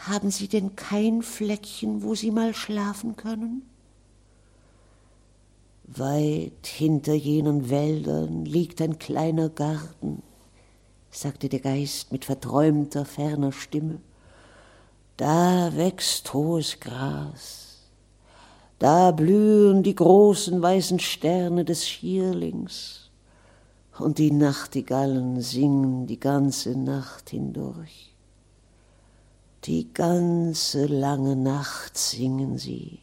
haben 0.07 0.31
Sie 0.31 0.47
denn 0.47 0.75
kein 0.75 1.21
Fleckchen, 1.21 2.03
wo 2.03 2.15
Sie 2.15 2.31
mal 2.31 2.53
schlafen 2.53 3.15
können? 3.15 3.63
Weit 5.83 6.65
hinter 6.65 7.13
jenen 7.13 7.69
Wäldern 7.69 8.45
liegt 8.45 8.81
ein 8.81 8.97
kleiner 8.97 9.49
Garten, 9.49 10.23
sagte 11.09 11.49
der 11.49 11.59
Geist 11.59 12.11
mit 12.11 12.25
verträumter, 12.25 13.03
ferner 13.03 13.51
Stimme. 13.51 13.99
Da 15.17 15.75
wächst 15.75 16.33
hohes 16.33 16.79
Gras, 16.79 17.89
da 18.79 19.11
blühen 19.11 19.83
die 19.83 19.93
großen 19.93 20.61
weißen 20.61 20.99
Sterne 20.99 21.65
des 21.65 21.87
Schierlings, 21.87 23.11
und 23.99 24.17
die 24.17 24.31
Nachtigallen 24.31 25.41
singen 25.41 26.07
die 26.07 26.19
ganze 26.19 26.75
Nacht 26.75 27.29
hindurch. 27.29 28.10
Die 29.65 29.93
ganze 29.93 30.87
lange 30.87 31.35
Nacht 31.35 31.95
singen 31.95 32.57
sie, 32.57 32.97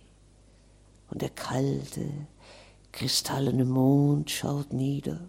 und 1.08 1.22
der 1.22 1.30
kalte, 1.30 2.04
kristallene 2.90 3.64
Mond 3.64 4.28
schaut 4.32 4.72
nieder, 4.72 5.20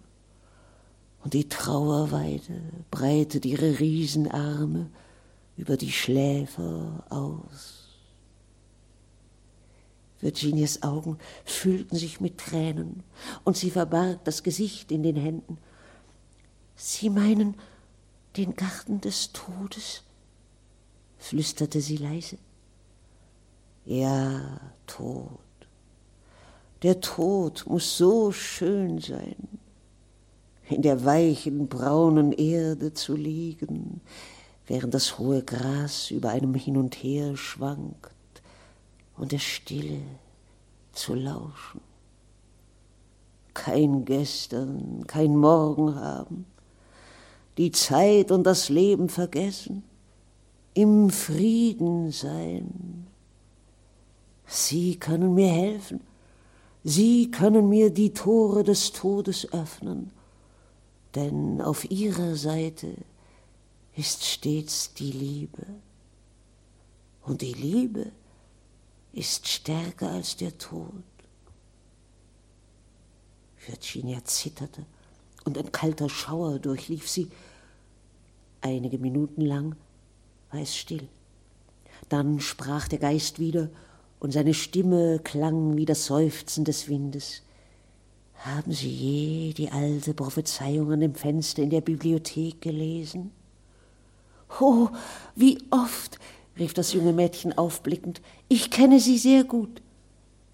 und 1.22 1.34
die 1.34 1.48
Trauerweide 1.48 2.60
breitet 2.90 3.44
ihre 3.44 3.78
Riesenarme 3.78 4.90
über 5.56 5.76
die 5.76 5.92
Schläfer 5.92 7.04
aus. 7.10 7.90
Virginias 10.20 10.82
Augen 10.82 11.16
füllten 11.44 11.94
sich 11.94 12.20
mit 12.20 12.38
Tränen, 12.38 13.04
und 13.44 13.56
sie 13.56 13.70
verbarg 13.70 14.24
das 14.24 14.42
Gesicht 14.42 14.90
in 14.90 15.04
den 15.04 15.16
Händen. 15.16 15.58
Sie 16.74 17.08
meinen 17.08 17.54
den 18.36 18.56
Garten 18.56 19.00
des 19.00 19.32
Todes? 19.32 20.02
Flüsterte 21.20 21.80
sie 21.80 21.98
leise. 21.98 22.38
Ja, 23.84 24.60
Tod. 24.86 25.38
Der 26.82 27.00
Tod 27.00 27.64
muss 27.68 27.96
so 27.96 28.32
schön 28.32 28.98
sein, 29.00 29.36
in 30.68 30.82
der 30.82 31.04
weichen, 31.04 31.68
braunen 31.68 32.32
Erde 32.32 32.94
zu 32.94 33.14
liegen, 33.14 34.00
während 34.66 34.94
das 34.94 35.18
hohe 35.18 35.42
Gras 35.42 36.10
über 36.10 36.30
einem 36.30 36.54
hin 36.54 36.76
und 36.76 36.94
her 36.96 37.36
schwankt 37.36 38.14
und 39.16 39.32
der 39.32 39.38
Stille 39.38 40.00
zu 40.92 41.14
lauschen. 41.14 41.80
Kein 43.52 44.04
Gestern, 44.06 45.06
kein 45.06 45.36
Morgen 45.36 45.96
haben, 45.96 46.46
die 47.58 47.72
Zeit 47.72 48.30
und 48.30 48.44
das 48.44 48.70
Leben 48.70 49.10
vergessen, 49.10 49.82
im 50.74 51.10
Frieden 51.10 52.10
sein. 52.10 53.06
Sie 54.46 54.98
können 54.98 55.34
mir 55.34 55.48
helfen. 55.48 56.00
Sie 56.82 57.30
können 57.30 57.68
mir 57.68 57.90
die 57.90 58.12
Tore 58.14 58.64
des 58.64 58.92
Todes 58.92 59.52
öffnen, 59.52 60.10
denn 61.14 61.60
auf 61.60 61.90
Ihrer 61.90 62.36
Seite 62.36 62.94
ist 63.96 64.24
stets 64.24 64.94
die 64.94 65.12
Liebe. 65.12 65.66
Und 67.22 67.42
die 67.42 67.52
Liebe 67.52 68.12
ist 69.12 69.46
stärker 69.46 70.10
als 70.10 70.36
der 70.36 70.56
Tod. 70.56 71.04
Virginia 73.66 74.24
zitterte 74.24 74.86
und 75.44 75.58
ein 75.58 75.70
kalter 75.70 76.08
Schauer 76.08 76.58
durchlief 76.58 77.08
sie. 77.08 77.30
Einige 78.62 78.98
Minuten 78.98 79.42
lang 79.42 79.76
war 80.50 80.60
es 80.60 80.76
still. 80.76 81.08
Dann 82.08 82.40
sprach 82.40 82.88
der 82.88 82.98
Geist 82.98 83.38
wieder, 83.38 83.70
und 84.18 84.32
seine 84.32 84.52
Stimme 84.52 85.18
klang 85.24 85.76
wie 85.76 85.86
das 85.86 86.04
Seufzen 86.04 86.64
des 86.64 86.88
Windes. 86.88 87.42
Haben 88.34 88.72
Sie 88.72 88.88
je 88.88 89.52
die 89.54 89.70
alte 89.70 90.14
Prophezeiung 90.14 90.92
an 90.92 91.00
dem 91.00 91.14
Fenster 91.14 91.62
in 91.62 91.70
der 91.70 91.80
Bibliothek 91.80 92.60
gelesen? 92.60 93.32
Oh, 94.60 94.88
wie 95.36 95.58
oft, 95.70 96.18
rief 96.58 96.74
das 96.74 96.92
junge 96.92 97.12
Mädchen 97.12 97.56
aufblickend, 97.56 98.20
ich 98.48 98.70
kenne 98.70 99.00
sie 99.00 99.18
sehr 99.18 99.44
gut. 99.44 99.82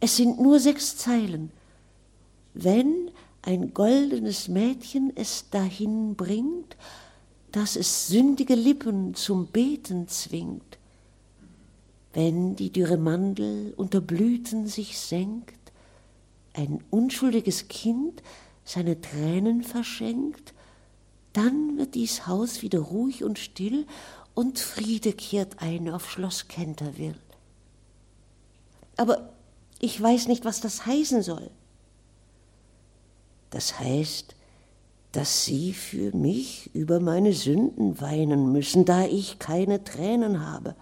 Es 0.01 0.17
sind 0.17 0.41
nur 0.41 0.61
sechs 0.61 0.97
Zeilen. 0.97 1.51
Wenn 2.55 3.11
ein 3.43 3.73
goldenes 3.73 4.49
Mädchen 4.49 5.13
es 5.15 5.49
dahin 5.51 6.15
bringt, 6.15 6.77
dass 7.57 7.75
es 7.75 8.09
sündige 8.09 8.55
Lippen 8.55 9.15
zum 9.15 9.47
Beten 9.47 10.09
zwingt, 10.09 10.77
wenn 12.13 12.55
die 12.55 12.71
dürre 12.71 12.99
Mandel 12.99 13.73
unter 13.79 14.03
Blüten 14.03 14.67
sich 14.67 14.99
senkt, 14.99 15.73
ein 16.53 16.85
unschuldiges 16.91 17.69
Kind 17.69 18.23
seine 18.63 19.01
Tränen 19.01 19.63
verschenkt, 19.63 20.53
dann 21.33 21.79
wird 21.79 21.95
dies 21.95 22.27
Haus 22.27 22.61
wieder 22.61 22.81
ruhig 22.81 23.25
und 23.25 23.39
still 23.39 23.87
und 24.35 24.59
Friede 24.59 25.15
kehrt 25.15 25.63
ein 25.63 25.89
auf 25.89 26.11
Schloss 26.11 26.49
Canterville. 26.49 27.17
Aber 28.99 29.31
ich 29.79 29.99
weiß 29.99 30.29
nicht, 30.29 30.45
was 30.45 30.61
das 30.61 30.85
heißen 30.85 31.23
soll. 31.23 31.51
Das 33.49 33.81
heißt, 33.81 34.36
dass 35.17 35.47
Sie 35.47 35.73
für 35.73 36.15
mich 36.15 36.69
über 36.75 37.01
meine 37.01 37.33
Sünden 37.33 38.03
weinen 38.03 38.53
müssen, 38.53 38.85
da 38.85 39.07
ich 39.07 39.39
keine 39.39 39.83
Tränen 39.83 40.47
habe, 40.47 40.75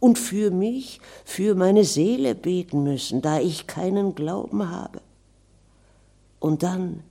und 0.00 0.18
für 0.18 0.50
mich, 0.50 1.00
für 1.24 1.54
meine 1.54 1.84
Seele 1.84 2.34
beten 2.34 2.82
müssen, 2.82 3.22
da 3.22 3.40
ich 3.40 3.66
keinen 3.66 4.14
Glauben 4.14 4.70
habe. 4.70 5.00
Und 6.40 6.62
dann, 6.62 7.04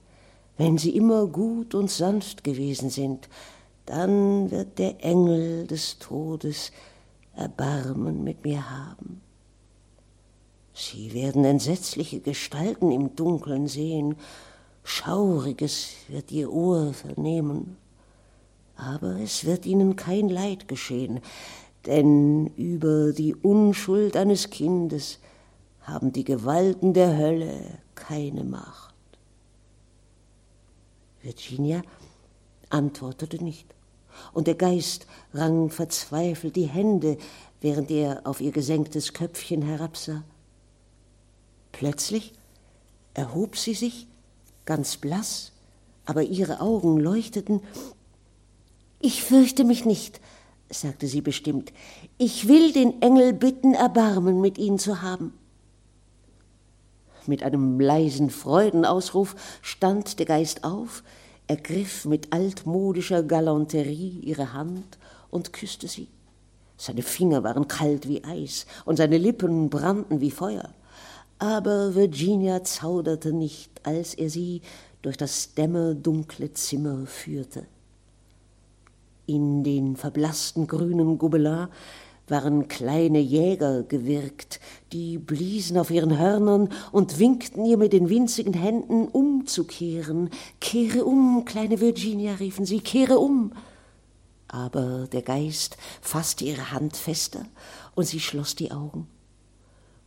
wenn 0.58 0.78
Sie 0.78 0.96
immer 0.96 1.26
gut 1.26 1.74
und 1.74 1.90
sanft 1.90 2.44
gewesen 2.44 2.92
sind, 2.92 3.30
dann 3.88 4.52
wird 4.52 4.78
der 4.78 5.04
Engel 5.04 5.66
des 5.66 5.98
Todes 5.98 6.72
Erbarmen 7.36 8.24
mit 8.24 8.44
mir 8.44 8.70
haben. 8.70 9.22
Sie 10.76 11.14
werden 11.14 11.46
entsetzliche 11.46 12.20
Gestalten 12.20 12.92
im 12.92 13.16
Dunkeln 13.16 13.68
sehen, 13.68 14.18
Schauriges 14.90 15.92
wird 16.08 16.32
ihr 16.32 16.52
Ohr 16.52 16.96
vernehmen, 16.96 17.78
aber 18.76 19.20
es 19.20 19.46
wird 19.46 19.68
ihnen 19.68 19.96
kein 19.96 20.30
Leid 20.30 20.68
geschehen, 20.68 21.20
denn 21.86 22.48
über 22.58 23.14
die 23.14 23.36
Unschuld 23.36 24.18
eines 24.18 24.50
Kindes 24.50 25.20
haben 25.82 26.12
die 26.12 26.24
Gewalten 26.24 26.96
der 26.96 27.16
Hölle 27.16 27.78
keine 27.94 28.44
Macht. 28.44 28.96
Virginia 31.22 31.84
antwortete 32.72 33.44
nicht, 33.44 33.68
und 34.34 34.48
der 34.48 34.56
Geist 34.56 35.06
rang 35.36 35.70
verzweifelt 35.70 36.56
die 36.56 36.68
Hände, 36.68 37.20
während 37.62 37.92
er 37.92 38.26
auf 38.26 38.42
ihr 38.42 38.52
gesenktes 38.52 39.14
Köpfchen 39.14 39.62
herabsah. 39.62 40.24
Plötzlich 41.72 42.34
erhob 43.14 43.56
sie 43.56 43.76
sich, 43.76 44.09
ganz 44.70 44.98
blass, 44.98 45.52
aber 46.06 46.22
ihre 46.22 46.62
Augen 46.62 47.00
leuchteten. 47.00 47.62
Ich 49.00 49.24
fürchte 49.24 49.64
mich 49.64 49.84
nicht, 49.84 50.22
sagte 50.70 51.08
sie 51.08 51.22
bestimmt. 51.22 51.74
Ich 52.20 52.48
will 52.48 52.72
den 52.72 53.02
Engel 53.02 53.34
bitten, 53.34 53.74
Erbarmen 53.74 54.40
mit 54.40 54.60
ihnen 54.60 54.78
zu 54.78 55.02
haben. 55.02 55.34
Mit 57.26 57.42
einem 57.42 57.80
leisen 57.80 58.30
Freudenausruf 58.30 59.36
stand 59.64 60.20
der 60.20 60.28
Geist 60.28 60.64
auf, 60.64 61.02
ergriff 61.48 62.06
mit 62.06 62.32
altmodischer 62.32 63.24
Galanterie 63.24 64.20
ihre 64.20 64.54
Hand 64.54 65.00
und 65.32 65.52
küsste 65.52 65.88
sie. 65.88 66.10
Seine 66.78 67.02
Finger 67.02 67.44
waren 67.44 67.68
kalt 67.68 68.08
wie 68.08 68.24
Eis 68.24 68.68
und 68.86 68.98
seine 68.98 69.18
Lippen 69.18 69.72
brannten 69.72 70.22
wie 70.22 70.30
Feuer. 70.30 70.70
Aber 71.40 71.96
Virginia 71.96 72.64
zauderte 72.66 73.32
nicht, 73.32 73.72
als 73.84 74.14
er 74.14 74.30
sie 74.30 74.62
durch 75.02 75.16
das 75.16 75.54
dämmerdunkle 75.54 76.52
Zimmer 76.52 77.06
führte. 77.06 77.66
In 79.26 79.64
den 79.64 79.96
verblassten 79.96 80.68
grünen 80.68 81.18
Gobelin 81.18 81.70
waren 82.28 82.68
kleine 82.68 83.20
Jäger 83.20 83.84
gewirkt, 83.84 84.60
die 84.92 85.18
bliesen 85.18 85.78
auf 85.78 85.92
ihren 85.92 86.18
Hörnern 86.18 86.70
und 86.92 87.20
winkten 87.20 87.66
ihr 87.66 87.78
mit 87.78 87.94
den 87.94 88.10
winzigen 88.10 88.54
Händen 88.54 89.08
umzukehren. 89.08 90.30
Kehre 90.60 91.06
um, 91.06 91.46
kleine 91.46 91.80
Virginia, 91.80 92.36
riefen 92.36 92.66
sie, 92.66 92.82
kehre 92.82 93.18
um. 93.18 93.54
Aber 94.48 95.08
der 95.08 95.22
Geist 95.22 95.78
fasste 96.02 96.44
ihre 96.44 96.72
Hand 96.72 96.98
fester 96.98 97.46
und 97.96 98.06
sie 98.06 98.20
schloss 98.20 98.56
die 98.56 98.72
Augen. 98.72 99.08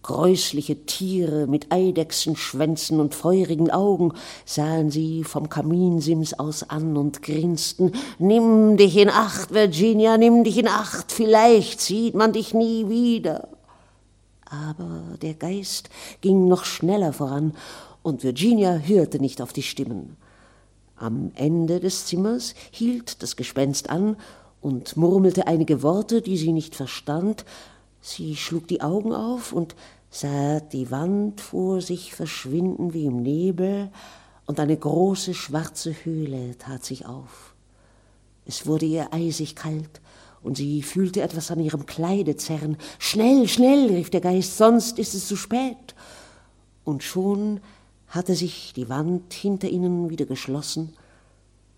Gräusliche 0.02 0.84
Tiere 0.84 1.46
mit 1.46 1.70
Eidechsenschwänzen 1.70 2.98
und 2.98 3.14
feurigen 3.14 3.70
Augen 3.70 4.12
sahen 4.44 4.90
sie 4.90 5.22
vom 5.22 5.48
Kaminsims 5.48 6.34
aus 6.34 6.68
an 6.68 6.96
und 6.96 7.22
grinsten. 7.22 7.92
Nimm 8.18 8.76
dich 8.76 8.96
in 8.96 9.08
Acht, 9.08 9.54
Virginia, 9.54 10.18
nimm 10.18 10.42
dich 10.42 10.58
in 10.58 10.66
Acht, 10.66 11.12
vielleicht 11.12 11.80
sieht 11.80 12.14
man 12.14 12.32
dich 12.32 12.52
nie 12.52 12.88
wieder. 12.88 13.48
Aber 14.44 15.02
der 15.22 15.34
Geist 15.34 15.88
ging 16.20 16.48
noch 16.48 16.64
schneller 16.64 17.12
voran, 17.12 17.54
und 18.02 18.24
Virginia 18.24 18.72
hörte 18.74 19.20
nicht 19.20 19.40
auf 19.40 19.52
die 19.52 19.62
Stimmen. 19.62 20.16
Am 20.96 21.30
Ende 21.36 21.78
des 21.78 22.06
Zimmers 22.06 22.54
hielt 22.72 23.22
das 23.22 23.36
Gespenst 23.36 23.88
an 23.88 24.16
und 24.60 24.96
murmelte 24.96 25.46
einige 25.46 25.82
Worte, 25.82 26.22
die 26.22 26.36
sie 26.36 26.52
nicht 26.52 26.74
verstand, 26.74 27.44
Sie 28.02 28.36
schlug 28.36 28.66
die 28.66 28.82
Augen 28.82 29.14
auf 29.14 29.52
und 29.52 29.76
sah 30.10 30.60
die 30.60 30.90
Wand 30.90 31.40
vor 31.40 31.80
sich 31.80 32.14
verschwinden 32.14 32.92
wie 32.92 33.06
im 33.06 33.22
Nebel, 33.22 33.90
und 34.44 34.58
eine 34.58 34.76
große 34.76 35.34
schwarze 35.34 35.94
Höhle 36.04 36.58
tat 36.58 36.84
sich 36.84 37.06
auf. 37.06 37.54
Es 38.44 38.66
wurde 38.66 38.86
ihr 38.86 39.14
eisig 39.14 39.54
kalt, 39.54 40.00
und 40.42 40.56
sie 40.56 40.82
fühlte 40.82 41.22
etwas 41.22 41.52
an 41.52 41.60
ihrem 41.60 41.86
Kleide 41.86 42.36
zerren. 42.36 42.76
Schnell, 42.98 43.46
schnell, 43.46 43.86
rief 43.86 44.10
der 44.10 44.20
Geist, 44.20 44.58
sonst 44.58 44.98
ist 44.98 45.14
es 45.14 45.28
zu 45.28 45.36
spät. 45.36 45.94
Und 46.82 47.04
schon 47.04 47.60
hatte 48.08 48.34
sich 48.34 48.72
die 48.74 48.88
Wand 48.88 49.32
hinter 49.32 49.68
ihnen 49.68 50.10
wieder 50.10 50.26
geschlossen, 50.26 50.92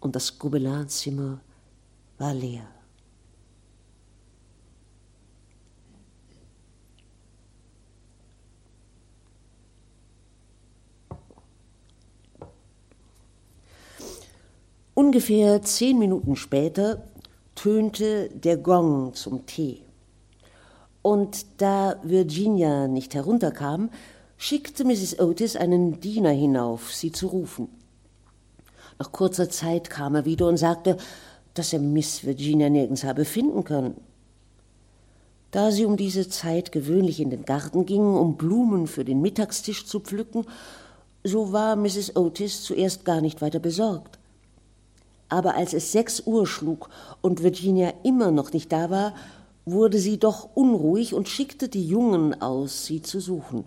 und 0.00 0.16
das 0.16 0.38
Gobelinzimmer 0.38 1.40
war 2.16 2.32
leer. 2.32 2.66
Ungefähr 14.94 15.60
zehn 15.60 15.98
Minuten 15.98 16.36
später 16.36 17.02
tönte 17.56 18.28
der 18.28 18.56
Gong 18.56 19.12
zum 19.14 19.44
Tee. 19.44 19.82
Und 21.02 21.46
da 21.56 21.96
Virginia 22.04 22.86
nicht 22.86 23.12
herunterkam, 23.16 23.90
schickte 24.36 24.84
Mrs. 24.84 25.18
Otis 25.18 25.56
einen 25.56 25.98
Diener 25.98 26.30
hinauf, 26.30 26.94
sie 26.94 27.10
zu 27.10 27.26
rufen. 27.26 27.68
Nach 29.00 29.10
kurzer 29.10 29.50
Zeit 29.50 29.90
kam 29.90 30.14
er 30.14 30.26
wieder 30.26 30.46
und 30.46 30.58
sagte, 30.58 30.96
dass 31.54 31.72
er 31.72 31.80
Miss 31.80 32.24
Virginia 32.24 32.70
nirgends 32.70 33.02
habe 33.02 33.24
finden 33.24 33.64
können. 33.64 33.96
Da 35.50 35.72
sie 35.72 35.86
um 35.86 35.96
diese 35.96 36.28
Zeit 36.28 36.70
gewöhnlich 36.70 37.18
in 37.18 37.30
den 37.30 37.44
Garten 37.44 37.84
ging, 37.84 38.14
um 38.14 38.36
Blumen 38.36 38.86
für 38.86 39.04
den 39.04 39.22
Mittagstisch 39.22 39.86
zu 39.86 39.98
pflücken, 39.98 40.46
so 41.24 41.50
war 41.50 41.74
Mrs. 41.74 42.14
Otis 42.14 42.62
zuerst 42.62 43.04
gar 43.04 43.20
nicht 43.20 43.42
weiter 43.42 43.58
besorgt 43.58 44.20
aber 45.28 45.54
als 45.54 45.72
es 45.72 45.92
sechs 45.92 46.20
Uhr 46.26 46.46
schlug 46.46 46.88
und 47.20 47.42
Virginia 47.42 47.92
immer 48.02 48.30
noch 48.30 48.52
nicht 48.52 48.72
da 48.72 48.90
war, 48.90 49.14
wurde 49.64 49.98
sie 49.98 50.18
doch 50.18 50.50
unruhig 50.54 51.14
und 51.14 51.28
schickte 51.28 51.68
die 51.68 51.86
Jungen 51.86 52.40
aus, 52.42 52.84
sie 52.86 53.02
zu 53.02 53.20
suchen, 53.20 53.64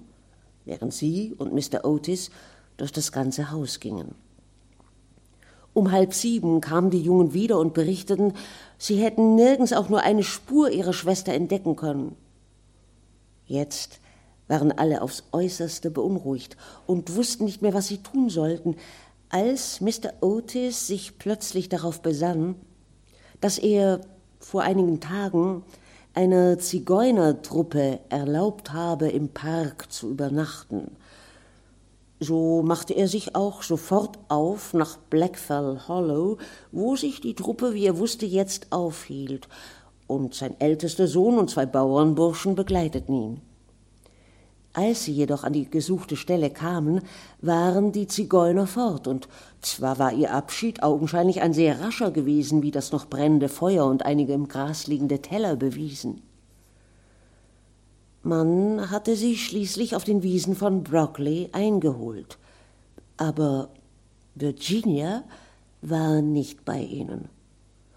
während 0.66 0.94
sie 0.94 1.34
und 1.38 1.54
Mr. 1.54 1.86
Otis 1.86 2.30
durch 2.78 2.92
das 2.92 3.12
ganze 3.12 3.52
Haus 3.52 3.80
gingen. 3.80 4.14
Um 5.74 5.92
halb 5.92 6.14
sieben 6.14 6.62
kamen 6.62 6.90
die 6.90 7.02
Jungen 7.02 7.34
wieder 7.34 7.60
und 7.60 7.74
berichteten, 7.74 8.34
sie 8.78 8.96
hätten 8.96 9.36
nirgends 9.36 9.74
auch 9.74 9.90
nur 9.90 10.02
eine 10.02 10.24
Spur 10.24 10.72
ihrer 10.72 10.94
Schwester 10.94 11.34
entdecken 11.34 11.76
können. 11.76 12.16
Jetzt 13.46 14.00
waren 14.48 14.72
alle 14.72 15.02
aufs 15.02 15.24
äußerste 15.32 15.92
beunruhigt 15.92 16.58
und 16.86 17.16
wussten 17.16 17.46
nicht 17.46 17.62
mehr, 17.62 17.74
was 17.74 17.88
sie 17.88 18.00
tun 18.00 18.30
sollten, 18.30 18.76
als 19.30 19.82
Mr. 19.82 20.14
Otis 20.22 20.88
sich 20.88 21.18
plötzlich 21.18 21.70
darauf 21.70 22.02
besann, 22.02 22.56
dass 23.42 23.58
er 23.58 24.02
vor 24.40 24.64
einigen 24.64 25.00
Tagen 25.00 25.64
einer 26.14 26.58
Zigeunertruppe 26.58 28.00
erlaubt 28.10 28.74
habe, 28.74 29.10
im 29.10 29.30
Park 29.30 29.92
zu 29.92 30.10
übernachten, 30.10 30.92
so 32.20 32.64
machte 32.64 32.94
er 32.94 33.08
sich 33.08 33.36
auch 33.36 33.62
sofort 33.62 34.18
auf 34.28 34.74
nach 34.74 34.98
Blackfell 34.98 35.82
Hollow, 35.88 36.38
wo 36.72 36.96
sich 36.96 37.22
die 37.22 37.36
Truppe, 37.36 37.76
wie 37.76 37.86
er 37.86 38.00
wusste, 38.00 38.26
jetzt 38.26 38.72
aufhielt, 38.72 39.48
und 40.08 40.34
sein 40.34 40.60
ältester 40.60 41.08
Sohn 41.08 41.38
und 41.38 41.50
zwei 41.50 41.66
Bauernburschen 41.66 42.56
begleiteten 42.56 43.14
ihn. 43.14 43.42
Als 44.78 45.06
sie 45.06 45.12
jedoch 45.12 45.44
an 45.44 45.54
die 45.54 45.68
gesuchte 45.68 46.16
Stelle 46.16 46.52
kamen, 46.52 47.02
waren 47.42 47.92
die 47.94 48.06
Zigeuner 48.06 48.68
fort, 48.68 49.08
und 49.08 49.28
zwar 49.60 49.98
war 49.98 50.14
ihr 50.14 50.32
Abschied 50.32 50.84
augenscheinlich 50.84 51.42
ein 51.42 51.52
sehr 51.52 51.82
rascher 51.82 52.12
gewesen, 52.12 52.62
wie 52.62 52.70
das 52.70 52.92
noch 52.92 53.08
brennende 53.08 53.50
Feuer 53.50 53.88
und 53.88 54.06
einige 54.06 54.34
im 54.34 54.48
Gras 54.48 54.86
liegende 54.86 55.20
Teller 55.20 55.56
bewiesen. 55.56 56.22
Man 58.22 58.92
hatte 58.92 59.16
sie 59.16 59.36
schließlich 59.36 59.96
auf 59.96 60.04
den 60.04 60.22
Wiesen 60.22 60.56
von 60.56 60.84
Brockley 60.84 61.50
eingeholt, 61.54 62.38
aber 63.18 63.70
Virginia 64.36 65.24
war 65.82 66.22
nicht 66.22 66.66
bei 66.66 66.82
ihnen. 66.82 67.30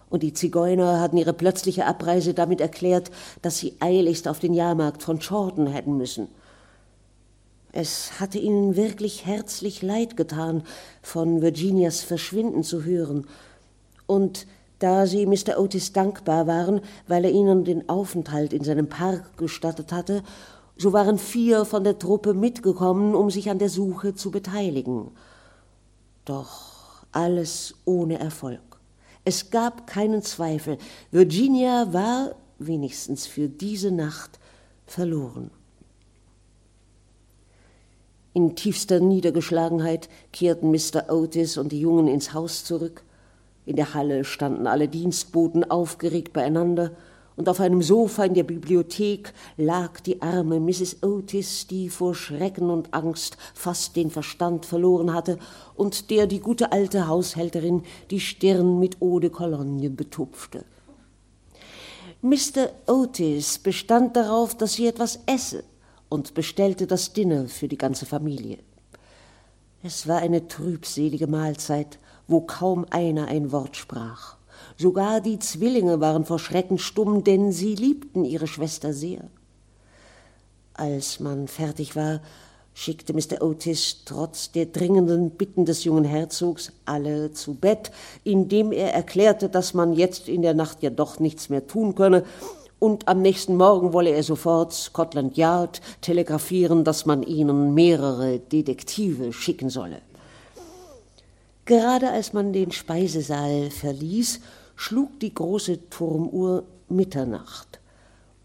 Und 0.09 0.23
die 0.23 0.33
Zigeuner 0.33 0.99
hatten 0.99 1.19
ihre 1.19 1.35
plötzliche 1.35 1.85
Abreise 1.85 2.33
damit 2.33 2.63
erklärt, 2.63 3.11
dass 3.43 3.59
sie 3.59 3.75
eiligst 3.81 4.27
auf 4.27 4.39
den 4.39 4.55
Jahrmarkt 4.55 5.03
von 5.03 5.19
Chorton 5.19 5.67
hätten 5.67 5.99
müssen– 5.99 6.29
es 7.73 8.19
hatte 8.19 8.39
ihnen 8.39 8.77
wirklich 8.77 9.27
herzlich 9.27 9.83
leid 9.83 10.17
getan, 10.17 10.63
von 11.03 11.41
Virginias 11.41 12.03
Verschwinden 12.03 12.63
zu 12.63 12.85
hören. 12.85 13.27
Und 14.07 14.47
da 14.81 15.07
sie 15.07 15.27
Mr. 15.27 15.59
Otis 15.59 15.93
dankbar 15.93 16.47
waren, 16.47 16.81
weil 17.07 17.25
er 17.25 17.31
ihnen 17.31 17.65
den 17.65 17.89
Aufenthalt 17.89 18.53
in 18.53 18.65
seinem 18.65 18.89
Park 18.89 19.37
gestattet 19.37 19.93
hatte, 19.93 20.23
so 20.77 20.93
waren 20.93 21.19
vier 21.19 21.67
von 21.67 21.85
der 21.85 21.99
Truppe 21.99 22.33
mitgekommen, 22.33 23.15
um 23.15 23.31
sich 23.31 23.51
an 23.51 23.59
der 23.59 23.69
Suche 23.69 24.15
zu 24.15 24.31
beteiligen. 24.31 25.11
Doch 26.25 27.05
alles 27.13 27.75
ohne 27.85 28.19
Erfolg. 28.19 28.61
Es 29.25 29.51
gab 29.51 29.87
keinen 29.87 30.23
Zweifel, 30.23 30.79
Virginia 31.11 31.93
war, 31.93 32.35
wenigstens 32.59 33.27
für 33.27 33.49
diese 33.49 33.91
Nacht, 33.91 34.39
verloren. 34.87 35.51
In 38.33 38.55
tiefster 38.55 39.01
Niedergeschlagenheit 39.01 40.09
kehrten 40.33 40.71
Mr. 40.71 41.13
Otis 41.13 41.59
und 41.59 41.73
die 41.73 41.81
Jungen 41.81 42.07
ins 42.07 42.33
Haus 42.33 42.65
zurück. 42.65 43.03
In 43.67 43.75
der 43.75 43.93
Halle 43.95 44.25
standen 44.25 44.69
alle 44.69 44.87
Dienstboten 44.87 45.69
aufgeregt 45.69 46.33
beieinander, 46.33 46.93
und 47.37 47.49
auf 47.49 47.61
einem 47.61 47.81
Sofa 47.81 48.25
in 48.25 48.35
der 48.35 48.43
Bibliothek 48.43 49.33
lag 49.57 50.01
die 50.01 50.21
arme 50.21 50.61
Mrs. 50.61 51.03
Otis, 51.03 51.67
die 51.67 51.89
vor 51.89 52.15
Schrecken 52.15 52.69
und 52.69 52.93
Angst 52.93 53.39
fast 53.55 53.97
den 53.97 54.11
Verstand 54.11 54.67
verloren 54.67 55.15
hatte 55.15 55.39
und 55.75 56.11
der 56.11 56.27
die 56.27 56.41
gute 56.41 56.71
alte 56.71 57.09
Haushälterin 57.09 57.83
die 58.11 58.21
Stirn 58.21 58.79
mit 58.79 59.01
Eau 59.01 59.21
de 59.21 59.31
Cologne 59.31 59.89
betupfte. 59.89 60.67
Mr. 62.21 62.69
Otis 62.87 63.59
bestand 63.59 64.17
darauf, 64.17 64.55
dass 64.55 64.75
sie 64.75 64.87
etwas 64.87 65.21
esse 65.25 65.65
und 66.11 66.35
bestellte 66.35 66.87
das 66.87 67.15
Dinner 67.15 67.49
für 67.49 67.69
die 67.69 67.79
ganze 67.79 68.05
Familie. 68.05 68.59
Es 69.83 70.07
war 70.07 70.19
eine 70.19 70.47
trübselige 70.47 71.27
Mahlzeit, 71.27 71.99
wo 72.29 72.43
kaum 72.43 72.85
einer 72.91 73.29
ein 73.29 73.51
Wort 73.51 73.79
sprach. 73.79 74.37
Sogar 74.77 75.23
die 75.23 75.39
Zwillinge 75.39 76.01
waren 76.01 76.27
vor 76.27 76.39
Schrecken 76.39 76.77
stumm, 76.77 77.25
denn 77.25 77.53
sie 77.53 77.75
liebten 77.75 78.27
ihre 78.27 78.47
Schwester 78.47 78.93
sehr. 78.93 79.31
Als 80.75 81.21
man 81.21 81.49
fertig 81.49 81.97
war, 81.97 82.21
schickte 82.75 83.13
Mr. 83.13 83.43
Otis 83.43 84.05
trotz 84.05 84.53
der 84.53 84.67
dringenden 84.67 85.31
Bitten 85.31 85.65
des 85.65 85.85
jungen 85.85 86.05
Herzogs 86.05 86.73
alle 86.85 87.33
zu 87.33 87.55
Bett, 87.55 87.91
indem 88.25 88.73
er 88.73 88.95
erklärte, 88.95 89.49
dass 89.49 89.75
man 89.75 89.93
jetzt 89.93 90.29
in 90.29 90.43
der 90.43 90.55
Nacht 90.55 90.83
ja 90.83 90.91
doch 90.91 91.19
nichts 91.21 91.49
mehr 91.49 91.67
tun 91.67 91.95
könne, 91.95 92.25
und 92.81 93.07
am 93.09 93.21
nächsten 93.23 93.57
Morgen 93.57 93.93
wolle 93.93 94.11
er 94.11 94.23
sofort 94.25 94.73
Scotland 94.73 95.37
Yard 95.37 95.81
telegrafieren, 96.01 96.83
dass 96.83 97.07
man 97.07 97.23
ihnen 97.23 97.75
mehrere 97.75 98.41
Detektive 98.41 99.33
schicken 99.33 99.69
solle. 99.69 100.01
Gerade 101.67 102.11
als 102.11 102.33
man 102.33 102.53
den 102.53 102.73
Speisesaal 102.73 103.71
verließ, 103.71 104.41
schlug 104.75 105.21
die 105.21 105.33
große 105.33 105.91
Turmuhr 105.91 106.65
Mitternacht. 106.89 107.79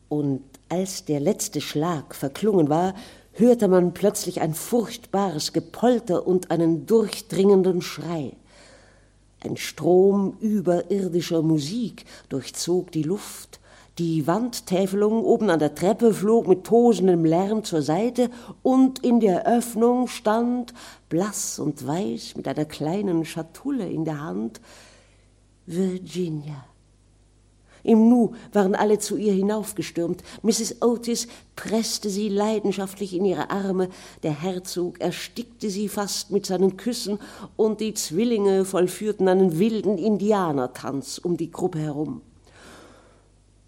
Und 0.09 0.43
als 0.69 1.05
der 1.05 1.21
letzte 1.21 1.61
Schlag 1.61 2.13
verklungen 2.13 2.69
war, 2.69 2.93
hörte 3.31 3.69
man 3.69 3.93
plötzlich 3.93 4.41
ein 4.41 4.53
furchtbares 4.53 5.53
Gepolter 5.53 6.27
und 6.27 6.51
einen 6.51 6.85
durchdringenden 6.85 7.81
Schrei. 7.81 8.33
Ein 9.39 9.55
Strom 9.57 10.37
überirdischer 10.41 11.41
Musik 11.41 12.05
durchzog 12.29 12.91
die 12.91 13.03
Luft, 13.03 13.59
die 13.97 14.27
Wandtäfelung 14.27 15.23
oben 15.23 15.49
an 15.49 15.59
der 15.59 15.73
Treppe 15.73 16.13
flog 16.13 16.47
mit 16.47 16.65
tosendem 16.65 17.23
Lärm 17.23 17.63
zur 17.63 17.81
Seite 17.81 18.29
und 18.61 18.99
in 18.99 19.21
der 19.21 19.47
Öffnung 19.47 20.07
stand, 20.07 20.73
blass 21.07 21.59
und 21.59 21.87
weiß, 21.87 22.35
mit 22.35 22.47
einer 22.47 22.65
kleinen 22.65 23.23
Schatulle 23.23 23.87
in 23.87 24.03
der 24.03 24.19
Hand, 24.21 24.59
Virginia. 25.65 26.65
Im 27.83 28.09
Nu 28.09 28.33
waren 28.51 28.73
alle 28.73 28.97
zu 28.97 29.15
ihr 29.15 29.31
hinaufgestürmt. 29.31 30.23
Mrs. 30.41 30.81
Otis 30.81 31.27
presste 31.55 32.09
sie 32.09 32.29
leidenschaftlich 32.29 33.13
in 33.13 33.25
ihre 33.25 33.51
Arme, 33.51 33.89
der 34.23 34.41
Herzog 34.41 34.99
erstickte 34.99 35.69
sie 35.69 35.87
fast 35.87 36.31
mit 36.31 36.47
seinen 36.47 36.77
Küssen, 36.77 37.19
und 37.55 37.79
die 37.79 37.93
Zwillinge 37.93 38.65
vollführten 38.65 39.27
einen 39.27 39.59
wilden 39.59 39.99
Indianertanz 39.99 41.19
um 41.19 41.37
die 41.37 41.51
Gruppe 41.51 41.79
herum. 41.79 42.21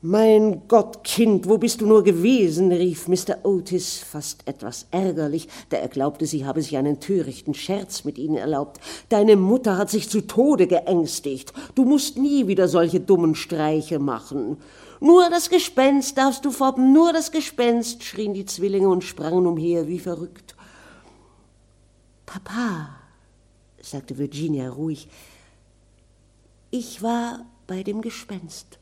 Mein 0.09 0.69
Gott, 0.69 1.03
Kind, 1.03 1.49
wo 1.49 1.57
bist 1.57 1.81
du 1.81 1.85
nur 1.85 2.01
gewesen? 2.01 2.71
rief 2.71 3.09
Mr. 3.09 3.43
Otis 3.43 3.97
fast 3.97 4.47
etwas 4.47 4.87
ärgerlich, 4.91 5.49
da 5.67 5.75
er 5.75 5.89
glaubte, 5.89 6.25
sie 6.25 6.45
habe 6.45 6.61
sich 6.61 6.77
einen 6.77 7.01
törichten 7.01 7.53
Scherz 7.53 8.05
mit 8.05 8.17
ihnen 8.17 8.37
erlaubt. 8.37 8.79
Deine 9.09 9.35
Mutter 9.35 9.77
hat 9.77 9.89
sich 9.89 10.09
zu 10.09 10.25
Tode 10.25 10.65
geängstigt. 10.67 11.51
Du 11.75 11.83
musst 11.83 12.17
nie 12.17 12.47
wieder 12.47 12.69
solche 12.69 13.01
dummen 13.01 13.35
Streiche 13.35 13.99
machen. 13.99 14.55
Nur 15.01 15.29
das 15.29 15.49
Gespenst 15.49 16.17
darfst 16.17 16.45
du 16.45 16.51
foppen, 16.51 16.93
nur 16.93 17.11
das 17.11 17.33
Gespenst, 17.33 18.01
schrien 18.05 18.33
die 18.33 18.45
Zwillinge 18.45 18.87
und 18.87 19.03
sprangen 19.03 19.45
umher 19.45 19.89
wie 19.89 19.99
verrückt. 19.99 20.55
Papa, 22.25 22.95
sagte 23.81 24.17
Virginia 24.17 24.69
ruhig, 24.69 25.09
ich 26.71 27.03
war 27.03 27.45
bei 27.67 27.83
dem 27.83 27.99
Gespenst. 27.99 28.79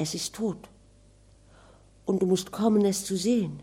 Es 0.00 0.14
ist 0.14 0.34
tot. 0.34 0.70
Und 2.06 2.22
du 2.22 2.26
musst 2.26 2.52
kommen, 2.52 2.86
es 2.86 3.04
zu 3.04 3.16
sehen. 3.16 3.60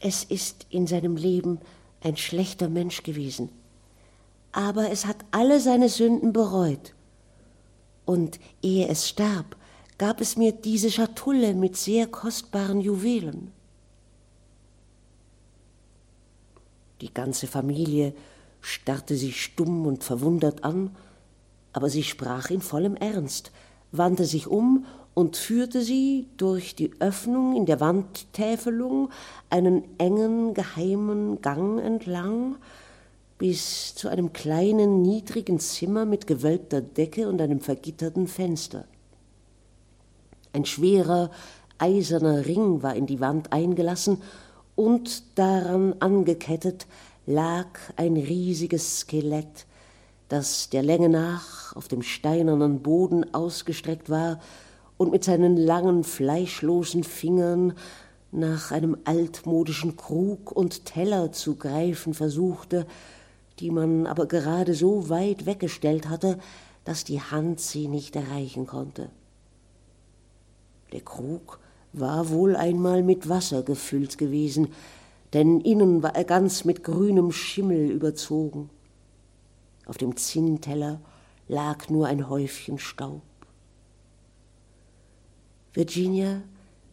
Es 0.00 0.24
ist 0.24 0.66
in 0.70 0.88
seinem 0.88 1.16
Leben 1.16 1.60
ein 2.02 2.16
schlechter 2.16 2.68
Mensch 2.68 3.04
gewesen. 3.04 3.48
Aber 4.50 4.90
es 4.90 5.06
hat 5.06 5.24
alle 5.30 5.60
seine 5.60 5.88
Sünden 5.88 6.32
bereut. 6.32 6.94
Und 8.04 8.40
ehe 8.60 8.88
es 8.88 9.08
starb, 9.08 9.56
gab 9.98 10.20
es 10.20 10.36
mir 10.36 10.50
diese 10.50 10.90
Schatulle 10.90 11.54
mit 11.54 11.76
sehr 11.76 12.08
kostbaren 12.08 12.80
Juwelen. 12.80 13.52
Die 17.00 17.14
ganze 17.14 17.46
Familie 17.46 18.14
starrte 18.60 19.14
sie 19.14 19.32
stumm 19.32 19.86
und 19.86 20.02
verwundert 20.02 20.64
an, 20.64 20.96
aber 21.72 21.88
sie 21.88 22.02
sprach 22.02 22.50
in 22.50 22.60
vollem 22.60 22.96
Ernst, 22.96 23.52
wandte 23.92 24.24
sich 24.24 24.48
um 24.48 24.84
und 25.14 25.36
führte 25.36 25.82
sie 25.82 26.26
durch 26.36 26.74
die 26.74 26.90
Öffnung 26.98 27.56
in 27.56 27.66
der 27.66 27.80
Wandtäfelung 27.80 29.10
einen 29.48 29.84
engen, 29.98 30.54
geheimen 30.54 31.40
Gang 31.40 31.80
entlang 31.80 32.56
bis 33.38 33.94
zu 33.94 34.08
einem 34.08 34.32
kleinen, 34.32 35.02
niedrigen 35.02 35.60
Zimmer 35.60 36.04
mit 36.04 36.26
gewölbter 36.26 36.80
Decke 36.80 37.28
und 37.28 37.40
einem 37.40 37.60
vergitterten 37.60 38.26
Fenster. 38.26 38.84
Ein 40.52 40.64
schwerer, 40.64 41.30
eiserner 41.78 42.46
Ring 42.46 42.82
war 42.82 42.94
in 42.94 43.06
die 43.06 43.20
Wand 43.20 43.52
eingelassen, 43.52 44.22
und 44.76 45.38
daran 45.38 45.94
angekettet 46.00 46.86
lag 47.26 47.66
ein 47.96 48.16
riesiges 48.16 49.00
Skelett, 49.00 49.66
das 50.28 50.68
der 50.70 50.82
Länge 50.82 51.08
nach 51.08 51.76
auf 51.76 51.86
dem 51.86 52.02
steinernen 52.02 52.80
Boden 52.80 53.34
ausgestreckt 53.34 54.10
war 54.10 54.40
und 54.96 55.10
mit 55.10 55.24
seinen 55.24 55.56
langen, 55.56 56.04
fleischlosen 56.04 57.04
Fingern 57.04 57.74
nach 58.32 58.72
einem 58.72 58.96
altmodischen 59.04 59.96
Krug 59.96 60.52
und 60.52 60.84
Teller 60.84 61.32
zu 61.32 61.56
greifen 61.56 62.14
versuchte, 62.14 62.86
die 63.60 63.70
man 63.70 64.06
aber 64.06 64.26
gerade 64.26 64.74
so 64.74 65.08
weit 65.08 65.46
weggestellt 65.46 66.08
hatte, 66.08 66.38
dass 66.84 67.04
die 67.04 67.20
Hand 67.20 67.60
sie 67.60 67.88
nicht 67.88 68.16
erreichen 68.16 68.66
konnte. 68.66 69.10
Der 70.92 71.00
Krug 71.00 71.60
war 71.92 72.28
wohl 72.30 72.56
einmal 72.56 73.02
mit 73.02 73.28
Wasser 73.28 73.62
gefüllt 73.62 74.18
gewesen, 74.18 74.68
denn 75.32 75.60
innen 75.60 76.02
war 76.02 76.14
er 76.14 76.24
ganz 76.24 76.64
mit 76.64 76.84
grünem 76.84 77.32
Schimmel 77.32 77.90
überzogen. 77.90 78.70
Auf 79.86 79.96
dem 79.96 80.16
Zinnteller 80.16 81.00
lag 81.48 81.88
nur 81.88 82.06
ein 82.06 82.28
Häufchen 82.28 82.78
Staub. 82.78 83.22
Virginia 85.74 86.40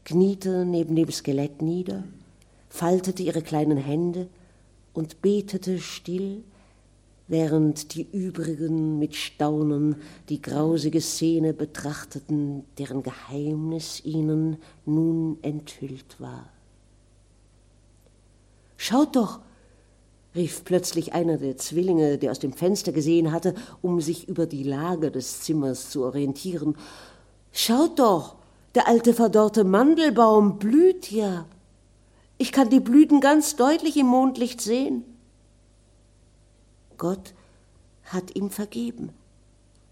kniete 0.04 0.66
neben 0.66 0.96
dem 0.96 1.12
Skelett 1.12 1.62
nieder, 1.62 2.04
faltete 2.68 3.22
ihre 3.22 3.44
kleinen 3.44 3.78
Hände 3.78 4.28
und 4.94 5.22
betete 5.22 5.80
still, 5.80 6.44
während 7.28 7.94
die 7.94 8.08
übrigen 8.12 8.98
mit 8.98 9.16
Staunen 9.16 9.96
die 10.30 10.42
grausige 10.42 11.00
Szene 11.00 11.54
betrachteten, 11.54 12.66
deren 12.78 13.04
Geheimnis 13.04 14.04
ihnen 14.04 14.58
nun 14.86 15.38
enthüllt 15.44 16.20
war. 16.20 16.50
Schaut 18.76 19.16
doch, 19.16 19.40
rief 20.34 20.66
plötzlich 20.66 21.14
einer 21.14 21.38
der 21.38 21.56
Zwillinge, 21.56 22.18
der 22.18 22.32
aus 22.32 22.40
dem 22.40 22.52
Fenster 22.52 22.92
gesehen 22.92 23.32
hatte, 23.32 23.54
um 23.84 24.02
sich 24.02 24.28
über 24.28 24.48
die 24.48 24.64
Lage 24.64 25.12
des 25.12 25.42
Zimmers 25.42 25.92
zu 25.92 26.04
orientieren. 26.04 26.76
Schaut 27.52 28.00
doch, 28.00 28.41
der 28.76 28.88
alte 28.88 29.14
verdorrte 29.14 29.64
Mandelbaum 29.64 30.60
blüht 30.60 31.12
ja. 31.12 31.46
Ich 32.38 32.52
kann 32.52 32.70
die 32.70 32.80
Blüten 32.80 33.20
ganz 33.20 33.56
deutlich 33.56 33.98
im 33.98 34.08
Mondlicht 34.08 34.62
sehen. 34.62 35.04
Gott 36.98 37.34
hat 38.06 38.36
ihm 38.36 38.50
vergeben, 38.50 39.10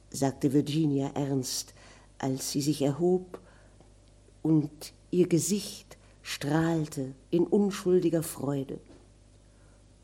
sagte 0.09 0.53
Virginia 0.53 1.11
ernst, 1.13 1.73
als 2.17 2.51
sie 2.51 2.61
sich 2.61 2.81
erhob, 2.81 3.39
und 4.41 4.93
ihr 5.11 5.27
Gesicht 5.27 5.97
strahlte 6.21 7.13
in 7.29 7.45
unschuldiger 7.45 8.23
Freude. 8.23 8.79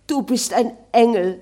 Du 0.07 0.21
bist 0.21 0.53
ein 0.53 0.71
Engel, 0.91 1.41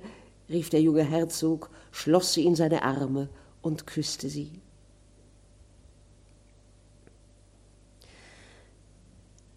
rief 0.49 0.69
der 0.69 0.81
junge 0.81 1.03
Herzog, 1.03 1.69
schloss 1.91 2.33
sie 2.33 2.45
in 2.45 2.55
seine 2.55 2.83
Arme 2.83 3.29
und 3.61 3.87
küsste 3.87 4.29
sie. 4.29 4.51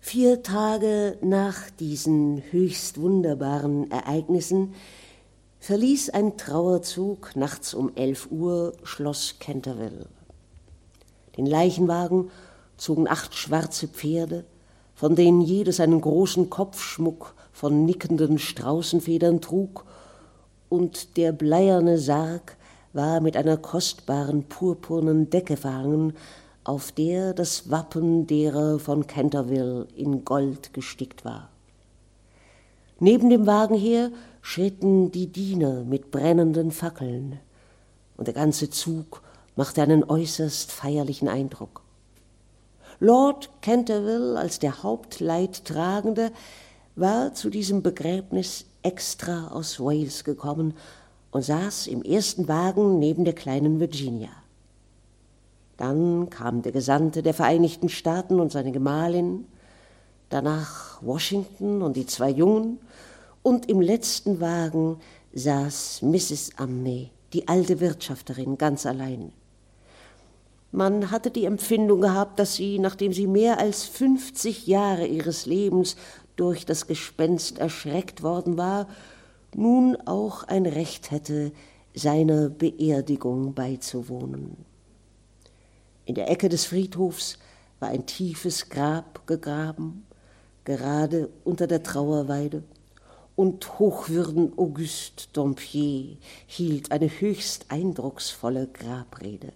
Vier 0.09 0.45
Tage 0.45 1.19
nach 1.21 1.69
diesen 1.81 2.41
höchst 2.53 3.01
wunderbaren 3.01 3.91
Ereignissen 3.91 4.75
verließ 5.59 6.11
ein 6.11 6.37
Trauerzug 6.37 7.35
nachts 7.35 7.75
um 7.75 7.91
elf 7.97 8.29
Uhr 8.31 8.75
Schloss 8.85 9.41
Canterville. 9.41 10.07
Den 11.37 11.45
Leichenwagen 11.45 12.31
zogen 12.77 13.09
acht 13.09 13.35
schwarze 13.35 13.89
Pferde, 13.89 14.45
von 14.95 15.17
denen 15.17 15.41
jedes 15.41 15.81
einen 15.81 16.01
großen 16.01 16.51
Kopfschmuck 16.51 17.35
von 17.51 17.85
nickenden 17.85 18.39
Straußenfedern 18.39 19.41
trug, 19.41 19.87
und 20.69 21.17
der 21.17 21.33
bleierne 21.33 21.99
Sarg 21.99 22.57
war 22.93 23.21
mit 23.21 23.37
einer 23.37 23.57
kostbaren 23.57 24.45
purpurnen 24.45 25.31
Decke 25.31 25.57
verhangen, 25.57 26.13
auf 26.67 26.91
der 26.91 27.33
das 27.33 27.71
Wappen 27.71 28.27
derer 28.27 28.81
von 28.81 29.07
Canterville 29.07 29.87
in 29.95 30.25
Gold 30.25 30.75
gestickt 30.75 31.25
war. 31.25 31.49
Neben 32.99 33.31
dem 33.31 33.47
Wagen 33.47 33.77
her 33.77 34.11
schritten 34.43 35.12
die 35.12 35.29
Diener 35.29 35.85
mit 35.85 36.11
brennenden 36.11 36.73
Fackeln, 36.73 37.39
und 38.17 38.27
der 38.27 38.35
ganze 38.35 38.71
Zug 38.71 39.23
machte 39.55 39.83
einen 39.83 40.03
äußerst 40.03 40.73
feierlichen 40.73 41.29
Eindruck. 41.29 41.83
Lord 42.99 43.51
Canterville 43.61 44.39
als 44.39 44.59
der 44.59 44.83
Hauptleidtragende 44.83 46.33
war 46.97 47.35
zu 47.35 47.51
diesem 47.51 47.83
Begräbnis 47.83 48.64
extra 48.83 49.49
aus 49.49 49.79
Wales 49.79 50.25
gekommen 50.25 50.75
und 51.31 51.43
saß 51.43 51.87
im 51.89 52.03
ersten 52.03 52.49
Wagen 52.49 52.99
neben 52.99 53.25
der 53.25 53.35
kleinen 53.35 53.79
Virginia. 53.79 54.31
Dann 55.77 56.31
kam 56.31 56.62
der 56.62 56.72
Gesandte 56.72 57.22
der 57.22 57.35
Vereinigten 57.35 57.89
Staaten 57.89 58.41
und 58.41 58.51
seine 58.53 58.72
Gemahlin, 58.72 59.47
danach 60.31 61.03
Washington 61.03 61.83
und 61.83 61.97
die 61.97 62.07
zwei 62.07 62.31
Jungen, 62.31 62.79
und 63.43 63.68
im 63.68 63.81
letzten 63.81 64.41
Wagen 64.41 64.99
saß 65.35 66.03
Mrs. 66.03 66.51
Amme, 66.57 67.11
die 67.33 67.47
alte 67.47 67.79
Wirtschafterin, 67.79 68.59
ganz 68.59 68.87
allein. 68.87 69.33
Man 70.72 71.11
hatte 71.11 71.31
die 71.31 71.45
Empfindung 71.45 72.01
gehabt, 72.01 72.39
dass 72.39 72.57
sie, 72.57 72.79
nachdem 72.79 73.12
sie 73.12 73.27
mehr 73.27 73.59
als 73.59 73.85
fünfzig 73.85 74.66
Jahre 74.66 75.07
ihres 75.07 75.47
Lebens 75.47 75.97
durch 76.35 76.66
das 76.66 76.87
Gespenst 76.87 77.59
erschreckt 77.59 78.22
worden 78.22 78.59
war, 78.59 78.89
nun 79.55 79.97
auch 80.07 80.43
ein 80.45 80.66
Recht 80.66 81.11
hätte, 81.12 81.53
seiner 81.95 82.51
Beerdigung 82.51 83.55
beizuwohnen. 83.55 84.66
In 86.07 86.15
der 86.15 86.31
Ecke 86.31 86.49
des 86.49 86.65
Friedhofs 86.65 87.37
war 87.81 87.89
ein 87.89 88.07
tiefes 88.07 88.69
Grab 88.69 89.27
gegraben, 89.27 90.07
gerade 90.65 91.29
unter 91.45 91.67
der 91.67 91.83
Trauerweide, 91.83 92.63
und 93.35 93.79
Hochwürden 93.79 94.57
Auguste 94.57 95.25
Dompier 95.35 96.17
hielt 96.47 96.91
eine 96.91 97.09
höchst 97.09 97.67
eindrucksvolle 97.69 98.69
Grabrede. 98.69 99.53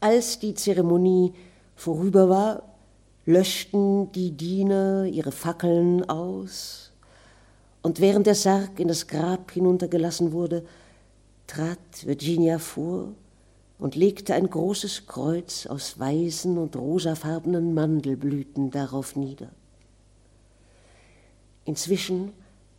Als 0.00 0.38
die 0.38 0.54
Zeremonie 0.54 1.32
vorüber 1.76 2.28
war, 2.28 2.62
löschten 3.26 4.10
die 4.12 4.32
Diener 4.32 5.04
ihre 5.04 5.32
Fackeln 5.32 6.08
aus, 6.08 6.90
und 7.82 8.00
während 8.00 8.26
der 8.26 8.34
Sarg 8.34 8.80
in 8.80 8.88
das 8.88 9.06
Grab 9.06 9.52
hinuntergelassen 9.52 10.32
wurde, 10.32 10.64
trat 11.46 11.78
Virginia 12.04 12.58
vor 12.58 13.12
und 13.80 13.96
legte 13.96 14.34
ein 14.34 14.48
großes 14.48 15.06
Kreuz 15.06 15.66
aus 15.66 15.98
weißen 15.98 16.58
und 16.58 16.76
rosafarbenen 16.76 17.72
Mandelblüten 17.72 18.70
darauf 18.70 19.16
nieder. 19.16 19.48
Inzwischen 21.64 22.32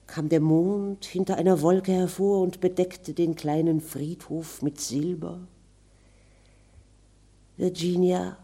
kam 0.06 0.30
der 0.30 0.42
Mond 0.42 1.06
hinter 1.06 1.38
einer 1.38 1.62
Wolke 1.62 1.92
hervor 1.92 2.42
und 2.42 2.62
bedeckte 2.62 3.14
den 3.14 3.36
kleinen 3.36 3.82
Friedhof 3.82 4.62
mit 4.62 4.80
Silber. 4.80 5.40
Virginia 7.58 8.38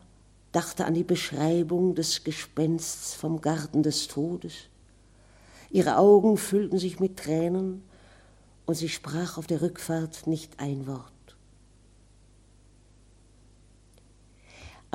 dachte 0.52 0.86
an 0.86 0.96
die 0.96 1.04
Beschreibung 1.04 1.94
des 1.94 2.24
Gespensts 2.24 3.14
vom 3.14 3.42
Garten 3.42 3.84
des 3.84 4.08
Todes. 4.08 4.54
Ihre 5.70 5.98
Augen 5.98 6.38
füllten 6.38 6.80
sich 6.80 7.00
mit 7.00 7.18
Tränen 7.18 7.84
und 8.66 8.76
sie 8.76 8.90
sprach 8.90 9.38
auf 9.38 9.46
der 9.46 9.62
Rückfahrt 9.62 10.26
nicht 10.26 10.60
ein 10.60 10.88
Wort. 10.88 11.17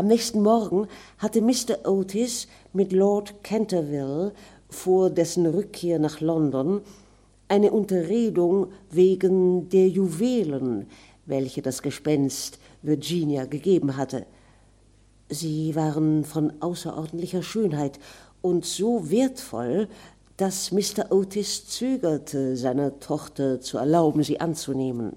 Am 0.03 0.09
nächsten 0.09 0.43
Morgen 0.43 0.89
hatte 1.19 1.41
Mr. 1.41 1.89
Otis 1.89 2.49
mit 2.73 2.91
Lord 2.93 3.45
Canterville 3.45 4.33
vor 4.69 5.11
dessen 5.11 5.47
Rückkehr 5.47 6.01
nach 6.01 6.21
London 6.21 6.81
eine 7.47 7.71
Unterredung 7.71 8.73
wegen 8.91 9.69
der 9.69 9.87
Juwelen, 9.87 10.89
welche 11.27 11.63
das 11.63 11.83
Gespenst 11.83 12.59
Virginia 12.83 13.45
gegeben 13.45 13.97
hatte. 13.97 14.27
Sie 15.29 15.77
waren 15.77 16.25
von 16.25 16.53
außerordentlicher 16.59 17.45
Schönheit 17.45 18.01
und 18.41 18.65
so 18.65 19.09
wertvoll, 19.09 19.87
dass 20.37 20.73
Mr. 20.73 21.13
Otis 21.13 21.69
zögerte, 21.69 22.57
seiner 22.57 22.99
Tochter 22.99 23.61
zu 23.61 23.79
erlauben, 23.79 24.25
sie 24.25 24.41
anzunehmen. 24.41 25.13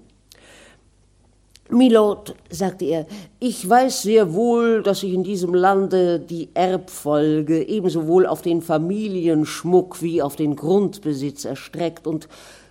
Milord, 1.68 2.34
sagte 2.48 2.84
er, 2.84 3.06
ich 3.40 3.68
weiß 3.68 4.02
sehr 4.02 4.34
wohl, 4.34 4.82
dass 4.82 5.00
sich 5.00 5.12
in 5.12 5.24
diesem 5.24 5.52
Lande 5.52 6.20
die 6.20 6.48
Erbfolge 6.54 7.66
ebenso 7.66 8.06
wohl 8.06 8.26
auf 8.26 8.42
den 8.42 8.62
Familienschmuck 8.62 10.00
wie 10.00 10.22
auf 10.22 10.36
den 10.36 10.54
Grundbesitz 10.54 11.44
erstreckt, 11.44 12.06
und 12.06 12.28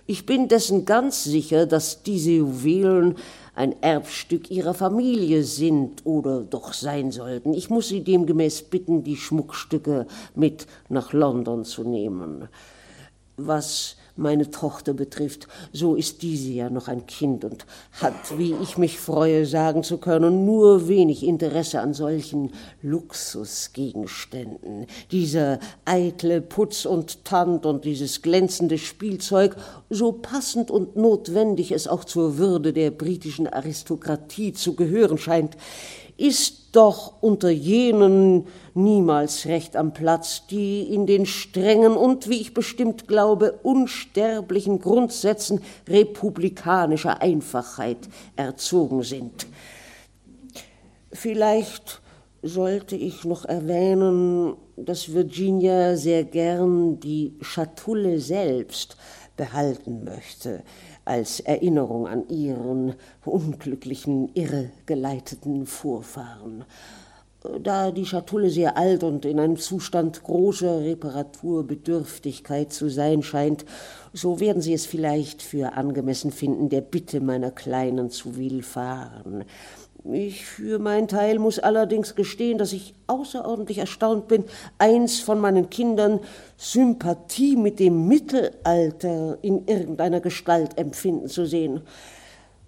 ich 0.08 0.24
bin 0.24 0.46
dessen 0.46 0.84
ganz 0.84 1.24
sicher, 1.24 1.66
dass 1.66 2.04
diese 2.04 2.30
Juwelen 2.30 3.16
ein 3.56 3.74
Erbstück 3.82 4.50
ihrer 4.50 4.74
Familie 4.74 5.42
sind 5.42 6.06
oder 6.06 6.42
doch 6.42 6.72
sein 6.72 7.10
sollten. 7.10 7.54
Ich 7.54 7.70
muss 7.70 7.88
Sie 7.88 8.04
demgemäß 8.04 8.62
bitten, 8.62 9.02
die 9.02 9.16
Schmuckstücke 9.16 10.06
mit 10.34 10.66
nach 10.88 11.12
London 11.12 11.64
zu 11.64 11.82
nehmen. 11.82 12.48
Was 13.36 13.96
meine 14.16 14.50
Tochter 14.50 14.94
betrifft, 14.94 15.46
so 15.72 15.94
ist 15.94 16.22
diese 16.22 16.50
ja 16.50 16.70
noch 16.70 16.88
ein 16.88 17.06
Kind 17.06 17.44
und 17.44 17.66
hat, 18.00 18.38
wie 18.38 18.54
ich 18.62 18.78
mich 18.78 18.98
freue, 18.98 19.44
sagen 19.46 19.82
zu 19.82 19.98
können, 19.98 20.44
nur 20.44 20.88
wenig 20.88 21.24
Interesse 21.24 21.80
an 21.80 21.94
solchen 21.94 22.52
Luxusgegenständen. 22.82 24.86
Dieser 25.10 25.58
eitle 25.84 26.40
Putz 26.40 26.86
und 26.86 27.24
Tand 27.24 27.66
und 27.66 27.84
dieses 27.84 28.22
glänzende 28.22 28.78
Spielzeug, 28.78 29.56
so 29.90 30.12
passend 30.12 30.70
und 30.70 30.96
notwendig 30.96 31.72
es 31.72 31.88
auch 31.88 32.04
zur 32.04 32.38
Würde 32.38 32.72
der 32.72 32.90
britischen 32.90 33.46
Aristokratie 33.46 34.52
zu 34.52 34.74
gehören 34.74 35.18
scheint, 35.18 35.56
ist 36.16 36.70
doch 36.72 37.22
unter 37.22 37.50
jenen 37.50 38.46
niemals 38.74 39.46
recht 39.46 39.76
am 39.76 39.92
Platz, 39.92 40.46
die 40.48 40.82
in 40.82 41.06
den 41.06 41.26
strengen 41.26 41.96
und, 41.96 42.28
wie 42.28 42.40
ich 42.40 42.54
bestimmt 42.54 43.08
glaube, 43.08 43.58
unsterblichen 43.62 44.80
Grundsätzen 44.80 45.60
republikanischer 45.88 47.22
Einfachheit 47.22 48.08
erzogen 48.36 49.02
sind. 49.02 49.46
Vielleicht 51.12 52.02
sollte 52.42 52.96
ich 52.96 53.24
noch 53.24 53.44
erwähnen, 53.46 54.54
dass 54.76 55.12
Virginia 55.12 55.96
sehr 55.96 56.24
gern 56.24 57.00
die 57.00 57.34
Schatulle 57.40 58.20
selbst 58.20 58.96
behalten 59.36 60.04
möchte, 60.04 60.62
als 61.06 61.40
Erinnerung 61.40 62.06
an 62.06 62.28
ihren 62.28 62.94
unglücklichen, 63.24 64.30
irregeleiteten 64.34 65.64
Vorfahren. 65.64 66.64
Da 67.62 67.92
die 67.92 68.06
Schatulle 68.06 68.50
sehr 68.50 68.76
alt 68.76 69.04
und 69.04 69.24
in 69.24 69.38
einem 69.38 69.56
Zustand 69.56 70.22
großer 70.24 70.80
Reparaturbedürftigkeit 70.80 72.72
zu 72.72 72.88
sein 72.90 73.22
scheint, 73.22 73.64
so 74.12 74.40
werden 74.40 74.60
Sie 74.60 74.72
es 74.72 74.84
vielleicht 74.84 75.42
für 75.42 75.74
angemessen 75.74 76.32
finden, 76.32 76.70
der 76.70 76.80
Bitte 76.80 77.20
meiner 77.20 77.52
Kleinen 77.52 78.10
zu 78.10 78.36
willfahren. 78.36 79.44
Ich 80.12 80.46
für 80.46 80.78
meinen 80.78 81.08
Teil 81.08 81.38
muss 81.38 81.58
allerdings 81.58 82.14
gestehen, 82.14 82.58
dass 82.58 82.72
ich 82.72 82.94
außerordentlich 83.08 83.78
erstaunt 83.78 84.28
bin, 84.28 84.44
eins 84.78 85.20
von 85.20 85.40
meinen 85.40 85.68
Kindern 85.68 86.20
Sympathie 86.56 87.56
mit 87.56 87.80
dem 87.80 88.06
Mittelalter 88.06 89.38
in 89.42 89.66
irgendeiner 89.66 90.20
Gestalt 90.20 90.78
empfinden 90.78 91.28
zu 91.28 91.44
sehen. 91.44 91.80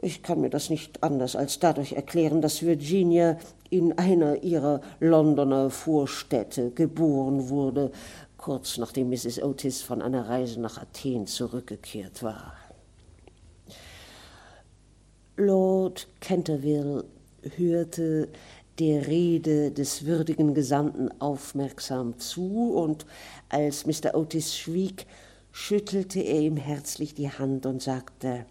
Ich 0.01 0.23
kann 0.23 0.40
mir 0.40 0.51
das 0.51 0.70
nicht 0.70 1.02
anders 1.02 1.36
als 1.36 1.59
dadurch 1.59 1.93
erklären, 1.93 2.40
dass 2.40 2.62
Virginia 2.62 3.36
in 3.70 3.98
einer 3.98 4.43
ihrer 4.43 4.81
Londoner 5.01 5.70
Vorstädte 5.70 6.70
geboren 6.70 7.48
wurde, 7.48 7.90
kurz 8.36 8.78
nachdem 8.78 9.10
Mrs. 9.10 9.43
Otis 9.43 9.82
von 9.82 10.02
einer 10.02 10.28
Reise 10.28 10.60
nach 10.60 10.78
Athen 10.78 11.27
zurückgekehrt 11.27 12.23
war. 12.23 12.55
Lord 15.36 16.09
Canterville 16.20 17.05
hörte 17.57 18.29
der 18.79 19.07
Rede 19.07 19.70
des 19.70 20.07
würdigen 20.07 20.55
Gesandten 20.55 21.11
aufmerksam 21.20 22.19
zu, 22.19 22.73
und 22.75 23.07
als 23.49 23.87
Mr. 23.87 24.15
Otis 24.15 24.57
schwieg, 24.57 25.07
schüttelte 25.51 26.20
er 26.20 26.41
ihm 26.41 26.57
herzlich 26.57 27.15
die 27.15 27.31
Hand 27.31 27.66
und 27.66 27.83
sagte 27.83 28.47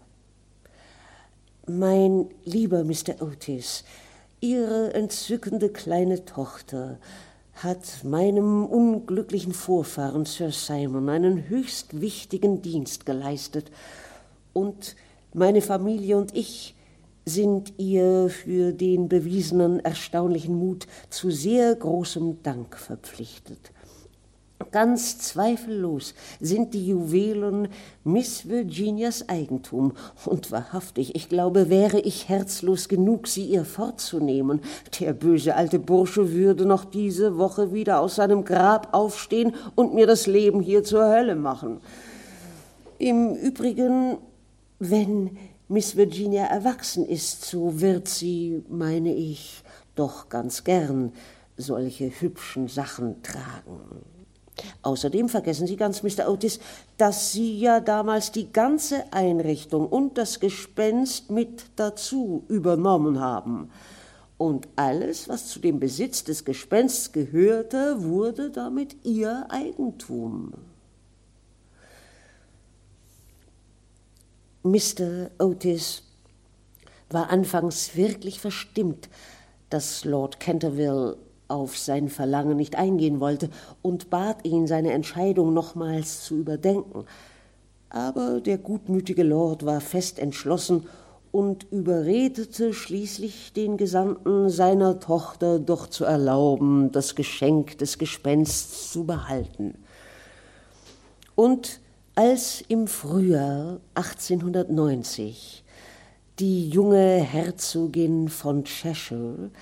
Mein 1.66 2.26
lieber 2.44 2.84
Mr. 2.84 3.20
Otis, 3.20 3.84
Ihre 4.40 4.94
entzückende 4.94 5.68
kleine 5.68 6.24
Tochter 6.24 6.98
hat 7.54 8.04
meinem 8.04 8.64
unglücklichen 8.66 9.52
Vorfahren 9.52 10.26
Sir 10.26 10.52
Simon 10.52 11.08
einen 11.08 11.48
höchst 11.48 12.00
wichtigen 12.00 12.62
Dienst 12.62 13.04
geleistet, 13.04 13.70
und 14.52 14.96
meine 15.32 15.62
Familie 15.62 16.16
und 16.16 16.34
ich 16.34 16.74
sind 17.28 17.74
ihr 17.78 18.28
für 18.28 18.72
den 18.72 19.08
bewiesenen 19.08 19.80
erstaunlichen 19.80 20.54
Mut 20.54 20.86
zu 21.10 21.30
sehr 21.30 21.74
großem 21.74 22.42
Dank 22.42 22.76
verpflichtet. 22.76 23.72
Ganz 24.72 25.18
zweifellos 25.18 26.14
sind 26.40 26.74
die 26.74 26.88
Juwelen 26.88 27.68
Miss 28.04 28.48
Virginias 28.48 29.28
Eigentum, 29.28 29.92
und 30.26 30.50
wahrhaftig, 30.50 31.14
ich 31.14 31.28
glaube, 31.28 31.70
wäre 31.70 32.00
ich 32.00 32.28
herzlos 32.28 32.88
genug, 32.88 33.28
sie 33.28 33.46
ihr 33.46 33.64
fortzunehmen, 33.64 34.60
der 34.98 35.12
böse 35.12 35.54
alte 35.54 35.78
Bursche 35.78 36.32
würde 36.32 36.66
noch 36.66 36.84
diese 36.84 37.38
Woche 37.38 37.72
wieder 37.72 38.00
aus 38.00 38.16
seinem 38.16 38.44
Grab 38.44 38.88
aufstehen 38.92 39.54
und 39.74 39.94
mir 39.94 40.06
das 40.06 40.26
Leben 40.26 40.60
hier 40.60 40.82
zur 40.82 41.08
Hölle 41.08 41.36
machen. 41.36 41.80
Im 42.98 43.36
Übrigen, 43.36 44.18
wenn 44.80 45.38
Miss 45.70 45.96
Virginia 45.96 46.44
erwachsen 46.44 47.04
ist, 47.04 47.44
so 47.44 47.80
wird 47.80 48.08
sie, 48.08 48.64
meine 48.70 49.14
ich, 49.14 49.62
doch 49.94 50.30
ganz 50.30 50.64
gern 50.64 51.12
solche 51.58 52.08
hübschen 52.08 52.68
Sachen 52.68 53.22
tragen. 53.22 54.02
Außerdem 54.82 55.28
vergessen 55.28 55.66
Sie 55.66 55.76
ganz, 55.76 56.02
Mr. 56.02 56.30
Otis, 56.30 56.58
dass 56.96 57.32
Sie 57.32 57.58
ja 57.58 57.80
damals 57.80 58.32
die 58.32 58.50
ganze 58.50 59.12
Einrichtung 59.12 59.86
und 59.86 60.16
das 60.16 60.40
Gespenst 60.40 61.30
mit 61.30 61.66
dazu 61.76 62.44
übernommen 62.48 63.20
haben. 63.20 63.70
Und 64.38 64.68
alles, 64.76 65.28
was 65.28 65.48
zu 65.48 65.58
dem 65.58 65.80
Besitz 65.80 66.24
des 66.24 66.46
Gespensts 66.46 67.12
gehörte, 67.12 68.02
wurde 68.02 68.50
damit 68.50 68.96
Ihr 69.04 69.46
Eigentum. 69.50 70.54
Mr. 74.62 75.30
Otis 75.38 76.02
war 77.10 77.30
anfangs 77.30 77.96
wirklich 77.96 78.40
verstimmt, 78.40 79.08
dass 79.70 80.04
Lord 80.04 80.40
Canterville 80.40 81.16
auf 81.46 81.78
sein 81.78 82.08
Verlangen 82.08 82.56
nicht 82.56 82.76
eingehen 82.76 83.20
wollte 83.20 83.50
und 83.82 84.10
bat 84.10 84.44
ihn, 84.44 84.66
seine 84.66 84.92
Entscheidung 84.92 85.54
nochmals 85.54 86.24
zu 86.24 86.36
überdenken. 86.36 87.04
Aber 87.88 88.40
der 88.40 88.58
gutmütige 88.58 89.22
Lord 89.22 89.64
war 89.64 89.80
fest 89.80 90.18
entschlossen 90.18 90.86
und 91.30 91.66
überredete 91.70 92.74
schließlich 92.74 93.52
den 93.52 93.76
Gesandten 93.76 94.50
seiner 94.50 95.00
Tochter 95.00 95.58
doch 95.58 95.86
zu 95.86 96.04
erlauben, 96.04 96.92
das 96.92 97.14
Geschenk 97.14 97.78
des 97.78 97.98
Gespensts 97.98 98.92
zu 98.92 99.04
behalten. 99.04 99.74
Und 101.34 101.80
als 102.18 102.64
im 102.66 102.88
Frühjahr 102.88 103.78
1890 103.94 105.62
die 106.40 106.68
junge 106.68 107.20
Herzogin 107.20 108.28
von 108.28 108.64
Cheshire 108.64 109.52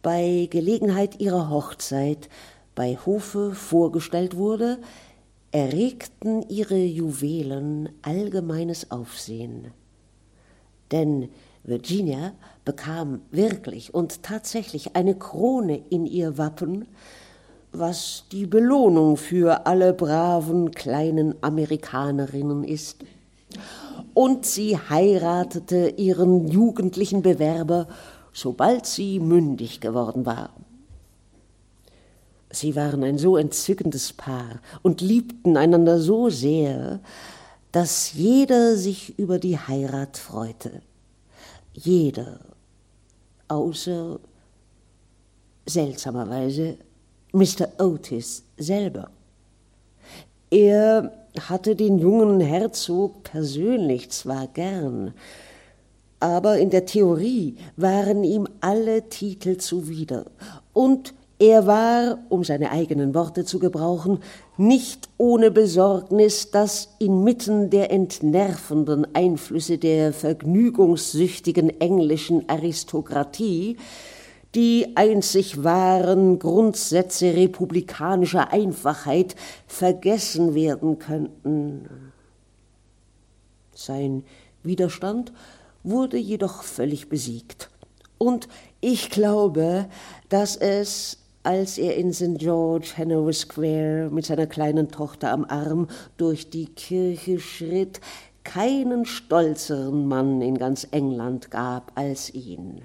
bei 0.00 0.48
Gelegenheit 0.50 1.20
ihrer 1.20 1.50
Hochzeit 1.50 2.30
bei 2.74 2.96
Hofe 3.04 3.52
vorgestellt 3.52 4.38
wurde, 4.38 4.78
erregten 5.50 6.48
ihre 6.48 6.78
Juwelen 6.78 7.90
allgemeines 8.00 8.90
Aufsehen. 8.90 9.70
Denn 10.90 11.28
Virginia 11.62 12.32
bekam 12.64 13.20
wirklich 13.32 13.92
und 13.92 14.22
tatsächlich 14.22 14.96
eine 14.96 15.14
Krone 15.14 15.82
in 15.90 16.06
ihr 16.06 16.38
Wappen, 16.38 16.88
was 17.72 18.24
die 18.32 18.46
Belohnung 18.46 19.16
für 19.16 19.66
alle 19.66 19.92
braven 19.92 20.70
kleinen 20.70 21.34
Amerikanerinnen 21.42 22.64
ist. 22.64 23.04
Und 24.14 24.46
sie 24.46 24.76
heiratete 24.76 25.90
ihren 25.96 26.48
jugendlichen 26.48 27.22
Bewerber, 27.22 27.88
sobald 28.32 28.86
sie 28.86 29.20
mündig 29.20 29.80
geworden 29.80 30.26
war. 30.26 30.50
Sie 32.50 32.74
waren 32.74 33.04
ein 33.04 33.18
so 33.18 33.36
entzückendes 33.36 34.12
Paar 34.12 34.60
und 34.82 35.00
liebten 35.00 35.56
einander 35.56 36.00
so 36.00 36.30
sehr, 36.30 37.00
dass 37.72 38.14
jeder 38.14 38.76
sich 38.76 39.18
über 39.18 39.38
die 39.38 39.58
Heirat 39.58 40.16
freute. 40.16 40.82
Jeder, 41.74 42.40
außer 43.48 44.18
seltsamerweise 45.66 46.78
Mr. 47.32 47.68
Otis 47.78 48.44
selber. 48.56 49.10
Er 50.50 51.12
hatte 51.38 51.76
den 51.76 51.98
jungen 51.98 52.40
Herzog 52.40 53.22
persönlich 53.22 54.10
zwar 54.10 54.46
gern, 54.46 55.12
aber 56.20 56.58
in 56.58 56.70
der 56.70 56.86
Theorie 56.86 57.56
waren 57.76 58.24
ihm 58.24 58.48
alle 58.60 59.08
Titel 59.08 59.58
zuwider, 59.58 60.24
und 60.72 61.14
er 61.40 61.66
war, 61.66 62.18
um 62.30 62.42
seine 62.42 62.72
eigenen 62.72 63.14
Worte 63.14 63.44
zu 63.44 63.60
gebrauchen, 63.60 64.18
nicht 64.56 65.08
ohne 65.18 65.52
Besorgnis, 65.52 66.50
dass 66.50 66.88
inmitten 66.98 67.70
der 67.70 67.92
entnervenden 67.92 69.06
Einflüsse 69.14 69.78
der 69.78 70.12
vergnügungssüchtigen 70.12 71.80
englischen 71.80 72.48
Aristokratie 72.48 73.76
die 74.54 74.96
einzig 74.96 75.62
wahren 75.62 76.38
Grundsätze 76.38 77.34
republikanischer 77.34 78.52
Einfachheit 78.52 79.36
vergessen 79.66 80.54
werden 80.54 80.98
könnten. 80.98 82.12
Sein 83.74 84.24
Widerstand 84.62 85.32
wurde 85.84 86.16
jedoch 86.16 86.62
völlig 86.62 87.08
besiegt. 87.08 87.70
Und 88.16 88.48
ich 88.80 89.10
glaube, 89.10 89.86
dass 90.28 90.56
es, 90.56 91.18
als 91.44 91.78
er 91.78 91.96
in 91.96 92.12
St. 92.12 92.38
George 92.38 92.94
Hanover 92.96 93.32
Square 93.32 94.08
mit 94.10 94.26
seiner 94.26 94.46
kleinen 94.46 94.88
Tochter 94.88 95.30
am 95.30 95.44
Arm 95.44 95.86
durch 96.16 96.50
die 96.50 96.66
Kirche 96.66 97.38
schritt, 97.38 98.00
keinen 98.42 99.04
stolzeren 99.04 100.06
Mann 100.08 100.40
in 100.40 100.58
ganz 100.58 100.88
England 100.90 101.50
gab 101.50 101.92
als 101.94 102.32
ihn. 102.34 102.82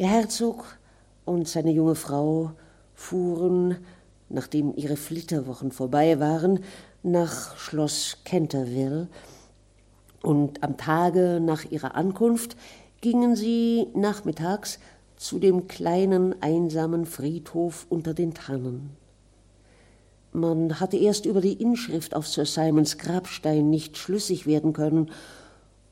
Der 0.00 0.08
Herzog 0.08 0.78
und 1.26 1.46
seine 1.46 1.72
junge 1.72 1.94
Frau 1.94 2.52
fuhren, 2.94 3.76
nachdem 4.30 4.74
ihre 4.74 4.96
Flitterwochen 4.96 5.72
vorbei 5.72 6.18
waren, 6.18 6.60
nach 7.02 7.54
Schloss 7.58 8.16
Canterville, 8.24 9.08
und 10.22 10.62
am 10.62 10.78
Tage 10.78 11.38
nach 11.42 11.70
ihrer 11.70 11.96
Ankunft 11.96 12.56
gingen 13.02 13.36
sie 13.36 13.88
nachmittags 13.94 14.78
zu 15.16 15.38
dem 15.38 15.68
kleinen 15.68 16.34
einsamen 16.40 17.04
Friedhof 17.04 17.84
unter 17.90 18.14
den 18.14 18.32
Tannen. 18.32 18.96
Man 20.32 20.80
hatte 20.80 20.96
erst 20.96 21.26
über 21.26 21.42
die 21.42 21.60
Inschrift 21.60 22.16
auf 22.16 22.26
Sir 22.26 22.46
Simons 22.46 22.96
Grabstein 22.96 23.68
nicht 23.68 23.98
schlüssig 23.98 24.46
werden 24.46 24.72
können, 24.72 25.10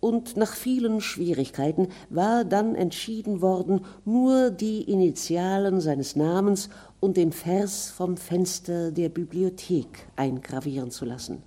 und 0.01 0.37
nach 0.37 0.55
vielen 0.55 1.01
Schwierigkeiten 1.01 1.89
war 2.09 2.45
dann 2.45 2.75
entschieden 2.75 3.41
worden, 3.41 3.85
nur 4.05 4.51
die 4.51 4.83
Initialen 4.83 5.81
seines 5.81 6.15
Namens 6.15 6.69
und 7.01 7.17
den 7.17 7.33
Vers 7.33 7.91
vom 7.91 8.17
Fenster 8.17 8.93
der 8.93 9.09
Bibliothek 9.09 10.09
eingravieren 10.15 10.91
zu 10.91 11.05
lassen. 11.05 11.43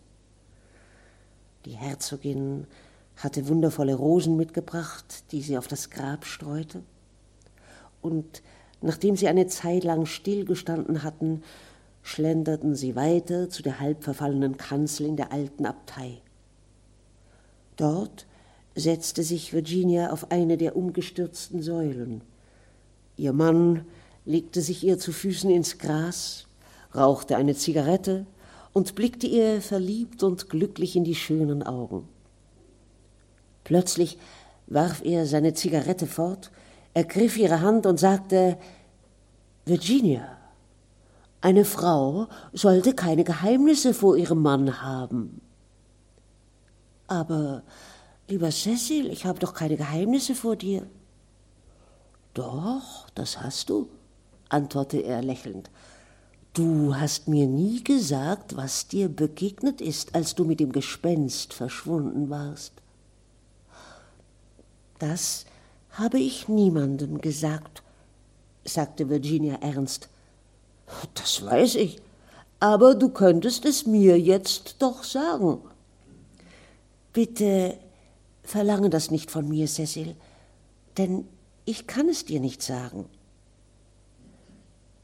Die 1.65 1.71
Herzogin 1.71 2.67
hatte 3.15 3.47
wundervolle 3.47 3.95
Rosen 3.95 4.35
mitgebracht, 4.35 5.31
die 5.31 5.41
sie 5.41 5.57
auf 5.57 5.67
das 5.67 5.89
Grab 5.89 6.25
streute, 6.25 6.83
und 8.01 8.41
nachdem 8.81 9.15
sie 9.15 9.27
eine 9.27 9.47
Zeit 9.47 9.83
lang 9.83 10.07
stillgestanden 10.07 11.03
hatten, 11.03 11.43
schlenderten 12.01 12.75
sie 12.75 12.95
weiter 12.95 13.47
zu 13.47 13.61
der 13.61 13.79
halb 13.79 14.03
verfallenen 14.03 14.57
Kanzel 14.57 15.05
in 15.05 15.17
der 15.17 15.31
alten 15.31 15.67
Abtei. 15.67 16.17
Dort 17.77 18.25
setzte 18.75 19.23
sich 19.23 19.53
Virginia 19.53 20.11
auf 20.11 20.31
eine 20.31 20.57
der 20.57 20.75
umgestürzten 20.75 21.61
Säulen. 21.61 22.21
Ihr 23.17 23.33
Mann 23.33 23.85
legte 24.25 24.61
sich 24.61 24.83
ihr 24.83 24.97
zu 24.97 25.11
Füßen 25.11 25.49
ins 25.49 25.77
Gras, 25.77 26.47
rauchte 26.95 27.35
eine 27.35 27.55
Zigarette 27.55 28.25
und 28.73 28.95
blickte 28.95 29.27
ihr 29.27 29.61
verliebt 29.61 30.23
und 30.23 30.49
glücklich 30.49 30.95
in 30.95 31.03
die 31.03 31.15
schönen 31.15 31.63
Augen. 31.63 32.07
Plötzlich 33.63 34.17
warf 34.67 35.03
er 35.03 35.25
seine 35.25 35.53
Zigarette 35.53 36.07
fort, 36.07 36.51
ergriff 36.93 37.37
ihre 37.37 37.61
Hand 37.61 37.85
und 37.85 37.99
sagte 37.99 38.57
Virginia, 39.65 40.37
eine 41.41 41.65
Frau 41.65 42.27
sollte 42.53 42.93
keine 42.93 43.23
Geheimnisse 43.23 43.93
vor 43.93 44.15
ihrem 44.15 44.41
Mann 44.41 44.81
haben. 44.81 45.41
Aber 47.07 47.63
Lieber 48.31 48.49
Cecil, 48.49 49.11
ich 49.11 49.25
habe 49.25 49.39
doch 49.39 49.53
keine 49.53 49.75
Geheimnisse 49.75 50.35
vor 50.35 50.55
dir. 50.55 50.87
Doch, 52.33 53.09
das 53.13 53.41
hast 53.41 53.69
du, 53.69 53.89
antwortete 54.47 55.03
er 55.03 55.21
lächelnd. 55.21 55.69
Du 56.53 56.95
hast 56.95 57.27
mir 57.27 57.45
nie 57.45 57.83
gesagt, 57.83 58.55
was 58.55 58.87
dir 58.87 59.09
begegnet 59.09 59.81
ist, 59.81 60.15
als 60.15 60.33
du 60.33 60.45
mit 60.45 60.61
dem 60.61 60.71
Gespenst 60.71 61.53
verschwunden 61.53 62.29
warst. 62.29 62.71
Das 64.97 65.45
habe 65.89 66.19
ich 66.19 66.47
niemandem 66.47 67.19
gesagt, 67.19 67.83
sagte 68.63 69.09
Virginia 69.09 69.55
ernst. 69.55 70.07
Das 71.15 71.43
weiß 71.45 71.75
ich, 71.75 71.99
aber 72.61 72.95
du 72.95 73.09
könntest 73.09 73.65
es 73.65 73.85
mir 73.85 74.17
jetzt 74.17 74.77
doch 74.79 75.03
sagen. 75.03 75.57
Bitte 77.11 77.77
verlange 78.43 78.89
das 78.89 79.11
nicht 79.11 79.31
von 79.31 79.47
mir, 79.47 79.67
Cecil, 79.67 80.15
denn 80.97 81.27
ich 81.65 81.87
kann 81.87 82.09
es 82.09 82.25
dir 82.25 82.39
nicht 82.39 82.61
sagen. 82.61 83.05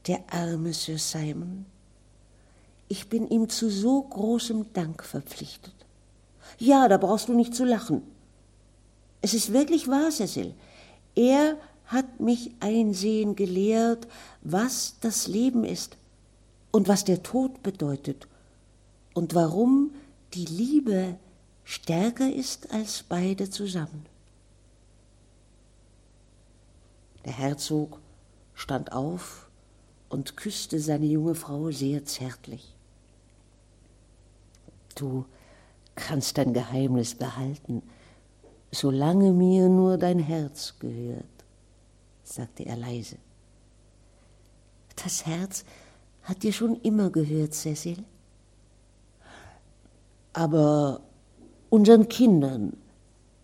Der 0.06 0.24
arme 0.30 0.72
Sir 0.72 0.98
Simon, 0.98 1.66
ich 2.88 3.08
bin 3.08 3.28
ihm 3.28 3.48
zu 3.48 3.70
so 3.70 4.02
großem 4.02 4.72
Dank 4.72 5.04
verpflichtet. 5.04 5.74
Ja, 6.58 6.88
da 6.88 6.96
brauchst 6.96 7.28
du 7.28 7.34
nicht 7.34 7.54
zu 7.54 7.64
lachen. 7.64 8.02
Es 9.20 9.34
ist 9.34 9.52
wirklich 9.52 9.88
wahr, 9.88 10.10
Cecil. 10.10 10.54
Er 11.14 11.58
hat 11.86 12.20
mich 12.20 12.52
einsehen 12.60 13.34
gelehrt, 13.36 14.06
was 14.42 14.96
das 15.00 15.26
Leben 15.26 15.64
ist 15.64 15.96
und 16.70 16.88
was 16.88 17.04
der 17.04 17.22
Tod 17.22 17.62
bedeutet 17.62 18.28
und 19.14 19.34
warum 19.34 19.92
die 20.34 20.44
Liebe 20.44 21.16
stärker 21.68 22.32
ist 22.32 22.72
als 22.72 23.02
beide 23.02 23.50
zusammen. 23.50 24.06
Der 27.26 27.34
Herzog 27.34 28.00
stand 28.54 28.92
auf 28.92 29.50
und 30.08 30.38
küsste 30.38 30.80
seine 30.80 31.04
junge 31.04 31.34
Frau 31.34 31.70
sehr 31.70 32.06
zärtlich. 32.06 32.74
Du 34.94 35.26
kannst 35.94 36.38
dein 36.38 36.54
Geheimnis 36.54 37.14
behalten, 37.14 37.82
solange 38.72 39.32
mir 39.32 39.68
nur 39.68 39.98
dein 39.98 40.20
Herz 40.20 40.74
gehört, 40.78 41.44
sagte 42.24 42.64
er 42.64 42.76
leise. 42.76 43.18
Das 44.96 45.26
Herz 45.26 45.66
hat 46.22 46.42
dir 46.42 46.54
schon 46.54 46.80
immer 46.80 47.10
gehört, 47.10 47.52
Cecil. 47.52 48.02
Aber 50.32 51.02
unseren 51.70 52.08
Kindern 52.08 52.76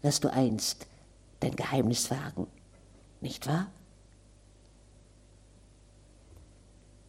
wirst 0.02 0.24
du 0.24 0.32
einst 0.32 0.86
dein 1.40 1.56
Geheimnis 1.56 2.10
wagen, 2.10 2.46
nicht 3.20 3.46
wahr? 3.46 3.70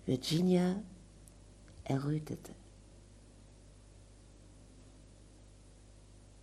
Virginia 0.06 0.76
errötete. 1.84 2.52